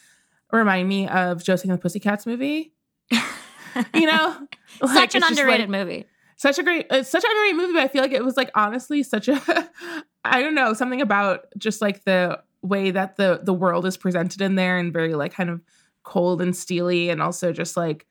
remind 0.51 0.87
me 0.87 1.07
of 1.07 1.43
Josie 1.43 1.67
and 1.67 1.75
the 1.75 1.81
Pussycats 1.81 2.27
movie. 2.27 2.73
you 3.11 4.05
know, 4.05 4.47
Such 4.85 5.15
an 5.15 5.23
underrated 5.23 5.71
like, 5.71 5.79
movie. 5.79 6.05
Such 6.43 6.59
a 6.59 6.63
great 6.63 6.85
it's 6.91 7.09
such 7.09 7.23
a 7.23 7.35
great 7.39 7.55
movie 7.55 7.71
but 7.71 7.83
i 7.83 7.87
feel 7.87 8.01
like 8.01 8.11
it 8.11 8.23
was 8.23 8.35
like 8.35 8.51
honestly 8.53 9.01
such 9.01 9.29
a 9.29 9.41
i 10.25 10.41
don't 10.41 10.53
know 10.53 10.73
something 10.73 10.99
about 10.99 11.45
just 11.57 11.81
like 11.81 12.03
the 12.03 12.37
way 12.61 12.91
that 12.91 13.15
the 13.15 13.39
the 13.43 13.53
world 13.53 13.85
is 13.85 13.95
presented 13.95 14.41
in 14.41 14.55
there 14.55 14.77
and 14.77 14.91
very 14.91 15.15
like 15.15 15.33
kind 15.33 15.49
of 15.49 15.61
cold 16.03 16.41
and 16.41 16.53
steely 16.53 17.09
and 17.09 17.21
also 17.21 17.53
just 17.53 17.77
like 17.77 18.05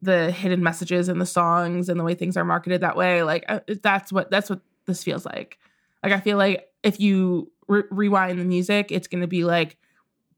the 0.00 0.30
hidden 0.30 0.62
messages 0.62 1.10
in 1.10 1.18
the 1.18 1.26
songs 1.26 1.90
and 1.90 2.00
the 2.00 2.04
way 2.04 2.14
things 2.14 2.34
are 2.34 2.44
marketed 2.46 2.80
that 2.80 2.96
way 2.96 3.22
like 3.22 3.44
uh, 3.46 3.60
that's 3.82 4.10
what 4.10 4.30
that's 4.30 4.48
what 4.48 4.60
this 4.86 5.04
feels 5.04 5.26
like. 5.26 5.58
Like 6.02 6.14
i 6.14 6.20
feel 6.20 6.38
like 6.38 6.70
if 6.82 6.98
you 6.98 7.52
re- 7.68 7.82
rewind 7.90 8.40
the 8.40 8.44
music 8.44 8.90
it's 8.90 9.06
going 9.06 9.20
to 9.20 9.26
be 9.26 9.44
like 9.44 9.76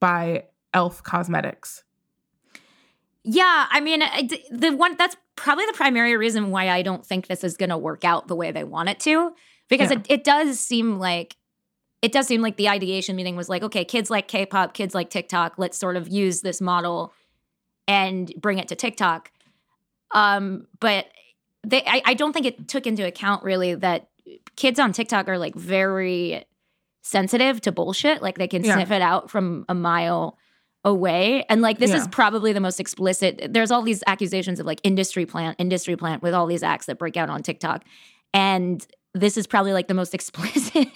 by 0.01 0.45
elf 0.75 1.05
cosmetics 1.05 1.85
Yeah, 3.25 3.67
I 3.71 3.81
mean, 3.81 4.03
I 4.03 4.29
the 4.51 4.75
one 4.75 4.97
that's 4.97 5.17
probably 5.37 5.67
the 5.67 5.73
primary 5.75 6.17
reason 6.17 6.51
why 6.51 6.69
I 6.71 6.83
don't 6.83 7.05
think 7.05 7.27
this 7.27 7.45
is 7.45 7.57
going 7.57 7.71
to 7.71 7.79
work 7.79 8.05
out 8.05 8.29
the 8.29 8.35
way 8.37 8.51
they 8.53 8.65
want 8.65 8.89
it 8.89 9.01
to, 9.01 9.33
because 9.69 9.91
Yeah. 9.91 9.99
it, 9.99 10.07
it 10.09 10.25
does 10.25 10.59
seem 10.59 10.99
like 10.99 11.37
it 12.01 12.13
does 12.13 12.27
seem 12.29 12.43
like 12.43 12.57
the 12.57 12.69
ideation 12.69 13.17
meeting 13.17 13.35
was 13.35 13.49
like, 13.49 13.63
okay, 13.65 13.85
kids 13.85 14.09
like 14.09 14.29
K-pop, 14.29 14.73
kids 14.73 14.95
like 14.95 15.11
TikTok, 15.11 15.55
let's 15.59 15.77
sort 15.77 15.97
of 15.97 16.07
use 16.09 16.43
this 16.43 16.61
model 16.61 17.13
and 17.89 18.33
bring 18.37 18.59
it 18.61 18.69
to 18.69 18.77
TikTok. 18.77 19.33
Um, 20.13 20.69
but 20.79 21.07
they, 21.67 21.83
I, 21.85 22.03
I 22.05 22.15
don't 22.15 22.33
think 22.33 22.47
it 22.47 22.69
took 22.69 22.87
into 22.87 23.05
account 23.05 23.43
really 23.43 23.75
that 23.75 24.09
kids 24.55 24.79
on 24.79 24.93
TikTok 24.93 25.29
are 25.29 25.39
like 25.39 25.57
very 25.57 26.45
sensitive 27.03 27.61
to 27.63 27.73
bullshit. 27.73 28.23
Like 28.23 28.39
they 28.39 28.47
can 28.49 28.63
Yeah. 28.63 28.75
sniff 28.75 28.93
it 28.93 29.03
out 29.03 29.29
from 29.29 29.65
a 29.69 29.75
mile 29.75 30.39
away. 30.89 31.45
And 31.49 31.61
like 31.61 31.79
this 31.79 31.93
is 31.93 32.09
probably 32.09 32.53
the 32.53 32.61
most 32.61 32.81
explicit. 32.81 33.49
There's 33.51 33.71
all 33.71 33.83
these 33.83 34.03
accusations 34.07 34.59
of 34.59 34.67
like 34.67 34.81
industry 34.83 35.27
plant, 35.27 35.57
industry 35.59 35.97
plant 35.97 36.23
with 36.23 36.35
all 36.35 36.47
these 36.47 36.63
acts 36.63 36.87
that 36.87 36.99
break 36.99 37.17
out 37.17 37.29
on 37.29 37.43
TikTok. 37.43 37.85
And 38.33 38.85
this 39.15 39.37
is 39.37 39.47
probably 39.47 39.73
like 39.73 39.89
the 39.89 39.95
most 39.95 40.15
explicit 40.19 40.89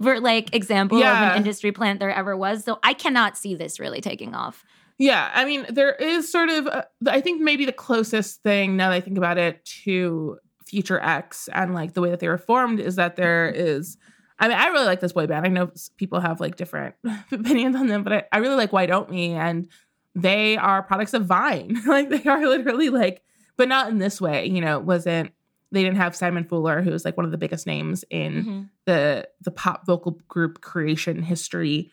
ver- 0.00 0.20
like 0.20 0.54
example 0.54 0.98
of 0.98 1.04
an 1.04 1.36
industry 1.36 1.72
plant 1.72 2.00
there 2.00 2.10
ever 2.10 2.36
was. 2.36 2.64
So 2.64 2.78
I 2.82 2.94
cannot 2.94 3.36
see 3.36 3.54
this 3.54 3.80
really 3.80 4.00
taking 4.00 4.34
off. 4.34 4.64
Yeah, 4.98 5.30
I 5.34 5.44
mean, 5.44 5.66
there 5.68 5.94
is 5.94 6.30
sort 6.30 6.48
of, 6.48 6.66
uh, 6.68 6.84
I 7.08 7.20
think 7.20 7.40
maybe 7.40 7.64
the 7.64 7.72
closest 7.72 8.42
thing 8.42 8.76
now 8.76 8.90
that 8.90 8.94
I 8.94 9.00
think 9.00 9.18
about 9.18 9.36
it 9.36 9.64
to 9.84 10.38
Future 10.64 11.00
X 11.00 11.48
and 11.52 11.74
like 11.74 11.94
the 11.94 12.00
way 12.00 12.10
that 12.10 12.20
they 12.20 12.28
were 12.28 12.38
formed 12.38 12.78
is 12.78 12.96
that 12.96 13.16
there 13.16 13.48
is. 13.48 13.96
I 14.38 14.48
mean, 14.48 14.56
I 14.56 14.66
really 14.68 14.86
like 14.86 15.00
this 15.00 15.12
boy 15.12 15.26
band. 15.26 15.46
I 15.46 15.48
know 15.48 15.70
people 15.96 16.20
have 16.20 16.40
like 16.40 16.56
different 16.56 16.94
opinions 17.32 17.76
on 17.76 17.86
them, 17.86 18.02
but 18.02 18.12
I, 18.12 18.24
I 18.32 18.38
really 18.38 18.56
like 18.56 18.72
Why 18.72 18.86
Don't 18.86 19.08
We, 19.10 19.30
And 19.30 19.68
they 20.14 20.56
are 20.56 20.82
products 20.82 21.14
of 21.14 21.26
Vine. 21.26 21.80
like 21.86 22.08
they 22.08 22.24
are 22.28 22.46
literally 22.46 22.88
like, 22.90 23.22
but 23.56 23.68
not 23.68 23.88
in 23.90 23.98
this 23.98 24.20
way. 24.20 24.46
You 24.46 24.60
know, 24.60 24.78
it 24.78 24.84
wasn't 24.84 25.32
they 25.70 25.82
didn't 25.82 25.96
have 25.96 26.14
Simon 26.14 26.44
Fuller, 26.44 26.82
who's 26.82 27.02
like 27.04 27.16
one 27.16 27.24
of 27.24 27.32
the 27.32 27.38
biggest 27.38 27.66
names 27.66 28.04
in 28.10 28.44
Mhm. 28.44 28.68
the 28.84 29.28
the 29.40 29.50
pop 29.50 29.86
vocal 29.86 30.18
group 30.28 30.60
creation 30.60 31.22
history, 31.22 31.90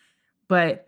but 0.49 0.87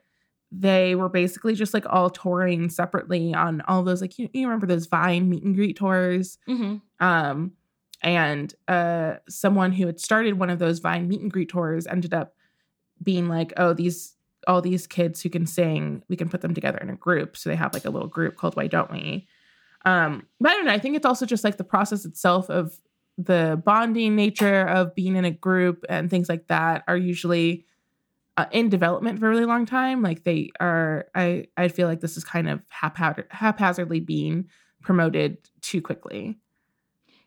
they 0.51 0.95
were 0.95 1.07
basically 1.07 1.55
just 1.55 1.73
like 1.73 1.85
all 1.89 2.09
touring 2.09 2.69
separately 2.69 3.33
on 3.33 3.61
all 3.69 3.83
those 3.83 4.01
like 4.01 4.19
you, 4.19 4.27
you 4.33 4.45
remember 4.45 4.67
those 4.67 4.87
Vine 4.87 5.29
meet 5.29 5.43
and 5.43 5.55
greet 5.55 5.77
tours. 5.77 6.37
Mhm. 6.49 6.81
Um, 6.99 7.53
and 8.01 8.53
uh, 8.67 9.15
someone 9.29 9.71
who 9.71 9.85
had 9.85 9.99
started 9.99 10.39
one 10.39 10.49
of 10.49 10.59
those 10.59 10.79
Vine 10.79 11.07
meet 11.07 11.21
and 11.21 11.31
greet 11.31 11.49
tours 11.49 11.87
ended 11.87 12.13
up 12.13 12.35
being 13.01 13.27
like, 13.27 13.53
"Oh, 13.57 13.73
these 13.73 14.15
all 14.47 14.61
these 14.61 14.87
kids 14.87 15.21
who 15.21 15.29
can 15.29 15.45
sing, 15.45 16.03
we 16.09 16.15
can 16.15 16.29
put 16.29 16.41
them 16.41 16.53
together 16.53 16.79
in 16.79 16.89
a 16.89 16.95
group." 16.95 17.37
So 17.37 17.49
they 17.49 17.55
have 17.55 17.73
like 17.73 17.85
a 17.85 17.89
little 17.89 18.07
group 18.07 18.37
called 18.37 18.55
Why 18.55 18.67
Don't 18.67 18.91
We? 18.91 19.27
Um, 19.85 20.27
but 20.39 20.51
I 20.51 20.55
don't 20.55 20.65
know. 20.65 20.73
I 20.73 20.79
think 20.79 20.95
it's 20.95 21.05
also 21.05 21.25
just 21.25 21.43
like 21.43 21.57
the 21.57 21.63
process 21.63 22.05
itself 22.05 22.49
of 22.49 22.77
the 23.17 23.61
bonding 23.63 24.15
nature 24.15 24.67
of 24.67 24.95
being 24.95 25.15
in 25.15 25.25
a 25.25 25.31
group 25.31 25.83
and 25.89 26.09
things 26.09 26.29
like 26.29 26.47
that 26.47 26.83
are 26.87 26.97
usually 26.97 27.65
uh, 28.37 28.45
in 28.51 28.69
development 28.69 29.19
for 29.19 29.27
a 29.27 29.29
really 29.29 29.45
long 29.45 29.65
time. 29.65 30.01
Like 30.01 30.23
they 30.23 30.51
are, 30.59 31.07
I 31.15 31.45
I 31.57 31.67
feel 31.67 31.87
like 31.87 31.99
this 31.99 32.17
is 32.17 32.23
kind 32.23 32.49
of 32.49 32.63
haphazard, 32.69 33.27
haphazardly 33.29 33.99
being 33.99 34.47
promoted 34.81 35.37
too 35.61 35.81
quickly. 35.81 36.39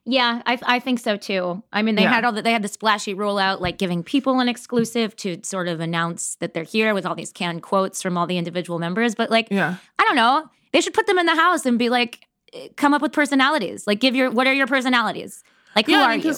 Yeah, 0.07 0.43
I, 0.45 0.59
I 0.64 0.79
think 0.81 0.99
so 0.99 1.17
too. 1.17 1.62
I 1.73 1.81
mean, 1.83 1.95
they 1.95 2.03
Yeah. 2.03 2.12
had 2.12 2.25
all 2.25 2.33
that. 2.33 2.45
They 2.45 2.53
had 2.53 2.62
the 2.62 2.69
splashy 2.69 3.14
rollout, 3.14 3.61
like 3.61 3.79
giving 3.79 4.03
people 4.03 4.38
an 4.40 4.49
exclusive 4.49 5.17
to 5.17 5.38
sort 5.43 5.67
of 5.67 5.81
announce 5.81 6.35
that 6.37 6.53
they're 6.53 6.62
here 6.62 6.93
with 6.93 7.07
all 7.07 7.14
these 7.14 7.33
canned 7.33 7.62
quotes 7.62 8.03
from 8.03 8.19
all 8.19 8.27
the 8.27 8.37
individual 8.37 8.79
members. 8.79 9.14
But 9.14 9.31
like, 9.31 9.49
Yeah. 9.51 9.77
I 9.99 10.05
don't 10.05 10.17
know. 10.17 10.49
They 10.73 10.81
should 10.83 10.93
put 10.95 11.07
them 11.07 11.19
in 11.19 11.27
the 11.27 11.35
house 11.35 11.64
and 11.64 11.79
be 11.79 11.88
like, 11.88 12.27
come 12.77 12.93
up 12.93 13.01
with 13.03 13.12
personalities. 13.12 13.87
Like, 13.87 14.01
give 14.01 14.14
your 14.14 14.31
what 14.31 14.47
are 14.47 14.53
your 14.53 14.67
personalities? 14.67 15.43
Like, 15.75 15.87
who 15.87 15.93
yeah, 15.93 16.03
are 16.03 16.11
I 16.11 16.17
mean, 16.19 16.27
you? 16.27 16.35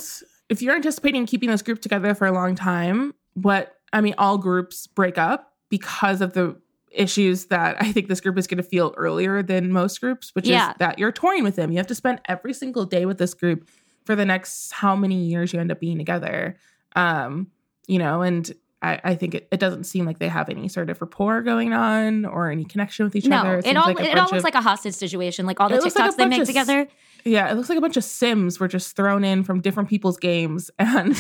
if 0.48 0.62
you're 0.62 0.74
anticipating 0.76 1.26
keeping 1.26 1.50
this 1.50 1.62
group 1.62 1.80
together 1.82 2.14
for 2.14 2.26
a 2.26 2.32
long 2.32 2.54
time, 2.54 3.14
what 3.34 3.74
I 3.92 4.00
mean, 4.00 4.14
all 4.16 4.38
groups 4.38 4.86
break 4.86 5.18
up 5.18 5.52
because 5.70 6.20
of 6.20 6.32
the 6.34 6.56
issues 6.96 7.46
that 7.46 7.76
I 7.80 7.92
think 7.92 8.08
this 8.08 8.20
group 8.20 8.36
is 8.38 8.46
going 8.46 8.58
to 8.58 8.62
feel 8.62 8.94
earlier 8.96 9.42
than 9.42 9.70
most 9.72 10.00
groups, 10.00 10.34
which 10.34 10.46
Yeah. 10.46 10.70
is 10.70 10.76
that 10.78 10.98
you're 10.98 11.12
touring 11.12 11.44
with 11.44 11.56
them. 11.56 11.70
You 11.70 11.78
have 11.78 11.86
to 11.88 11.94
spend 11.94 12.20
every 12.26 12.52
single 12.54 12.84
day 12.84 13.06
with 13.06 13.18
this 13.18 13.34
group 13.34 13.68
for 14.04 14.14
the 14.16 14.24
next 14.24 14.72
how 14.72 14.96
many 14.96 15.24
years 15.26 15.52
you 15.52 15.60
end 15.60 15.70
up 15.72 15.80
being 15.80 15.98
together. 15.98 16.56
Um, 16.94 17.48
you 17.86 17.98
know, 17.98 18.22
and 18.22 18.50
I, 18.82 19.00
I 19.02 19.14
think 19.14 19.34
it, 19.34 19.48
it 19.50 19.58
doesn't 19.60 19.84
seem 19.84 20.04
like 20.06 20.18
they 20.18 20.28
have 20.28 20.48
any 20.48 20.68
sort 20.68 20.90
of 20.90 21.00
rapport 21.00 21.42
going 21.42 21.72
on 21.72 22.24
or 22.24 22.50
any 22.50 22.64
connection 22.64 23.04
with 23.04 23.16
each 23.16 23.26
no, 23.26 23.36
other. 23.38 23.58
it, 23.58 23.64
seems 23.64 23.76
all 23.76 23.86
like 23.86 24.00
it 24.00 24.16
all 24.18 24.24
looks 24.26 24.38
of- 24.38 24.44
like 24.44 24.54
a 24.54 24.60
hostage 24.60 24.94
situation. 24.94 25.46
Like 25.46 25.60
all 25.60 25.68
the 25.68 25.76
It 25.76 25.82
looks 25.82 25.96
like 25.96 26.10
TikToks 26.12 26.16
they 26.16 26.26
make 26.26 26.40
of 26.42 26.46
together. 26.46 26.86
Yeah, 27.24 27.50
it 27.50 27.54
looks 27.56 27.68
like 27.68 27.78
a 27.78 27.80
bunch 27.80 27.96
of 27.96 28.04
Sims 28.04 28.60
were 28.60 28.68
just 28.68 28.94
thrown 28.94 29.24
in 29.24 29.42
from 29.44 29.60
different 29.60 29.88
people's 29.88 30.16
games 30.18 30.70
and 30.78 31.16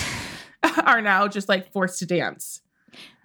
are 0.84 1.00
now 1.02 1.26
just 1.28 1.48
like 1.48 1.72
forced 1.72 1.98
to 2.00 2.06
dance. 2.06 2.60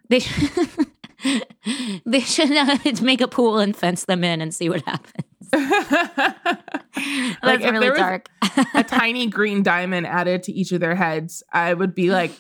They 0.10 0.22
they 2.06 2.20
should 2.22 2.52
uh, 2.52 2.78
make 3.02 3.22
a 3.22 3.28
pool 3.28 3.60
and 3.60 3.76
fence 3.76 4.06
them 4.06 4.24
in 4.24 4.42
and 4.42 4.54
see 4.54 4.70
what 4.70 4.82
happens. 4.86 5.26
That's 5.52 7.44
Like, 7.44 7.60
really 7.62 7.90
dark. 7.90 8.30
a 8.74 8.84
tiny 8.84 9.28
green 9.28 9.64
diamond 9.64 10.08
added 10.08 10.44
to 10.44 10.52
each 10.54 10.72
of 10.72 10.80
their 10.80 10.96
heads, 10.96 11.44
I 11.52 11.74
would 11.74 11.94
be 11.94 12.12
like, 12.12 12.32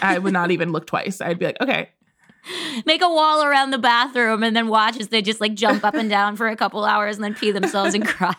I 0.00 0.18
would 0.18 0.32
not 0.32 0.50
even 0.50 0.72
look 0.72 0.86
twice. 0.86 1.20
I'd 1.20 1.38
be 1.38 1.46
like, 1.46 1.60
okay, 1.60 1.90
make 2.86 3.02
a 3.02 3.08
wall 3.08 3.44
around 3.44 3.70
the 3.70 3.78
bathroom 3.78 4.42
and 4.42 4.54
then 4.54 4.68
watch 4.68 4.98
as 5.00 5.08
they 5.08 5.22
just 5.22 5.40
like 5.40 5.54
jump 5.54 5.84
up 5.84 5.94
and 5.94 6.08
down 6.10 6.36
for 6.36 6.46
a 6.48 6.56
couple 6.56 6.84
hours 6.84 7.16
and 7.16 7.24
then 7.24 7.34
pee 7.34 7.50
themselves 7.50 7.94
and 7.94 8.06
cry. 8.06 8.34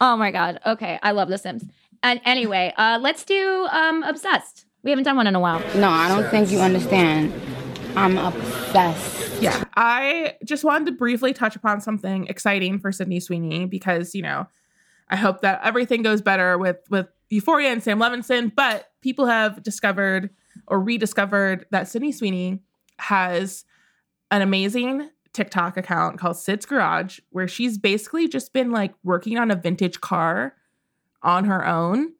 oh 0.00 0.16
my 0.18 0.30
god. 0.30 0.60
Okay, 0.66 0.98
I 1.02 1.12
love 1.12 1.28
The 1.28 1.38
Sims. 1.38 1.64
And 2.02 2.20
anyway, 2.24 2.72
uh, 2.76 2.98
let's 3.00 3.24
do 3.24 3.66
um, 3.70 4.02
Obsessed. 4.02 4.65
We 4.86 4.90
haven't 4.90 5.02
done 5.02 5.16
one 5.16 5.26
in 5.26 5.34
a 5.34 5.40
while. 5.40 5.58
No, 5.74 5.88
I 5.88 6.06
don't 6.06 6.30
think 6.30 6.52
you 6.52 6.60
understand. 6.60 7.34
I'm 7.96 8.16
obsessed. 8.16 9.42
yeah. 9.42 9.64
I 9.74 10.36
just 10.44 10.62
wanted 10.62 10.86
to 10.86 10.92
briefly 10.92 11.32
touch 11.32 11.56
upon 11.56 11.80
something 11.80 12.28
exciting 12.28 12.78
for 12.78 12.92
Sydney 12.92 13.18
Sweeney 13.18 13.66
because 13.66 14.14
you 14.14 14.22
know, 14.22 14.46
I 15.08 15.16
hope 15.16 15.40
that 15.40 15.60
everything 15.64 16.02
goes 16.02 16.22
better 16.22 16.56
with 16.56 16.76
with 16.88 17.08
Euphoria 17.30 17.72
and 17.72 17.82
Sam 17.82 17.98
Levinson. 17.98 18.54
But 18.54 18.88
people 19.00 19.26
have 19.26 19.60
discovered 19.64 20.30
or 20.68 20.80
rediscovered 20.80 21.66
that 21.72 21.88
Sydney 21.88 22.12
Sweeney 22.12 22.60
has 23.00 23.64
an 24.30 24.40
amazing 24.40 25.10
TikTok 25.32 25.76
account 25.76 26.20
called 26.20 26.36
Sid's 26.36 26.64
Garage, 26.64 27.18
where 27.30 27.48
she's 27.48 27.76
basically 27.76 28.28
just 28.28 28.52
been 28.52 28.70
like 28.70 28.94
working 29.02 29.36
on 29.36 29.50
a 29.50 29.56
vintage 29.56 30.00
car 30.00 30.54
on 31.24 31.46
her 31.46 31.66
own 31.66 32.12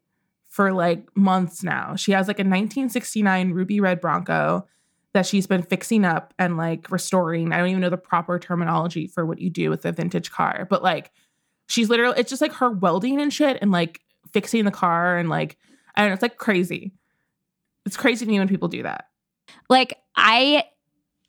for 0.56 0.72
like 0.72 1.14
months 1.14 1.62
now. 1.62 1.94
She 1.96 2.12
has 2.12 2.28
like 2.28 2.38
a 2.38 2.40
1969 2.40 3.50
ruby 3.50 3.78
red 3.78 4.00
Bronco 4.00 4.66
that 5.12 5.26
she's 5.26 5.46
been 5.46 5.62
fixing 5.62 6.02
up 6.02 6.32
and 6.38 6.56
like 6.56 6.90
restoring. 6.90 7.52
I 7.52 7.58
don't 7.58 7.68
even 7.68 7.82
know 7.82 7.90
the 7.90 7.98
proper 7.98 8.38
terminology 8.38 9.06
for 9.06 9.26
what 9.26 9.38
you 9.38 9.50
do 9.50 9.68
with 9.68 9.84
a 9.84 9.92
vintage 9.92 10.30
car, 10.30 10.66
but 10.70 10.82
like 10.82 11.10
she's 11.68 11.90
literally 11.90 12.18
it's 12.18 12.30
just 12.30 12.40
like 12.40 12.54
her 12.54 12.70
welding 12.70 13.20
and 13.20 13.30
shit 13.30 13.58
and 13.60 13.70
like 13.70 14.00
fixing 14.32 14.64
the 14.64 14.70
car 14.70 15.18
and 15.18 15.28
like 15.28 15.58
I 15.94 16.00
don't 16.00 16.08
know, 16.08 16.14
it's 16.14 16.22
like 16.22 16.38
crazy. 16.38 16.94
It's 17.84 17.98
crazy 17.98 18.24
to 18.24 18.30
me 18.30 18.38
when 18.38 18.48
people 18.48 18.68
do 18.68 18.82
that. 18.84 19.08
Like 19.68 19.98
I 20.16 20.64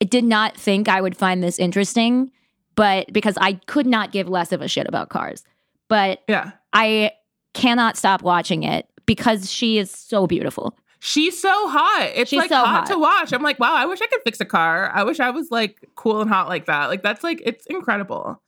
did 0.08 0.24
not 0.24 0.56
think 0.56 0.88
I 0.88 1.02
would 1.02 1.18
find 1.18 1.44
this 1.44 1.60
interesting, 1.60 2.32
but 2.76 3.12
because 3.12 3.38
I 3.42 3.56
could 3.66 3.88
not 3.88 4.14
give 4.14 4.30
less 4.30 4.54
of 4.54 4.62
a 4.62 4.70
shit 4.70 4.88
about 4.88 5.10
cars. 5.10 5.44
But 5.90 6.22
Yeah. 6.30 6.52
I 6.72 7.12
cannot 7.54 7.98
stop 7.98 8.22
watching 8.22 8.64
it 8.64 8.88
because 9.08 9.50
she 9.52 9.80
is 9.80 9.90
so 9.90 10.28
beautiful. 10.28 10.78
She's 11.00 11.40
so 11.40 11.50
hot. 11.68 12.12
It's 12.14 12.30
She's 12.30 12.38
like 12.38 12.50
so 12.50 12.58
hot, 12.58 12.66
hot. 12.66 12.86
to 12.88 13.00
watch. 13.00 13.34
I'm 13.34 13.42
like, 13.42 13.60
wow, 13.60 13.74
I 13.74 13.86
wish 13.86 14.02
I 14.02 14.08
could 14.08 14.22
fix 14.24 14.40
a 14.40 14.46
car. 14.46 14.92
I 14.94 15.04
wish 15.04 15.20
I 15.20 15.30
was 15.32 15.50
like 15.50 15.88
cool 15.96 16.22
and 16.22 16.30
hot 16.30 16.50
like 16.50 16.66
that. 16.66 16.88
Like 16.88 17.02
that's 17.02 17.24
like 17.24 17.42
it's 17.46 17.66
incredible. 17.68 18.42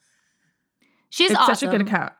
She's 1.09 1.31
it's 1.31 1.39
awesome. 1.39 1.55
such 1.55 1.63
a 1.67 1.71
good 1.71 1.81
account. 1.81 2.13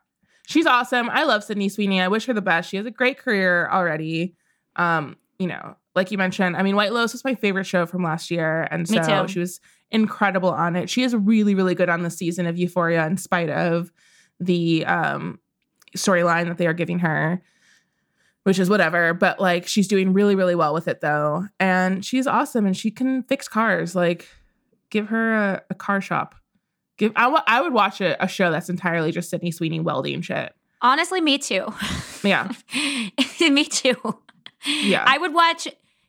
She's 0.48 0.66
awesome. 0.66 1.10
I 1.12 1.24
love 1.26 1.44
Sydney 1.44 1.70
Sweeney. 1.70 2.02
I 2.02 2.08
wish 2.08 2.26
her 2.26 2.34
the 2.34 2.42
best. 2.42 2.70
She 2.70 2.78
has 2.78 2.86
a 2.86 2.92
great 2.92 3.20
career 3.20 3.70
already. 3.72 4.36
Um, 4.78 5.18
you 5.38 5.48
know, 5.48 5.76
like 5.96 6.12
you 6.12 6.18
mentioned, 6.18 6.58
I 6.58 6.64
mean, 6.64 6.76
White 6.76 6.92
Lotus 6.92 7.14
was 7.14 7.24
my 7.24 7.36
favorite 7.36 7.66
show 7.66 7.86
from 7.86 8.04
last 8.04 8.32
year, 8.32 8.68
and 8.72 8.88
so 8.88 9.28
she 9.28 9.40
was 9.40 9.60
incredible 9.92 10.50
on 10.50 10.76
it. 10.76 10.90
She 10.90 11.04
is 11.04 11.16
really, 11.16 11.56
really 11.56 11.76
good 11.76 11.90
on 11.90 12.04
the 12.04 12.10
season 12.10 12.46
of 12.46 12.58
Euphoria, 12.58 13.06
in 13.06 13.18
spite 13.18 13.50
of 13.50 13.92
the 14.40 14.86
um 14.86 15.40
storyline 15.98 16.48
that 16.48 16.58
they 16.58 16.68
are 16.68 16.74
giving 16.74 17.00
her, 17.00 17.42
which 18.44 18.60
is 18.60 18.70
whatever. 18.70 19.14
But 19.14 19.40
like, 19.40 19.68
she's 19.68 19.88
doing 19.88 20.14
really, 20.14 20.36
really 20.36 20.56
well 20.56 20.74
with 20.74 20.88
it 20.88 21.02
though, 21.02 21.48
and 21.60 22.04
she's 22.04 22.28
awesome, 22.28 22.66
and 22.66 22.76
she 22.76 22.92
can 22.92 23.24
fix 23.24 23.48
cars. 23.48 23.96
Like, 23.96 24.28
give 24.90 25.08
her 25.10 25.34
a, 25.34 25.64
a 25.70 25.76
car 25.76 26.02
shop. 26.02 26.36
Give 26.98 27.12
I 27.16 27.42
I 27.48 27.62
would 27.62 27.74
watch 27.74 28.02
a, 28.02 28.22
a 28.24 28.28
show 28.28 28.52
that's 28.52 28.70
entirely 28.70 29.12
just 29.12 29.30
Sydney 29.30 29.52
Sweeney 29.52 29.80
welding 29.80 30.22
shit. 30.22 30.54
Honestly, 30.82 31.22
me 31.22 31.38
too. 31.38 31.66
Yeah, 32.24 32.52
me 33.40 33.66
too. 33.66 33.96
yeah. 34.66 35.04
I 35.06 35.18
would 35.18 35.34
watch 35.34 35.68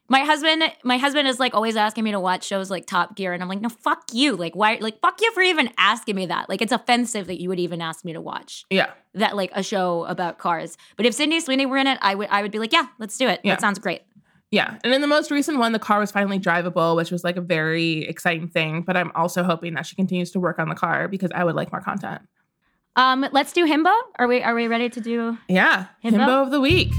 my 0.09 0.20
husband 0.20 0.64
my 0.83 0.99
husband 0.99 1.28
is 1.28 1.39
like 1.39 1.55
always 1.55 1.76
asking 1.76 2.03
me 2.05 2.11
to 2.11 2.20
watch 2.20 2.45
shows 2.45 2.68
like 2.68 2.85
Top 2.87 3.16
Gear 3.16 3.33
and 3.33 3.43
I'm 3.43 3.49
like, 3.49 3.61
"No, 3.61 3.68
fuck 3.68 4.03
you." 4.12 4.37
Like 4.37 4.57
why 4.57 4.78
like 4.81 5.01
fuck 5.01 5.20
you 5.20 5.33
for 5.33 5.43
even 5.43 5.70
asking 5.78 6.16
me 6.16 6.26
that. 6.26 6.49
Like 6.49 6.61
it's 6.61 6.72
offensive 6.72 7.28
that 7.28 7.41
you 7.41 7.49
would 7.49 7.61
even 7.61 7.81
ask 7.81 8.05
me 8.05 8.12
to 8.12 8.20
watch 8.20 8.64
yeah, 8.70 8.91
that 9.14 9.36
like 9.36 9.50
a 9.54 9.62
show 9.62 10.04
about 10.04 10.38
cars. 10.38 10.76
But 10.96 11.06
if 11.06 11.14
Sydney 11.14 11.40
Sweeney 11.40 11.66
were 11.66 11.76
in 11.78 11.86
it, 11.86 11.98
I 12.02 12.14
would 12.14 12.28
I 12.30 12.42
would 12.42 12.50
be 12.52 12.58
like, 12.58 12.72
"Yeah, 12.72 12.86
let's 12.98 13.16
do 13.18 13.28
it. 13.28 13.40
Yeah. 13.44 13.54
That 13.54 13.61
sounds 13.61 13.78
great." 13.78 14.02
yeah. 14.52 14.78
And 14.82 14.92
in 14.92 15.00
the 15.00 15.06
most 15.06 15.30
recent 15.30 15.58
one, 15.58 15.72
the 15.72 15.78
car 15.78 16.00
was 16.00 16.11
finally 16.11 16.38
drivable, 16.40 16.96
which 16.96 17.11
was 17.12 17.22
like 17.22 17.36
a 17.36 17.40
very 17.40 18.02
exciting 18.04 18.48
thing. 18.48 18.82
But 18.82 18.96
I'm 18.96 19.12
also 19.14 19.42
hoping 19.44 19.74
that 19.74 19.86
she 19.86 19.94
continues 19.94 20.30
to 20.32 20.40
work 20.40 20.58
on 20.58 20.68
the 20.68 20.74
car 20.74 21.06
because 21.08 21.30
I 21.34 21.44
would 21.44 21.54
like 21.54 21.70
more 21.72 21.80
content. 21.80 22.22
Um 22.96 23.24
let's 23.32 23.52
do 23.52 23.64
Himbo. 23.66 23.92
Are 24.18 24.26
we 24.26 24.42
are 24.42 24.54
we 24.54 24.66
ready 24.66 24.88
to 24.90 25.00
do 25.00 25.38
Yeah, 25.48 25.86
Himbo? 26.04 26.18
himbo 26.18 26.42
of 26.42 26.50
the 26.50 26.61
week. 26.61 26.92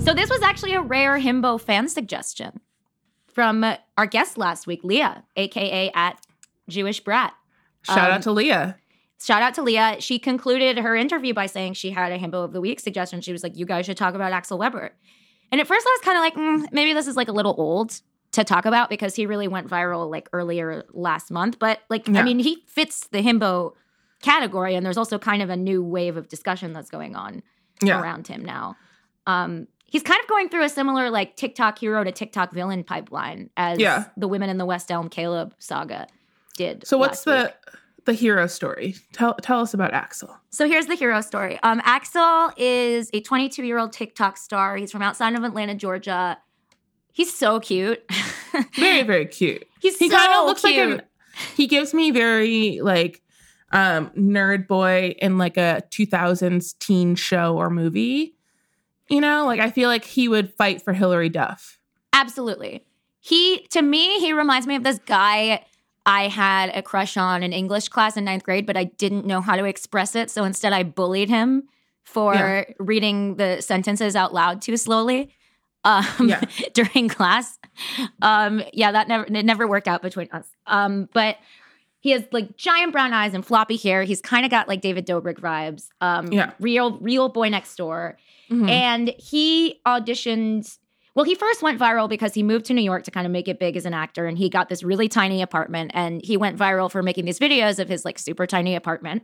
So 0.00 0.12
this 0.12 0.28
was 0.28 0.42
actually 0.42 0.74
a 0.74 0.82
rare 0.82 1.18
himbo 1.18 1.58
fan 1.58 1.88
suggestion 1.88 2.60
from 3.34 3.64
our 3.98 4.06
guest 4.06 4.38
last 4.38 4.66
week, 4.66 4.80
Leah, 4.82 5.24
aka 5.36 5.90
at 5.94 6.18
Jewish 6.68 7.00
Brat. 7.00 7.34
Shout 7.82 7.98
Um, 8.10 8.16
out 8.16 8.22
to 8.22 8.32
Leah. 8.32 8.76
Shout 9.22 9.42
out 9.42 9.54
to 9.54 9.62
Leah. 9.62 9.96
She 10.00 10.18
concluded 10.18 10.78
her 10.78 10.94
interview 10.96 11.34
by 11.34 11.46
saying 11.46 11.74
she 11.74 11.90
had 11.90 12.12
a 12.12 12.18
himbo 12.18 12.44
of 12.44 12.52
the 12.52 12.60
week 12.60 12.80
suggestion. 12.80 13.20
She 13.20 13.32
was 13.32 13.42
like, 13.42 13.56
"You 13.56 13.66
guys 13.66 13.86
should 13.86 13.96
talk 13.96 14.14
about 14.14 14.32
Axel 14.32 14.58
Weber." 14.58 14.92
And 15.52 15.60
at 15.60 15.66
first, 15.66 15.86
I 15.86 15.90
was 15.98 16.04
kind 16.04 16.16
of 16.18 16.22
like, 16.22 16.34
mm, 16.34 16.72
maybe 16.72 16.92
this 16.94 17.06
is 17.06 17.16
like 17.16 17.28
a 17.28 17.32
little 17.32 17.54
old 17.58 18.00
to 18.32 18.42
talk 18.44 18.64
about 18.66 18.88
because 18.90 19.14
he 19.14 19.26
really 19.26 19.46
went 19.46 19.68
viral 19.68 20.10
like 20.10 20.28
earlier 20.32 20.84
last 20.92 21.30
month. 21.30 21.58
But 21.58 21.80
like, 21.88 22.08
I 22.08 22.22
mean, 22.22 22.38
he 22.40 22.64
fits 22.66 23.06
the 23.08 23.22
himbo 23.22 23.72
category, 24.22 24.74
and 24.74 24.84
there's 24.84 24.96
also 24.96 25.18
kind 25.18 25.42
of 25.42 25.50
a 25.50 25.56
new 25.56 25.82
wave 25.82 26.16
of 26.16 26.28
discussion 26.28 26.72
that's 26.72 26.90
going 26.90 27.14
on 27.14 27.42
Yeah, 27.82 28.00
around 28.00 28.26
him 28.26 28.44
now. 28.44 28.76
Um, 29.26 29.68
he's 29.86 30.02
kind 30.02 30.20
of 30.20 30.28
going 30.28 30.48
through 30.48 30.64
a 30.64 30.68
similar 30.68 31.10
like 31.10 31.36
TikTok 31.36 31.78
hero 31.78 32.02
to 32.04 32.12
TikTok 32.12 32.52
villain 32.52 32.84
pipeline 32.84 33.50
as 33.56 33.78
Yeah. 33.78 34.04
the 34.16 34.28
women 34.28 34.50
in 34.50 34.58
the 34.58 34.66
West 34.66 34.90
Elm 34.90 35.08
Caleb 35.08 35.54
saga 35.58 36.06
did. 36.56 36.86
So 36.86 36.98
what's 36.98 37.24
the 37.24 37.52
week. 37.66 37.74
the 38.04 38.12
hero 38.12 38.46
story? 38.46 38.94
Tell 39.12 39.34
tell 39.34 39.60
us 39.60 39.74
about 39.74 39.92
Axel. 39.92 40.36
So 40.50 40.68
here's 40.68 40.86
the 40.86 40.94
hero 40.94 41.20
story. 41.20 41.58
Um, 41.62 41.80
Axel 41.84 42.50
is 42.56 43.10
a 43.12 43.20
22 43.20 43.64
year 43.64 43.78
old 43.78 43.92
TikTok 43.92 44.36
star. 44.36 44.76
He's 44.76 44.92
from 44.92 45.02
outside 45.02 45.34
of 45.34 45.42
Atlanta, 45.44 45.74
Georgia. 45.74 46.38
He's 47.12 47.32
so 47.32 47.60
cute. 47.60 48.02
Very 48.76 49.02
very 49.02 49.26
cute. 49.26 49.66
He's 49.80 49.98
He 49.98 50.08
so 50.10 50.16
kind 50.16 50.32
of 50.32 50.46
looks 50.46 50.62
cute. 50.62 50.90
like 50.90 50.98
an. 51.00 51.02
He 51.56 51.66
gives 51.66 51.92
me 51.94 52.10
very 52.12 52.80
like 52.80 53.20
um 53.72 54.10
nerd 54.16 54.68
boy 54.68 55.14
in 55.20 55.36
like 55.38 55.56
a 55.56 55.82
2000s 55.90 56.78
teen 56.78 57.14
show 57.16 57.56
or 57.56 57.70
movie. 57.70 58.33
You 59.08 59.20
know, 59.20 59.44
like 59.46 59.60
I 59.60 59.70
feel 59.70 59.88
like 59.88 60.04
he 60.04 60.28
would 60.28 60.52
fight 60.54 60.82
for 60.82 60.92
Hilary 60.92 61.28
Duff. 61.28 61.78
Absolutely. 62.12 62.84
He 63.20 63.66
to 63.70 63.82
me, 63.82 64.18
he 64.20 64.32
reminds 64.32 64.66
me 64.66 64.76
of 64.76 64.82
this 64.84 64.98
guy 65.06 65.64
I 66.06 66.28
had 66.28 66.70
a 66.74 66.82
crush 66.82 67.16
on 67.16 67.42
in 67.42 67.52
English 67.52 67.88
class 67.88 68.16
in 68.16 68.24
ninth 68.24 68.44
grade, 68.44 68.66
but 68.66 68.76
I 68.76 68.84
didn't 68.84 69.26
know 69.26 69.40
how 69.40 69.56
to 69.56 69.64
express 69.64 70.14
it. 70.14 70.30
So 70.30 70.44
instead 70.44 70.72
I 70.72 70.82
bullied 70.82 71.28
him 71.30 71.64
for 72.02 72.34
Yeah. 72.34 72.64
reading 72.78 73.36
the 73.36 73.60
sentences 73.62 74.14
out 74.14 74.34
loud 74.34 74.60
too 74.62 74.76
slowly. 74.76 75.30
Um, 75.84 76.04
Yeah. 76.28 76.40
during 76.74 77.08
class. 77.08 77.58
Um, 78.22 78.62
yeah, 78.72 78.92
that 78.92 79.08
never 79.08 79.24
it 79.24 79.44
never 79.44 79.66
worked 79.66 79.88
out 79.88 80.02
between 80.02 80.28
us. 80.32 80.46
Um, 80.66 81.08
but 81.12 81.36
he 82.00 82.10
has 82.10 82.24
like 82.32 82.56
giant 82.56 82.92
brown 82.92 83.12
eyes 83.14 83.32
and 83.34 83.44
floppy 83.44 83.76
hair. 83.78 84.02
He's 84.04 84.20
kind 84.20 84.44
of 84.44 84.50
got 84.50 84.68
like 84.68 84.80
David 84.82 85.06
Dobrik 85.06 85.40
vibes. 85.40 85.88
Um, 86.02 86.30
Yeah. 86.32 86.52
real, 86.60 86.98
real 86.98 87.28
boy 87.30 87.48
next 87.48 87.76
door. 87.76 88.18
Mhm. 88.50 88.68
And 88.68 89.14
he 89.18 89.80
auditioned. 89.86 90.78
Well, 91.14 91.24
he 91.24 91.36
first 91.36 91.62
went 91.62 91.78
viral 91.78 92.08
because 92.08 92.34
he 92.34 92.42
moved 92.42 92.66
to 92.66 92.74
New 92.74 92.82
York 92.82 93.04
to 93.04 93.10
kind 93.12 93.24
of 93.24 93.30
make 93.32 93.46
it 93.46 93.60
big 93.60 93.76
as 93.76 93.86
an 93.86 93.94
actor. 93.94 94.26
And 94.26 94.36
he 94.36 94.48
got 94.48 94.68
this 94.68 94.82
really 94.82 95.08
tiny 95.08 95.42
apartment. 95.42 95.92
And 95.94 96.20
he 96.24 96.36
went 96.36 96.58
viral 96.58 96.90
for 96.90 97.02
making 97.04 97.24
these 97.24 97.38
videos 97.38 97.78
of 97.78 97.88
his 97.88 98.04
like 98.04 98.18
super 98.18 98.46
tiny 98.48 98.74
apartment 98.74 99.22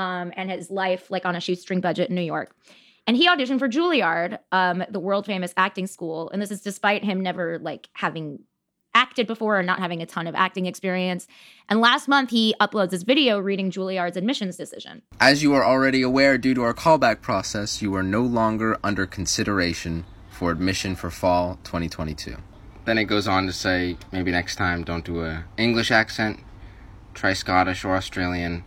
um, 0.00 0.32
and 0.36 0.50
his 0.50 0.68
life 0.68 1.10
like 1.10 1.24
on 1.24 1.36
a 1.36 1.40
shoestring 1.40 1.80
budget 1.80 2.08
in 2.08 2.16
New 2.16 2.22
York. 2.22 2.56
And 3.06 3.16
he 3.16 3.28
auditioned 3.28 3.60
for 3.60 3.68
Juilliard, 3.68 4.38
um, 4.52 4.82
the 4.90 5.00
world 5.00 5.26
famous 5.26 5.54
acting 5.56 5.86
school. 5.86 6.28
And 6.30 6.42
this 6.42 6.50
is 6.50 6.60
despite 6.60 7.04
him 7.04 7.20
never 7.22 7.58
like 7.60 7.88
having 7.94 8.40
acted 8.98 9.28
before 9.28 9.56
or 9.56 9.62
not 9.62 9.78
having 9.78 10.02
a 10.02 10.06
ton 10.06 10.26
of 10.26 10.34
acting 10.34 10.66
experience. 10.66 11.28
And 11.68 11.80
last 11.80 12.08
month, 12.08 12.30
he 12.30 12.52
uploads 12.60 12.90
this 12.90 13.04
video 13.04 13.38
reading 13.38 13.70
Juilliard's 13.70 14.16
admissions 14.16 14.56
decision. 14.56 15.02
As 15.20 15.40
you 15.40 15.54
are 15.54 15.64
already 15.64 16.02
aware, 16.02 16.36
due 16.36 16.52
to 16.54 16.62
our 16.62 16.74
callback 16.74 17.20
process, 17.20 17.80
you 17.80 17.94
are 17.94 18.02
no 18.02 18.22
longer 18.22 18.76
under 18.82 19.06
consideration 19.06 20.04
for 20.30 20.50
admission 20.50 20.96
for 20.96 21.10
fall 21.10 21.60
2022. 21.62 22.36
Then 22.86 22.98
it 22.98 23.04
goes 23.04 23.28
on 23.28 23.46
to 23.46 23.52
say 23.52 23.96
maybe 24.10 24.32
next 24.32 24.56
time 24.56 24.82
don't 24.82 25.04
do 25.04 25.24
a 25.24 25.44
English 25.56 25.92
accent, 25.92 26.40
try 27.14 27.34
Scottish 27.34 27.84
or 27.84 27.94
Australian, 27.94 28.64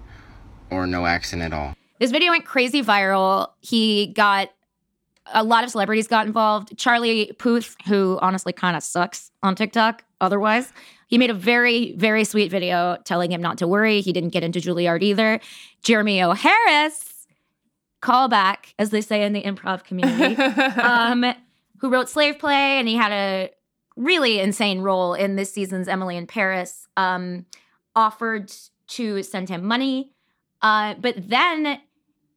or 0.70 0.88
no 0.88 1.06
accent 1.06 1.42
at 1.42 1.52
all. 1.52 1.76
This 2.00 2.12
video 2.12 2.32
went 2.32 2.46
crazy 2.46 2.82
viral. 2.82 3.50
He 3.60 4.08
got 4.08 4.50
a 5.34 5.44
lot 5.44 5.64
of 5.64 5.70
celebrities 5.72 6.08
got 6.08 6.26
involved. 6.26 6.78
Charlie 6.78 7.32
Puth, 7.38 7.76
who 7.86 8.20
honestly 8.22 8.54
kind 8.54 8.76
of 8.76 8.84
sucks 8.84 9.32
on 9.44 9.56
TikTok 9.56 10.04
otherwise, 10.20 10.72
he 11.08 11.18
made 11.18 11.30
a 11.30 11.36
very, 11.36 11.94
very 11.98 12.24
sweet 12.24 12.50
video 12.50 12.98
telling 13.04 13.32
him 13.32 13.42
not 13.42 13.58
to 13.58 13.68
worry. 13.68 14.02
He 14.02 14.14
didn't 14.14 14.30
get 14.30 14.44
into 14.44 14.60
Juilliard 14.60 15.04
either. 15.04 15.40
Jeremy 15.84 16.24
O. 16.24 16.32
Harris, 16.32 17.28
callback, 18.02 18.74
as 18.80 18.92
they 18.92 19.02
say 19.02 19.24
in 19.24 19.34
the 19.34 19.42
improv 19.42 19.84
community, 19.84 20.36
um, 20.82 21.26
who 21.80 21.90
wrote 21.90 22.10
Slave 22.10 22.40
Play, 22.40 22.80
and 22.80 22.88
he 22.88 22.96
had 22.96 23.12
a 23.12 23.50
really 23.98 24.40
insane 24.40 24.80
role 24.80 25.14
in 25.14 25.36
this 25.36 25.52
season's 25.52 25.88
Emily 25.88 26.16
in 26.16 26.28
Paris, 26.28 26.88
um, 26.96 27.46
offered 27.96 28.52
to 28.88 29.22
send 29.24 29.50
him 29.50 29.66
money. 29.66 30.14
Uh, 30.62 30.94
but 31.00 31.16
then 31.30 31.80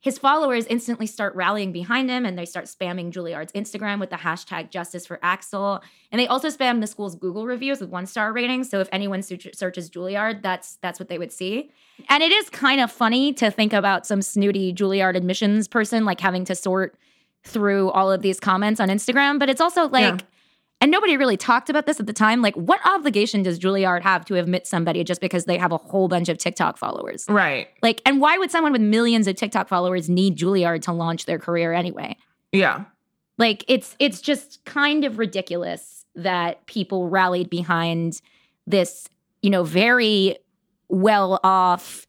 his 0.04 0.18
followers 0.18 0.66
instantly 0.66 1.06
start 1.06 1.34
rallying 1.34 1.72
behind 1.72 2.10
him 2.10 2.26
and 2.26 2.38
they 2.38 2.44
start 2.44 2.66
spamming 2.66 3.10
Juilliard's 3.10 3.52
Instagram 3.52 3.98
with 3.98 4.10
the 4.10 4.16
hashtag 4.16 4.68
justice 4.68 5.06
for 5.06 5.18
Axel. 5.22 5.82
And 6.12 6.20
they 6.20 6.26
also 6.26 6.48
spam 6.48 6.82
the 6.82 6.86
school's 6.86 7.14
Google 7.14 7.46
reviews 7.46 7.80
with 7.80 7.88
one 7.88 8.04
star 8.04 8.30
ratings. 8.30 8.68
So 8.68 8.80
if 8.80 8.88
anyone 8.92 9.22
search- 9.22 9.48
searches 9.54 9.88
Juilliard, 9.88 10.42
that's 10.42 10.76
that's 10.82 11.00
what 11.00 11.08
they 11.08 11.16
would 11.16 11.32
see. 11.32 11.70
And 12.10 12.22
it 12.22 12.32
is 12.32 12.50
kind 12.50 12.82
of 12.82 12.92
funny 12.92 13.32
to 13.32 13.50
think 13.50 13.72
about 13.72 14.06
some 14.06 14.20
snooty 14.20 14.74
Juilliard 14.74 15.16
admissions 15.16 15.68
person 15.68 16.04
like 16.04 16.20
having 16.20 16.44
to 16.44 16.54
sort 16.54 16.98
through 17.42 17.88
all 17.92 18.12
of 18.12 18.20
these 18.20 18.38
comments 18.38 18.80
on 18.80 18.90
Instagram. 18.90 19.38
But 19.38 19.48
it's 19.48 19.60
also 19.62 19.88
like 19.88 20.20
Yeah. 20.20 20.26
And 20.84 20.90
nobody 20.90 21.16
really 21.16 21.38
talked 21.38 21.70
about 21.70 21.86
this 21.86 21.98
at 21.98 22.06
the 22.06 22.12
time. 22.12 22.42
Like, 22.42 22.54
what 22.56 22.78
obligation 22.84 23.42
does 23.42 23.58
Juilliard 23.58 24.02
have 24.02 24.22
to 24.26 24.34
admit 24.34 24.66
somebody 24.66 25.02
just 25.02 25.18
because 25.18 25.46
they 25.46 25.56
have 25.56 25.72
a 25.72 25.78
whole 25.78 26.08
bunch 26.08 26.28
of 26.28 26.36
TikTok 26.36 26.76
followers? 26.76 27.24
Right. 27.26 27.68
Like, 27.80 28.02
and 28.04 28.20
why 28.20 28.36
would 28.36 28.50
someone 28.50 28.70
with 28.70 28.82
millions 28.82 29.26
of 29.26 29.34
TikTok 29.34 29.66
followers 29.66 30.10
need 30.10 30.36
Juilliard 30.36 30.82
to 30.82 30.92
launch 30.92 31.24
their 31.24 31.38
career 31.38 31.72
anyway? 31.72 32.18
Yeah. 32.52 32.84
Like, 33.38 33.64
it's 33.66 33.96
it's 33.98 34.20
just 34.20 34.62
kind 34.66 35.06
of 35.06 35.16
ridiculous 35.16 36.04
that 36.16 36.66
people 36.66 37.08
rallied 37.08 37.48
behind 37.48 38.20
this, 38.66 39.08
you 39.40 39.48
know, 39.48 39.64
very 39.64 40.36
well 40.90 41.40
off, 41.42 42.06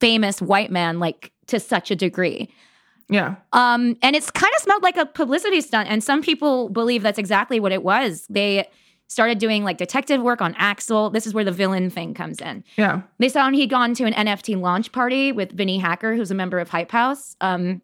famous 0.00 0.40
white 0.40 0.70
man, 0.70 1.00
like 1.00 1.32
to 1.48 1.60
such 1.60 1.90
a 1.90 1.96
degree. 1.96 2.48
Yeah. 3.08 3.36
Um, 3.52 3.96
and 4.02 4.14
it's 4.14 4.30
kind 4.30 4.52
of 4.56 4.62
smelled 4.62 4.82
like 4.82 4.96
a 4.96 5.06
publicity 5.06 5.60
stunt. 5.60 5.88
And 5.88 6.04
some 6.04 6.22
people 6.22 6.68
believe 6.68 7.02
that's 7.02 7.18
exactly 7.18 7.58
what 7.58 7.72
it 7.72 7.82
was. 7.82 8.26
They 8.28 8.68
started 9.08 9.38
doing 9.38 9.64
like 9.64 9.78
detective 9.78 10.20
work 10.20 10.42
on 10.42 10.54
Axel. 10.58 11.10
This 11.10 11.26
is 11.26 11.32
where 11.32 11.44
the 11.44 11.52
villain 11.52 11.88
thing 11.90 12.14
comes 12.14 12.40
in. 12.40 12.62
Yeah. 12.76 13.02
They 13.18 13.30
saw 13.30 13.50
he'd 13.50 13.70
gone 13.70 13.94
to 13.94 14.04
an 14.04 14.12
NFT 14.12 14.60
launch 14.60 14.92
party 14.92 15.32
with 15.32 15.52
Vinnie 15.52 15.78
Hacker, 15.78 16.14
who's 16.14 16.30
a 16.30 16.34
member 16.34 16.58
of 16.58 16.68
Hype 16.68 16.90
House, 16.90 17.34
um, 17.40 17.80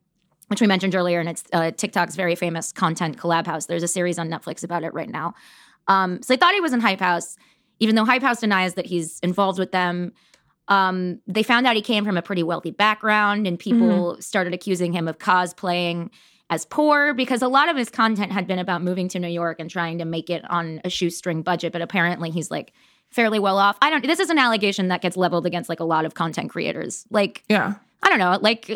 which 0.48 0.60
we 0.60 0.66
mentioned 0.66 0.94
earlier, 0.94 1.20
and 1.20 1.28
it's 1.30 1.42
uh, 1.54 1.70
TikTok's 1.70 2.14
very 2.14 2.34
famous 2.34 2.72
content 2.72 3.16
collab 3.16 3.46
house. 3.46 3.64
There's 3.66 3.82
a 3.82 3.88
series 3.88 4.18
on 4.18 4.28
Netflix 4.28 4.62
about 4.62 4.84
it 4.84 4.92
right 4.92 5.08
now. 5.08 5.34
Um, 5.88 6.22
so 6.22 6.34
they 6.34 6.36
thought 6.36 6.52
he 6.52 6.60
was 6.60 6.74
in 6.74 6.80
Hype 6.80 7.00
House, 7.00 7.36
even 7.80 7.94
though 7.94 8.04
Hype 8.04 8.22
House 8.22 8.40
denies 8.40 8.74
that 8.74 8.86
he's 8.86 9.18
involved 9.20 9.58
with 9.58 9.72
them. 9.72 10.12
Um, 10.68 11.20
they 11.26 11.42
found 11.42 11.66
out 11.66 11.76
he 11.76 11.82
came 11.82 12.04
from 12.04 12.16
a 12.16 12.22
pretty 12.22 12.42
wealthy 12.42 12.70
background, 12.70 13.46
and 13.46 13.58
people 13.58 14.20
started 14.20 14.54
accusing 14.54 14.92
him 14.92 15.08
of 15.08 15.18
cosplaying 15.18 16.10
as 16.50 16.64
poor 16.66 17.14
because 17.14 17.42
a 17.42 17.48
lot 17.48 17.68
of 17.68 17.76
his 17.76 17.90
content 17.90 18.32
had 18.32 18.46
been 18.46 18.58
about 18.58 18.82
moving 18.82 19.08
to 19.08 19.18
New 19.18 19.28
York 19.28 19.60
and 19.60 19.70
trying 19.70 19.98
to 19.98 20.04
make 20.04 20.30
it 20.30 20.48
on 20.50 20.80
a 20.84 20.90
shoestring 20.90 21.42
budget. 21.42 21.72
But 21.72 21.82
apparently, 21.82 22.30
he's 22.30 22.50
like 22.50 22.72
fairly 23.10 23.38
well 23.38 23.58
off. 23.58 23.76
I 23.80 23.90
don't. 23.90 24.04
This 24.04 24.20
is 24.20 24.30
an 24.30 24.38
allegation 24.38 24.88
that 24.88 25.02
gets 25.02 25.16
leveled 25.16 25.46
against 25.46 25.68
like 25.68 25.80
a 25.80 25.84
lot 25.84 26.04
of 26.04 26.14
content 26.14 26.50
creators. 26.50 27.06
Like, 27.10 27.44
Yeah. 27.48 27.74
I 28.02 28.10
don't 28.10 28.18
know. 28.18 28.38
Like 28.42 28.66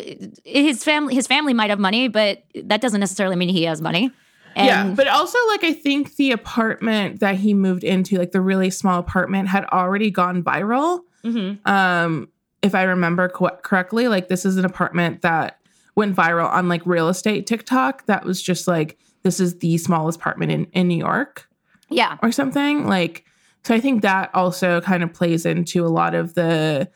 his 0.43 0.83
family, 0.83 1.13
his 1.13 1.27
family 1.27 1.53
might 1.53 1.69
have 1.69 1.77
money, 1.77 2.07
but 2.07 2.41
that 2.63 2.81
doesn't 2.81 2.99
necessarily 2.99 3.35
mean 3.35 3.49
he 3.49 3.63
has 3.63 3.79
money. 3.79 4.11
And 4.59 4.89
yeah, 4.89 4.95
but 4.95 5.07
also 5.07 5.37
like 5.47 5.63
I 5.63 5.73
think 5.73 6.15
the 6.15 6.31
apartment 6.31 7.19
that 7.21 7.35
he 7.35 7.53
moved 7.53 7.83
into, 7.83 8.17
like 8.17 8.31
the 8.31 8.41
really 8.41 8.69
small 8.69 8.99
apartment, 8.99 9.47
had 9.47 9.65
already 9.65 10.11
gone 10.11 10.43
viral. 10.43 11.01
Mhm. 11.23 11.65
Um, 11.67 12.29
if 12.61 12.75
I 12.75 12.83
remember 12.83 13.29
co- 13.29 13.57
correctly, 13.63 14.07
like 14.07 14.27
this 14.27 14.45
is 14.45 14.57
an 14.57 14.65
apartment 14.65 15.21
that 15.21 15.59
went 15.95 16.15
viral 16.15 16.49
on 16.49 16.67
like 16.67 16.85
real 16.85 17.09
estate 17.09 17.47
TikTok. 17.47 18.05
That 18.05 18.25
was 18.25 18.41
just 18.41 18.67
like 18.67 18.97
this 19.23 19.39
is 19.39 19.59
the 19.59 19.77
smallest 19.77 20.19
apartment 20.19 20.51
in 20.51 20.65
in 20.73 20.87
New 20.87 20.97
York 20.97 21.49
yeah, 21.89 22.17
or 22.21 22.31
something. 22.31 22.87
Like, 22.87 23.25
so 23.63 23.75
I 23.75 23.79
think 23.79 24.01
that 24.03 24.29
also 24.33 24.81
kind 24.81 25.03
of 25.03 25.13
plays 25.13 25.45
into 25.45 25.85
a 25.85 25.89
lot 25.89 26.15
of 26.15 26.33
the 26.35 26.89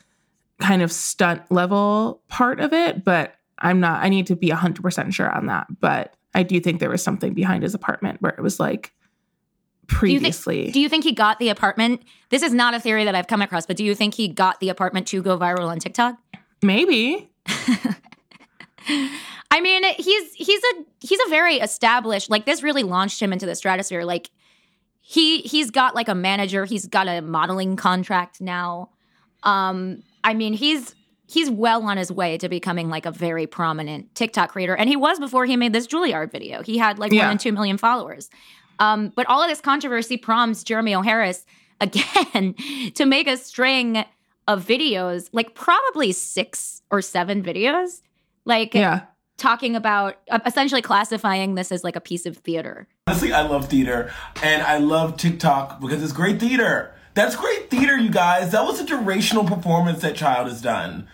kind 0.60 0.82
of 0.82 0.92
stunt 0.92 1.42
level 1.50 2.22
part 2.28 2.60
of 2.60 2.72
it. 2.72 3.04
But 3.04 3.34
I'm 3.58 3.80
not. 3.80 4.02
I 4.02 4.08
need 4.08 4.26
to 4.28 4.36
be 4.36 4.50
hundred 4.50 4.82
percent 4.82 5.12
sure 5.14 5.30
on 5.30 5.46
that. 5.46 5.66
But 5.80 6.14
I 6.34 6.42
do 6.42 6.58
think 6.60 6.80
there 6.80 6.90
was 6.90 7.02
something 7.02 7.34
behind 7.34 7.62
his 7.62 7.74
apartment 7.74 8.20
where 8.20 8.32
it 8.32 8.42
was 8.42 8.58
like 8.58 8.92
Do 9.88 9.94
you, 9.94 9.98
previously. 10.18 10.62
think, 10.64 10.74
do 10.74 10.80
you 10.80 10.88
think 10.88 11.04
he 11.04 11.12
got 11.12 11.38
the 11.38 11.48
apartment? 11.48 12.02
This 12.30 12.42
is 12.42 12.52
not 12.52 12.74
a 12.74 12.80
theory 12.80 13.04
that 13.04 13.14
I've 13.14 13.26
come 13.26 13.42
across, 13.42 13.66
but 13.66 13.76
do 13.76 13.84
you 13.84 13.94
think 13.94 14.14
he 14.14 14.28
got 14.28 14.60
the 14.60 14.68
apartment 14.68 15.06
to 15.08 15.22
go 15.22 15.38
viral 15.38 15.68
on 15.68 15.78
TikTok? 15.78 16.16
Maybe. 16.62 17.30
I 19.50 19.60
mean, 19.60 19.84
he's 19.96 20.34
he's 20.34 20.60
a 20.62 20.84
he's 21.00 21.20
a 21.26 21.28
very 21.30 21.56
established. 21.56 22.28
Like 22.30 22.44
this 22.44 22.62
really 22.62 22.82
launched 22.82 23.20
him 23.22 23.32
into 23.32 23.46
the 23.46 23.54
stratosphere. 23.54 24.04
Like 24.04 24.30
he 25.00 25.42
he's 25.42 25.70
got 25.70 25.94
like 25.94 26.08
a 26.08 26.14
manager. 26.14 26.64
He's 26.64 26.86
got 26.86 27.06
a 27.06 27.20
modeling 27.20 27.76
contract 27.76 28.40
now. 28.40 28.90
Um, 29.42 30.02
I 30.24 30.34
mean, 30.34 30.54
he's 30.54 30.94
he's 31.34 31.50
well 31.50 31.82
on 31.82 31.96
his 31.96 32.10
way 32.10 32.38
to 32.38 32.48
becoming 32.48 32.88
like 32.88 33.04
a 33.04 33.10
very 33.10 33.46
prominent 33.46 34.14
TikTok 34.14 34.52
creator, 34.52 34.74
and 34.76 34.88
he 34.88 34.96
was 34.96 35.18
before 35.18 35.44
he 35.44 35.56
made 35.56 35.72
this 35.72 35.86
Juilliard 35.86 36.30
video. 36.32 36.62
He 36.62 36.78
had 36.78 36.98
like 36.98 37.12
more 37.12 37.22
Yeah. 37.22 37.28
than 37.28 37.38
two 37.38 37.52
million 37.52 37.76
followers. 37.76 38.30
Um, 38.78 39.12
but 39.14 39.26
all 39.26 39.42
of 39.42 39.48
this 39.48 39.60
controversy 39.60 40.16
prompts 40.16 40.64
Jeremy 40.64 40.94
O. 40.94 41.02
Harris 41.02 41.44
again 41.80 42.54
to 42.94 43.04
make 43.04 43.26
a 43.26 43.36
string 43.36 44.04
of 44.48 44.64
videos, 44.64 45.28
like 45.32 45.54
probably 45.54 46.12
six 46.12 46.82
or 46.90 47.02
seven 47.02 47.42
videos, 47.42 48.00
like 48.44 48.74
Yeah. 48.74 49.02
talking 49.36 49.74
about 49.76 50.16
uh, 50.30 50.38
essentially 50.46 50.82
classifying 50.82 51.54
this 51.56 51.72
as 51.72 51.82
like 51.84 51.96
a 51.96 52.00
piece 52.00 52.26
of 52.26 52.36
theater. 52.38 52.86
Honestly, 53.06 53.32
I 53.32 53.42
love 53.42 53.68
theater 53.68 54.12
and 54.42 54.62
I 54.62 54.78
love 54.78 55.16
TikTok 55.16 55.80
because 55.80 56.02
it's 56.02 56.12
great 56.12 56.38
theater. 56.40 56.94
That's 57.14 57.36
great 57.36 57.70
theater, 57.70 57.96
you 57.96 58.10
guys. 58.10 58.50
That 58.52 58.64
was 58.64 58.80
a 58.80 58.84
durational 58.84 59.46
performance 59.46 60.00
that 60.02 60.16
child 60.16 60.48
has 60.48 60.60
done. 60.60 61.06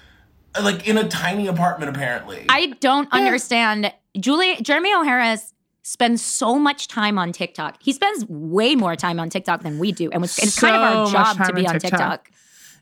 Like 0.61 0.89
in 0.89 0.99
a 0.99 1.09
tiny 1.09 1.47
apartment, 1.47 1.95
apparently. 1.95 2.47
I 2.49 2.69
don't 2.81 3.11
understand. 3.13 3.93
Julie 4.19 4.57
Jeremy 4.63 4.91
O. 4.95 5.03
Harris 5.03 5.53
spends 5.83 6.23
so 6.23 6.59
much 6.59 6.89
time 6.89 7.19
on 7.19 7.33
TikTok. 7.33 7.77
He 7.83 7.93
spends 7.93 8.25
way 8.29 8.75
more 8.75 8.97
time 8.97 9.21
on 9.21 9.31
TikTok 9.31 9.63
than 9.63 9.79
we 9.79 9.93
do, 9.93 10.11
and 10.11 10.25
it's, 10.25 10.43
it's 10.43 10.59
kind 10.59 10.77
of 10.77 10.83
our 10.83 11.11
job 11.11 11.47
to 11.47 11.53
be 11.53 11.67
on 11.67 11.75
on 11.75 11.81
TikTok. 11.81 12.25
TikTok. 12.25 12.31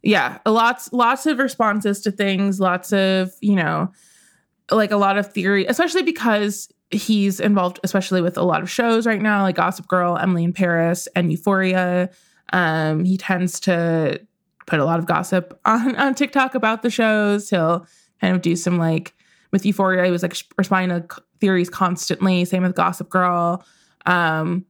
yeah 0.02 0.38
lots 0.46 0.92
lots 0.92 1.26
of 1.26 1.38
responses 1.38 2.00
to 2.02 2.10
things 2.10 2.60
lots 2.60 2.92
of 2.92 3.32
you 3.40 3.56
know 3.56 3.90
like 4.70 4.90
a 4.90 4.96
lot 4.96 5.18
of 5.18 5.32
theory 5.32 5.66
especially 5.66 6.02
because 6.02 6.68
he's 6.90 7.40
involved 7.40 7.80
especially 7.82 8.22
with 8.22 8.38
a 8.38 8.42
lot 8.42 8.62
of 8.62 8.70
shows 8.70 9.06
right 9.06 9.20
now 9.20 9.42
like 9.42 9.56
gossip 9.56 9.86
girl 9.88 10.16
emily 10.16 10.44
in 10.44 10.52
paris 10.52 11.08
and 11.16 11.30
euphoria 11.32 12.08
um 12.52 13.04
he 13.04 13.16
tends 13.16 13.58
to 13.60 14.20
put 14.68 14.78
a 14.78 14.84
lot 14.84 14.98
of 14.98 15.06
gossip 15.06 15.58
on 15.64 15.96
on 15.96 16.14
tiktok 16.14 16.54
about 16.54 16.82
the 16.82 16.90
shows 16.90 17.50
he'll 17.50 17.86
kind 18.20 18.34
of 18.34 18.42
do 18.42 18.54
some 18.54 18.78
like 18.78 19.14
with 19.52 19.66
euphoria 19.66 20.04
he 20.04 20.10
was 20.10 20.22
like 20.22 20.36
responding 20.56 21.02
to 21.02 21.22
theories 21.40 21.70
constantly 21.70 22.44
same 22.44 22.62
with 22.62 22.74
gossip 22.74 23.08
girl 23.08 23.64
um 24.06 24.64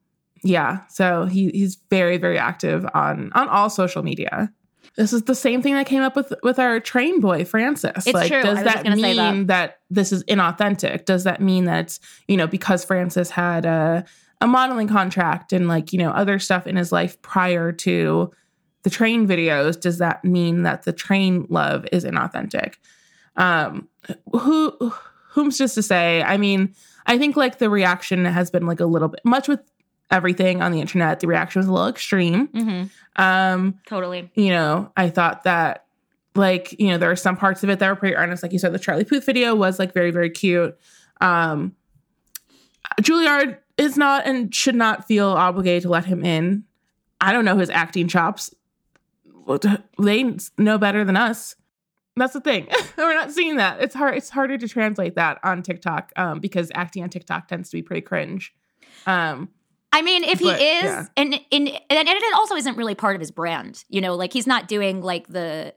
yeah 0.45 0.81
so 0.89 1.27
he 1.27 1.51
he's 1.51 1.77
very 1.91 2.17
very 2.17 2.39
active 2.39 2.87
on 2.95 3.31
on 3.35 3.49
all 3.49 3.69
social 3.69 4.03
media 4.03 4.51
this 4.99 5.13
is 5.13 5.23
the 5.23 5.35
same 5.35 5.63
thing 5.63 5.75
that 5.75 5.87
came 5.87 6.03
up 6.03 6.17
with 6.17 6.33
with 6.43 6.59
our 6.59 6.81
train 6.81 7.21
boy 7.21 7.45
Francis. 7.45 8.05
It's 8.05 8.13
like, 8.13 8.33
true. 8.33 8.43
Does 8.43 8.65
that 8.65 8.85
mean 8.85 8.99
say 8.99 9.15
that. 9.15 9.47
that. 9.47 9.79
this 9.91 10.11
is 10.11 10.25
inauthentic? 10.25 11.05
Does 11.05 11.23
that 11.23 11.41
mean 11.41 11.67
that 11.67 12.01
you 12.27 12.37
know 12.37 12.49
because 12.49 12.85
Francis 12.85 13.31
had 13.31 13.65
a 13.65 14.05
a 14.41 14.49
modeling 14.49 14.89
contract 14.89 15.53
and 15.53 15.69
like 15.69 15.93
you 15.93 16.01
know 16.01 16.11
other 16.11 16.41
stuff 16.41 16.67
in 16.67 16.75
his 16.75 16.91
life 16.91 17.23
prior 17.23 17.71
to 17.71 18.33
the 18.89 18.95
train 18.97 19.29
videos? 19.29 19.79
Does 19.79 19.99
that 19.99 20.25
mean 20.25 20.63
that 20.63 20.85
the 20.85 20.95
train 20.95 21.47
love 21.51 21.87
is 21.93 22.05
inauthentic? 22.05 22.77
Um, 23.37 23.87
who 24.33 24.95
whom's 25.31 25.59
just 25.59 25.75
to 25.75 25.83
say? 25.83 26.23
I 26.23 26.39
mean, 26.39 26.75
I 27.07 27.19
think 27.19 27.37
like 27.37 27.59
the 27.59 27.69
reaction 27.69 28.25
has 28.25 28.51
been 28.51 28.67
like 28.67 28.81
a 28.81 28.87
little 28.87 29.09
bit 29.09 29.21
much 29.25 29.47
with 29.47 29.61
everything 30.11 30.63
on 30.63 30.73
the 30.73 30.81
internet. 30.81 31.21
The 31.21 31.27
reaction 31.27 31.61
was 31.61 31.67
a 31.67 31.73
little 31.73 31.89
extreme. 31.89 32.49
Mm-hmm. 32.49 33.23
Um, 33.23 33.79
Totally. 33.87 34.31
you 34.35 34.49
know, 34.49 34.91
I 34.97 35.11
thought 35.11 35.45
that 35.45 35.85
like, 36.35 36.75
you 36.81 36.89
know, 36.89 36.97
there 36.97 37.11
are 37.11 37.17
some 37.17 37.37
parts 37.37 37.63
of 37.63 37.69
it 37.69 37.79
that 37.81 37.89
were 37.91 37.97
pretty 37.97 38.17
earnest. 38.17 38.43
Like 38.43 38.53
you 38.53 38.59
said, 38.59 38.73
the 38.73 38.79
Charlie 38.79 39.05
Puth 39.05 39.27
video 39.27 39.55
was 39.55 39.79
like 39.79 39.93
very, 39.93 40.13
very 40.13 40.31
cute. 40.31 40.79
Um 41.21 41.75
Juilliard 43.03 43.59
is 43.77 43.99
not 43.99 44.27
and 44.27 44.55
should 44.55 44.75
not 44.75 45.07
feel 45.07 45.29
obligated 45.29 45.83
to 45.83 45.91
let 45.91 46.07
him 46.07 46.25
in. 46.25 46.65
I 47.21 47.33
don't 47.33 47.45
know 47.45 47.59
his 47.59 47.71
acting 47.71 48.09
chops. 48.09 48.55
Well, 49.49 49.59
they 49.99 50.37
know 50.59 50.77
better 50.79 51.05
than 51.05 51.17
us. 51.17 51.57
That's 52.17 52.35
the 52.35 52.41
thing. 52.41 52.69
We're 52.99 53.15
not 53.15 53.33
seeing 53.33 53.57
that. 53.57 53.81
It's 53.81 53.95
hard. 53.95 54.17
It's 54.17 54.29
harder 54.29 54.59
to 54.59 54.69
translate 54.69 55.15
that 55.15 55.39
on 55.43 55.63
TikTok 55.63 56.13
um, 56.17 56.39
because 56.41 56.71
acting 56.75 57.03
on 57.03 57.09
TikTok 57.09 57.49
tends 57.49 57.71
to 57.71 57.77
be 57.79 57.83
pretty 57.83 58.03
cringe. 58.03 58.53
Um, 59.07 59.49
I 59.91 60.03
mean, 60.03 60.23
if 60.23 60.39
he 60.39 60.51
is, 60.51 60.85
yeah. 60.85 61.07
and, 61.17 61.33
and 61.51 61.69
and 61.69 62.09
it 62.09 62.35
also 62.35 62.57
isn't 62.57 62.77
really 62.77 62.95
part 62.95 63.17
of 63.17 63.21
his 63.21 63.31
brand, 63.31 63.85
you 63.89 64.03
know, 64.03 64.17
like 64.17 64.35
he's 64.35 64.47
not 64.47 64.69
doing 64.69 65.01
like 65.01 65.29
the 65.29 65.75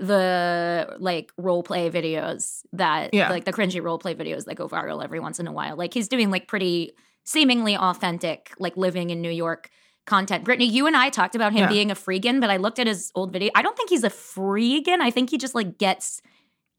the 0.00 0.96
like 0.98 1.32
role 1.36 1.62
play 1.62 1.90
videos 1.90 2.64
that 2.72 3.12
Yeah. 3.12 3.28
like 3.30 3.44
the 3.44 3.52
cringy 3.52 3.82
role 3.82 3.98
play 3.98 4.14
videos 4.14 4.44
that 4.46 4.54
go 4.54 4.68
viral 4.68 5.04
every 5.04 5.20
once 5.20 5.38
in 5.38 5.46
a 5.46 5.52
while. 5.52 5.76
Like 5.76 5.92
he's 5.92 6.08
doing 6.08 6.30
like 6.30 6.48
pretty 6.48 6.92
seemingly 7.24 7.76
authentic, 7.76 8.52
like 8.58 8.76
living 8.76 9.10
in 9.10 9.20
New 9.20 9.30
York 9.30 9.68
content. 10.06 10.44
Brittany, 10.44 10.66
you 10.66 10.86
and 10.86 10.96
I 10.96 11.10
talked 11.10 11.34
about 11.34 11.52
him 11.52 11.60
Yeah. 11.60 11.68
being 11.68 11.90
a 11.90 11.94
freegan, 11.94 12.40
but 12.40 12.50
I 12.50 12.56
looked 12.56 12.78
at 12.78 12.86
his 12.86 13.12
old 13.14 13.32
video. 13.32 13.50
I 13.54 13.62
don't 13.62 13.76
think 13.76 13.90
he's 13.90 14.04
a 14.04 14.10
freegan. 14.10 15.00
I 15.00 15.10
think 15.10 15.30
he 15.30 15.38
just 15.38 15.54
like 15.54 15.78
gets 15.78 16.20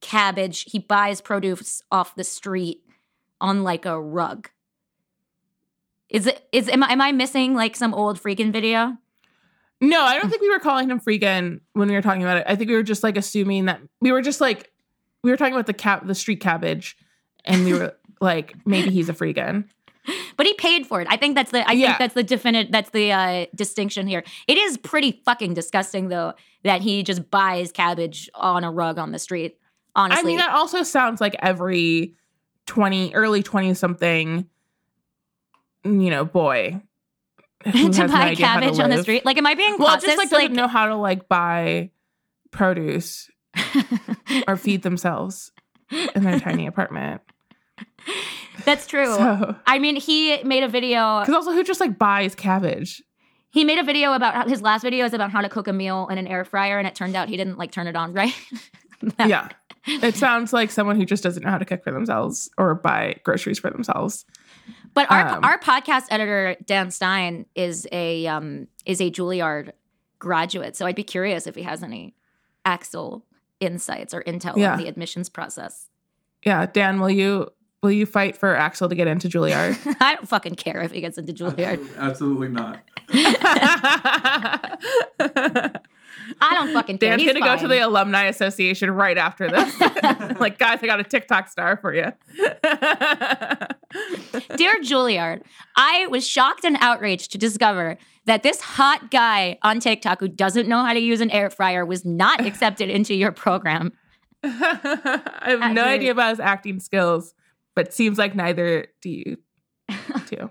cabbage. 0.01 0.63
He 0.67 0.79
buys 0.79 1.21
produce 1.21 1.81
off 1.91 2.15
the 2.15 2.23
street 2.23 2.83
on 3.39 3.63
like 3.63 3.85
a 3.85 3.99
rug. 3.99 4.49
Is 6.09 6.27
it 6.27 6.45
is 6.51 6.67
am 6.67 6.83
I, 6.83 6.91
am 6.91 7.01
I 7.01 7.11
missing 7.11 7.53
like 7.53 7.75
some 7.75 7.93
old 7.93 8.21
freegan 8.21 8.51
video? 8.51 8.97
No, 9.79 10.01
I 10.03 10.19
don't 10.19 10.29
think 10.29 10.41
we 10.41 10.49
were 10.49 10.59
calling 10.59 10.89
him 10.89 10.99
freegan 10.99 11.61
when 11.73 11.87
we 11.87 11.95
were 11.95 12.01
talking 12.01 12.21
about 12.21 12.37
it. 12.37 12.43
I 12.47 12.55
think 12.55 12.69
we 12.69 12.75
were 12.75 12.83
just 12.83 13.01
like 13.03 13.17
assuming 13.17 13.65
that 13.65 13.79
we 14.01 14.11
were 14.11 14.21
just 14.21 14.41
like 14.41 14.71
we 15.23 15.31
were 15.31 15.37
talking 15.37 15.53
about 15.53 15.67
the 15.67 15.73
cap 15.73 16.05
the 16.05 16.15
street 16.15 16.41
cabbage 16.41 16.97
and 17.45 17.63
we 17.65 17.73
were 17.73 17.95
like 18.21 18.55
maybe 18.65 18.89
he's 18.91 19.09
a 19.09 19.13
freegan. 19.13 19.65
But 20.35 20.45
he 20.47 20.53
paid 20.55 20.87
for 20.87 20.99
it. 21.01 21.07
I 21.09 21.17
think 21.17 21.35
that's 21.35 21.51
the. 21.51 21.67
I 21.67 21.73
Yeah. 21.73 21.87
think 21.89 21.99
that's 21.99 22.13
the 22.15 22.23
definite. 22.23 22.71
That's 22.71 22.89
the 22.89 23.11
uh, 23.11 23.45
distinction 23.53 24.07
here. 24.07 24.23
It 24.47 24.57
is 24.57 24.77
pretty 24.77 25.21
fucking 25.25 25.53
disgusting 25.53 26.09
though 26.09 26.33
that 26.63 26.81
he 26.81 27.03
just 27.03 27.29
buys 27.29 27.71
cabbage 27.71 28.29
on 28.33 28.63
a 28.63 28.71
rug 28.71 28.97
on 28.97 29.11
the 29.11 29.19
street. 29.19 29.57
Honestly, 29.95 30.19
I 30.21 30.23
mean, 30.25 30.37
that 30.37 30.51
also 30.51 30.83
sounds 30.83 31.19
like 31.21 31.35
every 31.39 32.15
20, 32.67 33.13
early 33.13 33.43
20 33.43 33.73
something, 33.73 34.47
you 35.83 36.09
know, 36.09 36.25
boy. 36.25 36.81
to 37.65 37.71
buy 37.71 38.07
how 38.07 38.29
to 38.29 38.35
cabbage 38.35 38.79
on 38.79 38.89
the 38.89 39.03
street. 39.03 39.23
Like, 39.25 39.37
am 39.37 39.45
I 39.45 39.53
being 39.53 39.75
Well, 39.77 39.97
classist? 39.97 40.01
just 40.05 40.17
like 40.17 40.29
doesn't 40.31 40.53
know 40.53 40.67
how 40.67 40.87
to 40.87 40.95
like 40.95 41.27
buy 41.27 41.91
produce 42.49 43.29
or 44.47 44.57
feed 44.57 44.81
themselves 44.81 45.51
in 46.15 46.23
their 46.23 46.39
tiny 46.39 46.65
apartment. 46.65 47.21
That's 48.65 48.87
true. 48.87 49.05
So- 49.15 49.55
I 49.65 49.79
mean, 49.79 49.95
he 49.95 50.41
made 50.43 50.63
a 50.63 50.67
video. 50.67 51.19
Because 51.21 51.35
also, 51.35 51.51
who 51.51 51.63
just 51.63 51.79
like 51.79 51.97
buys 51.97 52.35
cabbage? 52.35 53.01
He 53.49 53.63
made 53.65 53.79
a 53.79 53.83
video 53.83 54.13
about 54.13 54.49
his 54.49 54.61
last 54.61 54.81
video 54.81 55.05
is 55.05 55.13
about 55.13 55.29
how 55.31 55.41
to 55.41 55.49
cook 55.49 55.67
a 55.67 55.73
meal 55.73 56.07
in 56.09 56.17
an 56.17 56.25
air 56.27 56.45
fryer, 56.45 56.77
and 56.79 56.87
it 56.87 56.95
turned 56.95 57.15
out 57.15 57.27
he 57.27 57.35
didn't 57.37 57.57
like 57.57 57.71
turn 57.71 57.87
it 57.87 57.95
on 57.95 58.13
right. 58.21 58.33
yeah. 59.25 59.49
It 59.85 60.15
sounds 60.15 60.53
like 60.53 60.69
someone 60.71 60.95
who 60.95 61.05
just 61.05 61.23
doesn't 61.23 61.43
know 61.43 61.49
how 61.49 61.57
to 61.57 61.65
cook 61.65 61.83
for 61.83 61.91
themselves 61.91 62.49
or 62.57 62.75
buy 62.75 63.15
groceries 63.23 63.57
for 63.59 63.69
themselves. 63.71 64.25
But 64.93 65.09
our 65.11 65.27
Um, 65.27 65.43
our 65.43 65.57
podcast 65.59 66.03
editor 66.11 66.55
Dan 66.65 66.91
Stein 66.91 67.45
is 67.55 67.87
a 67.91 68.27
um 68.27 68.67
is 68.85 69.01
a 69.01 69.09
Juilliard 69.09 69.71
graduate, 70.19 70.75
so 70.75 70.85
I'd 70.85 70.95
be 70.95 71.03
curious 71.03 71.47
if 71.47 71.55
he 71.55 71.63
has 71.63 71.81
any 71.81 72.13
Axel 72.63 73.25
insights 73.59 74.13
or 74.13 74.21
intel 74.23 74.55
Yeah. 74.55 74.73
on 74.73 74.77
the 74.79 74.87
admissions 74.87 75.29
process. 75.29 75.89
Yeah, 76.45 76.67
Dan, 76.67 76.99
will 76.99 77.09
you 77.09 77.49
will 77.81 77.91
you 77.91 78.05
fight 78.05 78.37
for 78.37 78.55
Axel 78.55 78.87
to 78.89 78.95
get 78.95 79.07
into 79.07 79.27
Juilliard? 79.27 79.77
I 79.99 80.15
don't 80.15 80.27
fucking 80.27 80.55
care 80.55 80.81
if 80.81 80.91
he 80.91 81.01
gets 81.01 81.17
into 81.17 81.33
Juilliard. 81.33 81.85
Absolutely 81.97 82.49
not. 82.49 82.79
I 86.39 86.53
don't 86.53 86.73
fucking 86.73 86.97
care. 86.97 87.11
Dan's 87.11 87.21
He's 87.23 87.33
gonna 87.33 87.45
go 87.45 87.57
to 87.61 87.67
the 87.67 87.79
alumni 87.79 88.23
association 88.25 88.91
right 88.91 89.17
after 89.17 89.49
this. 89.49 89.79
like, 90.39 90.57
guys, 90.57 90.79
I 90.81 90.85
got 90.85 90.99
a 90.99 91.03
TikTok 91.03 91.49
star 91.49 91.77
for 91.77 91.93
you. 91.93 92.11
Dear 94.55 94.81
Juilliard, 94.81 95.41
I 95.75 96.07
was 96.07 96.27
shocked 96.27 96.63
and 96.63 96.77
outraged 96.79 97.31
to 97.33 97.37
discover 97.37 97.97
that 98.25 98.43
this 98.43 98.61
hot 98.61 99.09
guy 99.11 99.57
on 99.63 99.79
TikTok 99.79 100.19
who 100.19 100.27
doesn't 100.27 100.67
know 100.67 100.83
how 100.85 100.93
to 100.93 100.99
use 100.99 101.21
an 101.21 101.31
air 101.31 101.49
fryer 101.49 101.85
was 101.85 102.05
not 102.05 102.45
accepted 102.45 102.89
into 102.89 103.13
your 103.13 103.31
program. 103.31 103.91
I 104.43 104.49
have 105.45 105.59
no 105.59 105.81
Accurate. 105.81 105.87
idea 105.87 106.11
about 106.11 106.29
his 106.31 106.39
acting 106.39 106.79
skills, 106.79 107.33
but 107.75 107.93
seems 107.93 108.17
like 108.17 108.35
neither 108.35 108.87
do 109.01 109.09
you 109.09 109.37
two. 110.27 110.49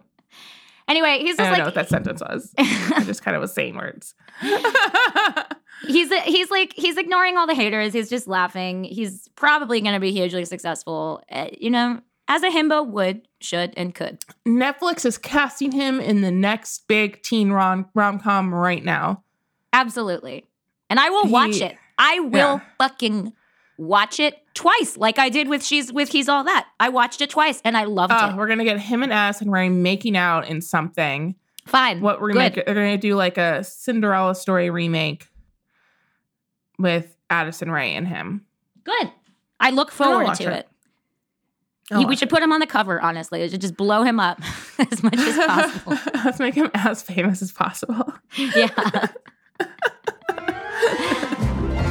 Anyway, 0.88 1.18
he's 1.20 1.36
just 1.36 1.40
I 1.40 1.44
don't 1.44 1.52
like 1.52 1.58
know 1.60 1.64
what 1.66 1.74
that 1.74 1.88
sentence 1.88 2.20
was. 2.20 2.52
I 2.58 3.04
just 3.04 3.22
kind 3.22 3.36
of 3.36 3.40
was 3.40 3.52
saying 3.52 3.76
words. 3.76 4.14
he's 5.86 6.12
he's 6.24 6.50
like 6.50 6.72
he's 6.74 6.96
ignoring 6.96 7.36
all 7.36 7.46
the 7.46 7.54
haters. 7.54 7.92
He's 7.92 8.10
just 8.10 8.26
laughing. 8.26 8.84
He's 8.84 9.28
probably 9.36 9.80
going 9.80 9.94
to 9.94 10.00
be 10.00 10.12
hugely 10.12 10.44
successful. 10.44 11.22
uh, 11.30 11.46
you 11.58 11.70
know, 11.70 12.00
as 12.28 12.42
a 12.42 12.48
himbo 12.50 12.86
would, 12.86 13.22
should, 13.40 13.72
and 13.76 13.94
could. 13.94 14.24
Netflix 14.46 15.04
is 15.06 15.18
casting 15.18 15.72
him 15.72 16.00
in 16.00 16.22
the 16.22 16.30
next 16.30 16.86
big 16.88 17.22
teen 17.22 17.50
rom 17.50 17.88
rom 17.94 18.18
com 18.18 18.52
right 18.54 18.84
now. 18.84 19.22
Absolutely, 19.72 20.46
and 20.88 20.98
I 20.98 21.10
will 21.10 21.28
watch 21.28 21.56
He- 21.56 21.64
it. 21.64 21.76
I 21.98 22.18
will 22.20 22.56
Yeah. 22.56 22.60
fucking 22.78 23.32
watch 23.80 24.20
it 24.20 24.36
twice, 24.54 24.96
like 24.96 25.18
I 25.18 25.28
did 25.30 25.48
with 25.48 25.64
she's 25.64 25.92
with 25.92 26.10
he's 26.10 26.28
all 26.28 26.44
that. 26.44 26.68
I 26.78 26.90
watched 26.90 27.20
it 27.20 27.30
twice 27.30 27.60
and 27.64 27.76
I 27.76 27.84
loved 27.84 28.12
Uh, 28.12 28.30
it. 28.32 28.36
we're 28.36 28.46
gonna 28.46 28.64
get 28.64 28.78
him 28.78 29.02
and 29.02 29.12
Addison 29.12 29.50
Rae 29.50 29.68
making 29.70 30.16
out 30.16 30.46
in 30.46 30.60
something. 30.60 31.34
Fine. 31.66 32.00
What 32.00 32.20
remake? 32.22 32.54
Good. 32.54 32.64
They're 32.66 32.74
gonna 32.74 32.98
do 32.98 33.14
like 33.16 33.38
a 33.38 33.64
Cinderella 33.64 34.34
story 34.34 34.68
remake 34.70 35.26
with 36.78 37.16
Addison 37.30 37.70
Rae 37.70 37.94
and 37.94 38.06
him. 38.06 38.44
Good. 38.84 39.10
I 39.58 39.70
look 39.70 39.90
forward 39.90 40.34
to 40.36 40.52
it. 40.52 40.68
it. 41.90 41.96
He- 41.98 42.04
we 42.06 42.16
should 42.16 42.30
put 42.30 42.42
him 42.42 42.52
on 42.52 42.60
the 42.60 42.66
cover. 42.66 43.00
Honestly, 43.00 43.46
just 43.48 43.76
blow 43.76 44.02
him 44.02 44.20
up 44.20 44.40
as 44.78 45.02
much 45.02 45.18
as 45.18 45.36
possible. 45.36 45.98
Let's 46.24 46.38
make 46.38 46.54
him 46.54 46.70
as 46.74 47.02
famous 47.02 47.42
as 47.42 47.50
possible. 47.52 48.12
yeah. 48.36 49.06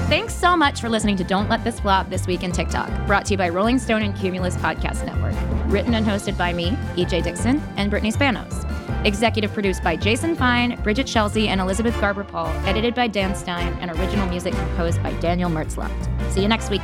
Thanks 0.10 0.34
so 0.34 0.58
much 0.58 0.82
for 0.82 0.90
listening 0.90 1.18
to 1.18 1.24
Don't 1.24 1.50
Let 1.50 1.64
This 1.64 1.80
Flop 1.80 2.10
This 2.10 2.26
Week 2.26 2.42
in 2.42 2.52
TikTok, 2.52 2.90
brought 3.06 3.26
to 3.28 3.34
you 3.34 3.38
by 3.38 3.48
Rolling 3.48 3.78
Stone 3.78 4.02
and 4.02 4.16
Cumulus 4.16 4.56
Podcast 4.58 5.06
Network. 5.06 5.36
Written 5.72 5.94
and 5.94 6.04
hosted 6.04 6.36
by 6.36 6.52
me, 6.52 6.72
EJ 6.96 7.22
Dixon, 7.22 7.62
and 7.78 7.92
Brittany 7.92 8.12
Spanos. 8.12 8.66
Executive 9.06 9.54
produced 9.54 9.84
by 9.84 9.96
Jason 9.96 10.36
Fine, 10.36 10.82
Bridget 10.82 11.06
Chelsea, 11.06 11.48
and 11.50 11.62
Elizabeth 11.62 11.94
Garber 12.02 12.24
Paul. 12.24 12.48
Edited 12.66 12.96
by 12.96 13.08
Dan 13.08 13.36
Stein, 13.36 13.72
and 13.82 13.92
original 13.92 14.28
music 14.28 14.56
composed 14.56 15.02
by 15.04 15.14
Daniel 15.20 15.52
Mertzlufft. 15.52 16.32
See 16.32 16.42
you 16.42 16.48
next 16.48 16.72
week. 16.72 16.82